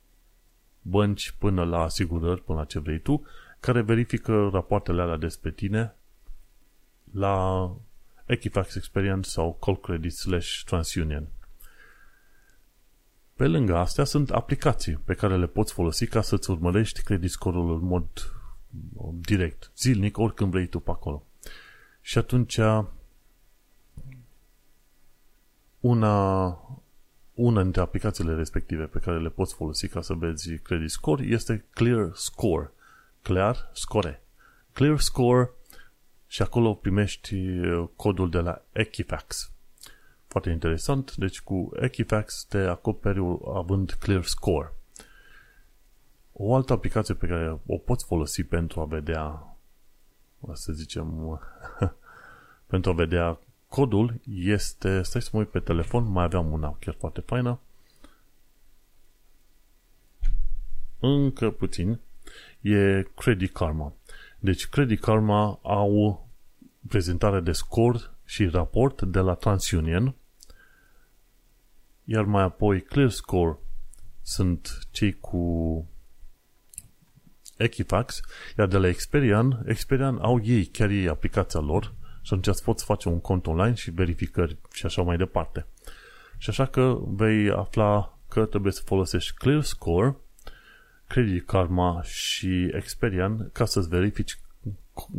bănci 0.83 1.35
până 1.39 1.64
la 1.64 1.83
asigurări, 1.83 2.43
până 2.43 2.59
la 2.59 2.64
ce 2.64 2.79
vrei 2.79 2.99
tu, 2.99 3.27
care 3.61 3.81
verifică 3.81 4.49
rapoartele 4.53 5.03
alea 5.03 5.16
despre 5.16 5.51
tine 5.51 5.95
la 7.12 7.70
Equifax 8.27 8.74
Experience 8.74 9.29
sau 9.29 9.55
Call 9.61 9.81
Credit 9.81 10.12
slash 10.12 10.62
TransUnion. 10.64 11.27
Pe 13.37 13.47
lângă 13.47 13.77
astea 13.77 14.05
sunt 14.05 14.31
aplicații 14.31 15.01
pe 15.05 15.14
care 15.14 15.37
le 15.37 15.47
poți 15.47 15.72
folosi 15.72 16.07
ca 16.07 16.20
să-ți 16.20 16.51
urmărești 16.51 17.03
credit 17.03 17.31
score-ul 17.31 17.72
în 17.74 17.85
mod 17.85 18.09
direct, 19.12 19.70
zilnic, 19.77 20.18
oricând 20.18 20.51
vrei 20.51 20.66
tu 20.66 20.81
pe 20.81 20.91
acolo. 20.91 21.27
Și 22.01 22.18
atunci 22.18 22.59
una, 25.81 26.47
una 27.35 27.62
dintre 27.62 27.81
aplicațiile 27.81 28.35
respective 28.35 28.85
pe 28.85 28.99
care 28.99 29.20
le 29.20 29.29
poți 29.29 29.55
folosi 29.55 29.89
ca 29.89 30.01
să 30.01 30.14
vezi 30.14 30.59
credit 30.59 30.91
score 30.91 31.24
este 31.24 31.64
Clear 31.70 32.11
Score. 32.14 32.72
Clear 33.22 33.70
Score. 33.72 34.22
Clear 34.72 34.99
Score 34.99 35.51
și 36.27 36.43
acolo 36.43 36.74
primești 36.74 37.37
codul 37.97 38.31
de 38.31 38.39
la 38.39 38.64
Equifax. 38.72 39.51
Foarte 40.27 40.51
interesant. 40.51 41.14
Deci 41.16 41.41
cu 41.41 41.70
Equifax 41.81 42.45
te 42.49 42.59
acoperi 42.59 43.18
având 43.55 43.91
Clear 43.91 44.24
Score. 44.24 44.76
O 46.39 46.55
altă 46.55 46.72
aplicație 46.72 47.14
pe 47.14 47.26
care 47.26 47.61
o 47.66 47.76
poți 47.76 48.05
folosi 48.05 48.45
pentru 48.45 48.80
a 48.80 48.84
vedea, 48.84 49.57
să 50.53 50.72
zicem, 50.72 51.41
pentru 52.66 52.91
a 52.91 52.95
vedea 52.95 53.39
codul 53.68 54.20
este, 54.24 55.03
stai 55.03 55.22
să 55.22 55.30
mă 55.32 55.39
uit 55.39 55.49
pe 55.49 55.61
telefon, 55.61 56.05
mai 56.05 56.24
aveam 56.24 56.53
una 56.53 56.76
chiar 56.80 56.95
foarte 56.99 57.20
faină. 57.20 57.61
Încă 61.01 61.51
puțin. 61.51 62.01
E 62.61 63.03
Credit 63.16 63.53
Karma. 63.53 63.93
Deci 64.39 64.68
Credit 64.68 65.01
Karma 65.01 65.59
au 65.62 66.26
prezentare 66.89 67.41
de 67.41 67.53
score 67.53 67.99
și 68.24 68.47
raport 68.47 69.03
de 69.03 69.18
la 69.18 69.34
TransUnion 69.34 70.14
iar 72.09 72.24
mai 72.24 72.43
apoi 72.43 72.82
ClearScore 72.82 73.59
sunt 74.22 74.78
cei 74.91 75.12
cu 75.20 75.87
Equifax, 77.57 78.21
iar 78.59 78.67
de 78.67 78.77
la 78.77 78.89
Experian, 78.89 79.65
Experian 79.67 80.19
au 80.21 80.41
ei, 80.45 80.65
chiar 80.65 80.91
ei, 80.91 81.09
aplicația 81.09 81.61
lor 81.61 81.93
și 82.23 82.33
atunci 82.33 82.47
îți 82.47 82.65
poți 82.65 82.85
face 82.85 83.09
un 83.09 83.21
cont 83.21 83.47
online 83.47 83.75
și 83.75 83.91
verificări 83.91 84.57
și 84.73 84.87
așa 84.87 85.03
mai 85.03 85.17
departe. 85.17 85.67
Și 86.39 86.51
așa 86.51 86.67
că 86.67 86.99
vei 87.07 87.51
afla 87.51 88.19
că 88.29 88.45
trebuie 88.45 88.73
să 88.73 88.83
folosești 88.85 89.35
ClearScore, 89.35 90.17
Credit 91.07 91.47
Karma 91.47 92.03
și 92.03 92.71
Experian 92.73 93.51
ca 93.53 93.65
să-ți 93.65 93.89
verifici 93.89 94.39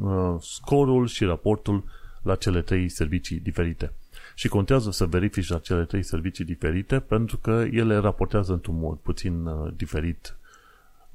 uh, 0.02 0.36
scorul 0.40 1.08
și 1.08 1.24
raportul 1.24 1.84
la 2.22 2.36
cele 2.36 2.62
trei 2.62 2.90
servicii 2.90 3.40
diferite. 3.40 3.94
Și 4.36 4.48
contează 4.48 4.92
să 4.92 5.06
verifici 5.06 5.52
acele 5.52 5.86
trei 5.86 6.04
servicii 6.04 6.46
diferite 6.46 7.00
pentru 7.00 7.38
că 7.38 7.66
ele 7.72 7.96
raportează 7.96 8.54
într-un 8.54 8.80
mod 8.80 8.98
puțin 8.98 9.46
uh, 9.46 9.74
diferit 9.76 10.38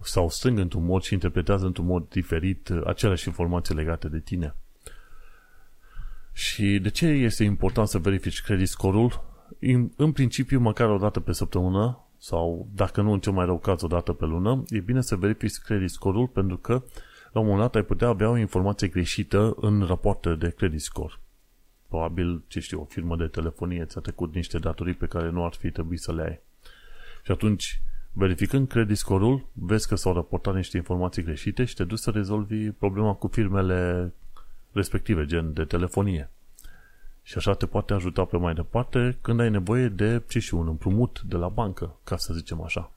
sau 0.04 0.28
strâng 0.28 0.58
într-un 0.58 0.84
mod 0.84 1.02
și 1.02 1.12
interpretează 1.12 1.66
într-un 1.66 1.86
mod 1.86 2.08
diferit 2.08 2.68
uh, 2.68 2.80
aceleași 2.86 3.28
informații 3.28 3.74
legate 3.74 4.08
de 4.08 4.18
tine. 4.18 4.54
Și 6.32 6.78
de 6.78 6.88
ce 6.88 7.06
este 7.06 7.44
important 7.44 7.88
să 7.88 7.98
verifici 7.98 8.42
credit 8.42 8.68
score-ul? 8.68 9.24
În, 9.60 9.90
în 9.96 10.12
principiu, 10.12 10.60
măcar 10.60 10.88
o 10.88 10.98
dată 10.98 11.20
pe 11.20 11.32
săptămână 11.32 12.06
sau, 12.18 12.68
dacă 12.74 13.00
nu 13.00 13.12
în 13.12 13.20
cel 13.20 13.32
mai 13.32 13.44
rău 13.44 13.58
caz, 13.58 13.82
o 13.82 13.86
dată 13.86 14.12
pe 14.12 14.24
lună, 14.24 14.62
e 14.66 14.78
bine 14.78 15.00
să 15.00 15.16
verifici 15.16 15.56
credit 15.56 15.90
score-ul 15.90 16.26
pentru 16.26 16.56
că 16.56 16.82
la 17.32 17.40
un 17.40 17.46
moment 17.46 17.60
dat 17.60 17.74
ai 17.74 17.82
putea 17.82 18.08
avea 18.08 18.30
o 18.30 18.36
informație 18.36 18.88
greșită 18.88 19.54
în 19.60 19.82
rapoarte 19.86 20.34
de 20.34 20.50
credit 20.50 20.80
score 20.80 21.14
probabil, 21.92 22.42
ce 22.46 22.60
știu, 22.60 22.80
o 22.80 22.84
firmă 22.84 23.16
de 23.16 23.26
telefonie 23.26 23.84
ți-a 23.84 24.00
trecut 24.00 24.34
niște 24.34 24.58
datorii 24.58 24.94
pe 24.94 25.06
care 25.06 25.30
nu 25.30 25.44
ar 25.44 25.52
fi 25.52 25.70
trebuit 25.70 26.00
să 26.00 26.12
le 26.12 26.22
ai. 26.22 26.40
Și 27.24 27.30
atunci, 27.30 27.82
verificând 28.12 28.68
credit 28.68 28.96
score-ul, 28.96 29.46
vezi 29.52 29.88
că 29.88 29.94
s-au 29.94 30.12
raportat 30.12 30.54
niște 30.54 30.76
informații 30.76 31.22
greșite 31.22 31.64
și 31.64 31.74
te 31.74 31.84
duci 31.84 31.98
să 31.98 32.10
rezolvi 32.10 32.70
problema 32.70 33.14
cu 33.14 33.28
firmele 33.28 34.12
respective, 34.72 35.24
gen 35.24 35.52
de 35.52 35.64
telefonie. 35.64 36.30
Și 37.22 37.36
așa 37.36 37.54
te 37.54 37.66
poate 37.66 37.92
ajuta 37.92 38.24
pe 38.24 38.36
mai 38.36 38.54
departe 38.54 39.18
când 39.20 39.40
ai 39.40 39.50
nevoie 39.50 39.88
de, 39.88 40.22
ce 40.28 40.38
știu, 40.38 40.58
un 40.58 40.68
împrumut 40.68 41.22
de 41.22 41.36
la 41.36 41.48
bancă, 41.48 41.96
ca 42.04 42.16
să 42.16 42.34
zicem 42.34 42.62
așa. 42.62 42.92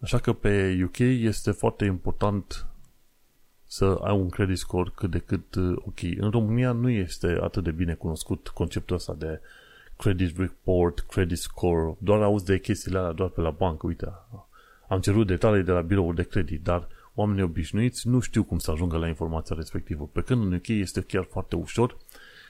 Așa 0.00 0.18
că 0.18 0.32
pe 0.32 0.80
UK 0.84 0.98
este 0.98 1.50
foarte 1.50 1.84
important 1.84 2.66
să 3.66 3.98
ai 4.02 4.16
un 4.16 4.28
credit 4.28 4.58
score 4.58 4.92
cât 4.94 5.10
de 5.10 5.18
cât 5.18 5.54
uh, 5.54 5.76
ok. 5.76 6.02
În 6.16 6.30
România 6.30 6.72
nu 6.72 6.88
este 6.88 7.38
atât 7.40 7.64
de 7.64 7.70
bine 7.70 7.94
cunoscut 7.94 8.48
conceptul 8.48 8.96
ăsta 8.96 9.14
de 9.14 9.40
credit 10.00 10.38
report, 10.38 11.00
credit 11.00 11.38
score, 11.38 11.96
doar 11.98 12.22
auzi 12.22 12.44
de 12.44 12.58
chestiile 12.58 12.98
alea 12.98 13.12
doar 13.12 13.28
pe 13.28 13.40
la 13.40 13.50
bancă, 13.50 13.86
uite, 13.86 14.12
am 14.88 15.00
cerut 15.00 15.26
detalii 15.26 15.62
de 15.62 15.72
la 15.72 15.80
biroul 15.80 16.14
de 16.14 16.22
credit, 16.22 16.62
dar 16.62 16.88
oamenii 17.14 17.42
obișnuiți 17.42 18.08
nu 18.08 18.20
știu 18.20 18.44
cum 18.44 18.58
să 18.58 18.70
ajungă 18.70 18.96
la 18.96 19.08
informația 19.08 19.56
respectivă. 19.56 20.10
Pe 20.12 20.20
când 20.20 20.42
în 20.42 20.52
UK 20.52 20.68
este 20.68 21.00
chiar 21.00 21.26
foarte 21.30 21.56
ușor 21.56 21.96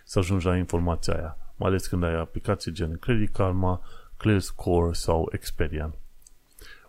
să 0.05 0.19
ajungi 0.19 0.47
la 0.47 0.57
informația 0.57 1.15
aia, 1.15 1.37
mai 1.57 1.69
ales 1.69 1.87
când 1.87 2.05
ai 2.05 2.15
aplicații 2.15 2.73
gen 2.73 2.99
Credit 2.99 3.33
Karma, 3.33 3.83
Clear 4.17 4.41
Score 4.41 4.93
sau 4.93 5.29
Experian. 5.33 5.95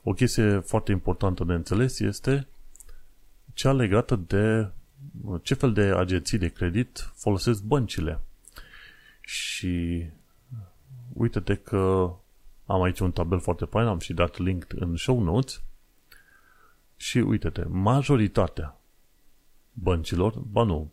O 0.04 0.14
chestie 0.14 0.60
foarte 0.60 0.92
importantă 0.92 1.44
de 1.44 1.54
înțeles 1.54 2.00
este 2.00 2.48
cea 3.54 3.72
legată 3.72 4.16
de 4.16 4.72
ce 5.42 5.54
fel 5.54 5.74
de 5.74 5.82
agenții 5.82 6.38
de 6.38 6.48
credit 6.48 7.12
folosesc 7.16 7.64
băncile. 7.64 8.20
Și 9.22 10.06
uite-te 11.14 11.56
că 11.56 12.14
am 12.66 12.82
aici 12.82 13.00
un 13.00 13.12
tabel 13.12 13.40
foarte 13.40 13.66
fain, 13.66 13.88
am 13.88 14.00
și 14.00 14.14
dat 14.14 14.38
link 14.38 14.66
în 14.70 14.96
show 14.96 15.20
notes 15.20 15.62
și 16.96 17.18
uite-te, 17.18 17.64
majoritatea 17.68 18.78
băncilor, 19.74 20.34
ba 20.38 20.64
nu, 20.64 20.92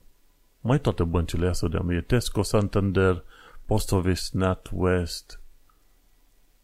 mai 0.60 0.80
toate 0.80 1.04
băncile, 1.04 1.46
ia 1.46 1.52
să 1.52 1.66
vedem, 1.66 1.88
e 1.88 2.00
Tesco, 2.00 2.42
Santander, 2.42 3.24
Post 3.66 3.92
Office, 3.92 4.22
NatWest, 4.32 5.40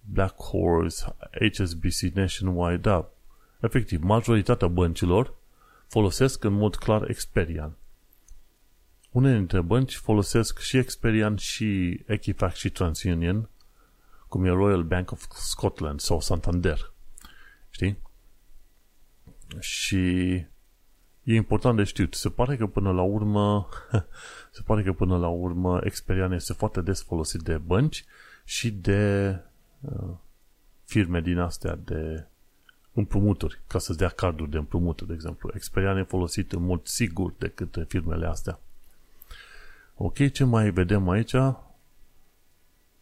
Black 0.01 0.43
Horse, 0.43 1.15
HSBC, 1.53 2.15
Nationwide, 2.15 2.77
da, 2.77 3.09
efectiv, 3.61 4.03
majoritatea 4.03 4.69
băncilor 4.69 5.35
folosesc 5.87 6.45
în 6.45 6.53
mod 6.53 6.77
clar 6.77 7.09
Experian. 7.11 7.77
Unele 9.15 9.37
dintre 9.37 9.61
bănci 9.61 9.97
folosesc 9.97 10.59
și 10.59 10.77
Experian 10.77 11.37
și 11.37 12.01
Equifax 12.07 12.57
și 12.57 12.71
TransUnion, 12.71 13.49
cum 14.29 14.45
e 14.45 14.49
Royal 14.49 14.83
Bank 14.83 15.11
of 15.11 15.27
Scotland 15.31 16.01
sau 16.01 16.21
Santander. 16.21 16.93
Știi? 17.71 17.99
Și 19.59 19.97
e 21.23 21.35
important 21.35 21.77
de 21.77 21.85
știut. 21.85 22.15
Se 22.15 22.29
pare 22.29 22.57
că 22.57 22.67
până 22.67 22.93
la 22.93 23.03
urmă 23.03 23.69
se 24.57 24.62
pare 24.65 24.83
că 24.83 24.93
până 24.93 25.19
la 25.19 25.29
urmă 25.29 25.81
Experian 25.85 26.33
este 26.33 26.53
foarte 26.53 26.81
des 26.81 27.03
folosit 27.03 27.41
de 27.41 27.59
bănci 27.59 28.05
și 28.45 28.71
de 28.71 29.41
uh, 29.81 30.15
firme 30.85 31.21
din 31.21 31.39
astea 31.39 31.77
de 31.85 32.27
împrumuturi, 32.93 33.61
ca 33.67 33.79
să-ți 33.79 33.99
dea 33.99 34.09
carduri 34.09 34.51
de 34.51 34.59
împrumuturi, 34.59 35.09
de 35.09 35.15
exemplu. 35.15 35.51
Experian 35.55 35.97
e 35.97 36.03
folosit 36.03 36.53
în 36.53 36.62
mod 36.62 36.87
sigur 36.87 37.35
decât 37.39 37.85
firmele 37.89 38.27
astea. 38.27 38.59
Ok, 39.97 40.32
ce 40.32 40.45
mai 40.45 40.70
vedem 40.70 41.09
aici? 41.09 41.34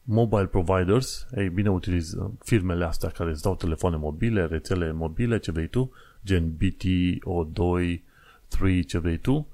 Mobile 0.03 0.47
providers, 0.47 1.27
ei 1.37 1.49
bine, 1.49 1.71
utilizăm 1.71 2.39
firmele 2.45 2.85
astea 2.85 3.09
care 3.09 3.31
îți 3.31 3.43
dau 3.43 3.57
telefoane 3.57 3.97
mobile, 3.97 4.47
rețele 4.47 4.93
mobile, 4.93 5.39
ce 5.39 5.51
vrei 5.51 5.69
tu, 5.69 5.93
gen 6.25 6.57
BT, 6.57 6.85
O2, 7.21 8.01
3, 8.49 8.85
ce 8.85 8.99
vrei 8.99 9.19
tu, 9.19 9.47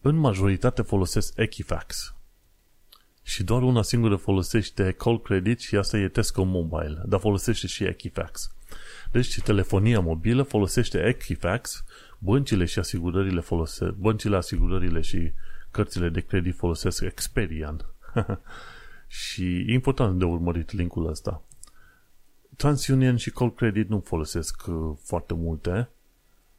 în 0.00 0.16
majoritate 0.16 0.82
folosesc 0.82 1.32
Equifax. 1.36 2.14
Și 3.22 3.44
doar 3.44 3.62
una 3.62 3.82
singură 3.82 4.16
folosește 4.16 4.92
Call 4.92 5.22
Credit 5.22 5.60
și 5.60 5.76
asta 5.76 5.98
e 5.98 6.08
Tesco 6.08 6.42
Mobile, 6.44 7.02
dar 7.06 7.20
folosește 7.20 7.66
și 7.66 7.84
Equifax. 7.84 8.52
Deci 9.12 9.40
telefonia 9.40 10.00
mobilă 10.00 10.42
folosește 10.42 10.98
Equifax, 10.98 11.84
băncile 12.18 12.64
și 12.64 12.78
asigurările 12.78 13.40
folosesc, 13.40 13.92
băncile, 13.92 14.36
asigurările 14.36 15.00
și 15.00 15.32
cărțile 15.78 16.08
de 16.08 16.20
credit 16.20 16.56
folosesc 16.56 17.02
Experian. 17.02 17.86
și 19.06 19.64
e 19.66 19.72
important 19.72 20.18
de 20.18 20.24
urmărit 20.24 20.72
linkul 20.72 21.06
ăsta. 21.06 21.42
TransUnion 22.56 23.16
și 23.16 23.30
Call 23.30 23.54
Credit 23.54 23.88
nu 23.88 24.00
folosesc 24.00 24.66
uh, 24.66 24.96
foarte 25.02 25.34
multe, 25.34 25.88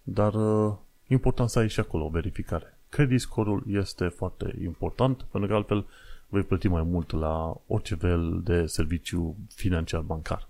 dar 0.04 0.34
uh, 0.34 0.78
important 1.08 1.50
să 1.50 1.60
ai 1.60 1.70
și 1.70 1.80
acolo 1.80 2.06
o 2.06 2.10
verificare. 2.10 2.78
Credit 2.90 3.20
score-ul 3.20 3.64
este 3.68 4.08
foarte 4.08 4.56
important, 4.64 5.26
pentru 5.32 5.50
că 5.50 5.56
altfel 5.56 5.86
vei 6.28 6.44
plăti 6.44 6.68
mai 6.68 6.84
mult 6.84 7.12
la 7.12 7.62
orice 7.68 7.96
fel 7.96 8.42
de 8.44 8.66
serviciu 8.66 9.38
financiar 9.56 10.02
bancar. 10.02 10.50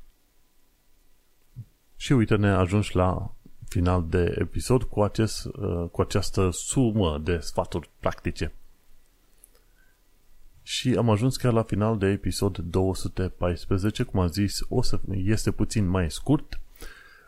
Și 1.95 2.13
uite, 2.13 2.35
ne 2.35 2.49
ajungi 2.49 2.95
la 2.95 3.33
final 3.69 4.05
de 4.09 4.35
episod 4.37 4.83
cu, 4.83 5.01
acest, 5.01 5.45
uh, 5.45 5.85
cu 5.91 6.01
această 6.01 6.49
sumă 6.51 7.17
de 7.23 7.37
sfaturi 7.37 7.89
practice. 7.99 8.53
Și 10.63 10.95
am 10.97 11.09
ajuns 11.09 11.37
chiar 11.37 11.53
la 11.53 11.63
final 11.63 11.97
de 11.97 12.07
episod 12.07 12.57
214, 12.57 14.03
cum 14.03 14.19
am 14.19 14.27
zis, 14.27 14.59
o 14.69 14.81
să 14.81 14.99
este 15.11 15.51
puțin 15.51 15.87
mai 15.87 16.11
scurt, 16.11 16.59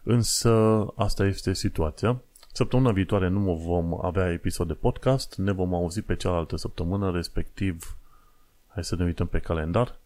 însă 0.04 0.86
asta 0.96 1.26
este 1.26 1.54
situația. 1.54 2.22
Săptămâna 2.52 2.92
viitoare 2.92 3.28
nu 3.28 3.56
vom 3.56 4.06
avea 4.06 4.32
episod 4.32 4.68
de 4.68 4.74
podcast, 4.74 5.38
ne 5.38 5.52
vom 5.52 5.74
auzi 5.74 6.02
pe 6.02 6.16
cealaltă 6.16 6.56
săptămână, 6.56 7.12
respectiv, 7.12 7.98
hai 8.68 8.84
să 8.84 8.96
ne 8.96 9.04
uităm 9.04 9.28
pe 9.28 9.40
calendar, 9.40 10.00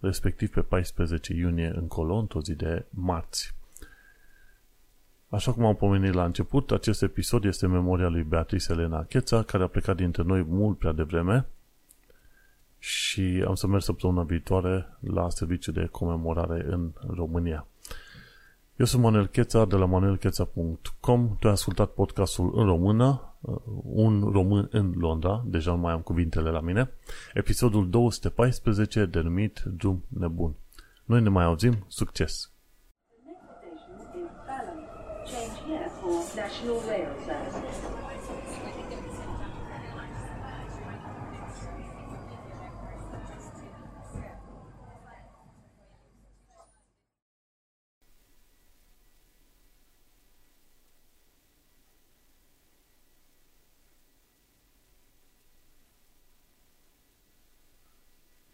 respectiv 0.00 0.50
pe 0.50 0.60
14 0.60 1.32
iunie 1.34 1.72
încolo, 1.74 2.14
într-o 2.14 2.40
zi 2.40 2.54
de 2.54 2.84
marți. 2.90 3.54
Așa 5.32 5.52
cum 5.52 5.64
am 5.64 5.74
pomenit 5.74 6.12
la 6.12 6.24
început, 6.24 6.70
acest 6.70 7.02
episod 7.02 7.44
este 7.44 7.66
memoria 7.66 8.08
lui 8.08 8.22
Beatrice 8.22 8.72
Elena 8.72 9.04
Cheța, 9.04 9.42
care 9.42 9.62
a 9.62 9.66
plecat 9.66 9.96
dintre 9.96 10.22
noi 10.22 10.42
mult 10.42 10.78
prea 10.78 10.92
devreme 10.92 11.46
și 12.78 13.44
am 13.46 13.54
să 13.54 13.66
merg 13.66 13.82
săptămâna 13.82 14.22
viitoare 14.22 14.86
la 15.00 15.30
serviciu 15.30 15.72
de 15.72 15.88
comemorare 15.90 16.66
în 16.68 16.90
România. 17.06 17.66
Eu 18.76 18.86
sunt 18.86 19.02
Manuel 19.02 19.26
Cheța 19.26 19.64
de 19.64 19.76
la 19.76 19.84
manuelcheța.com 19.84 21.36
Tu 21.38 21.46
ai 21.46 21.52
ascultat 21.52 21.90
podcastul 21.90 22.52
în 22.54 22.64
română, 22.64 23.34
uh, 23.40 23.56
un 23.82 24.30
român 24.32 24.68
în 24.70 24.92
Londra, 24.96 25.44
deja 25.46 25.70
nu 25.70 25.78
mai 25.78 25.92
am 25.92 26.00
cuvintele 26.00 26.50
la 26.50 26.60
mine, 26.60 26.90
episodul 27.34 27.90
214 27.90 29.04
denumit 29.04 29.62
Drum 29.76 30.04
Nebun. 30.08 30.54
Noi 31.04 31.22
ne 31.22 31.28
mai 31.28 31.44
auzim, 31.44 31.84
succes! 31.88 32.51
National 36.12 36.78
Rail 36.80 37.08
Services. 37.24 37.71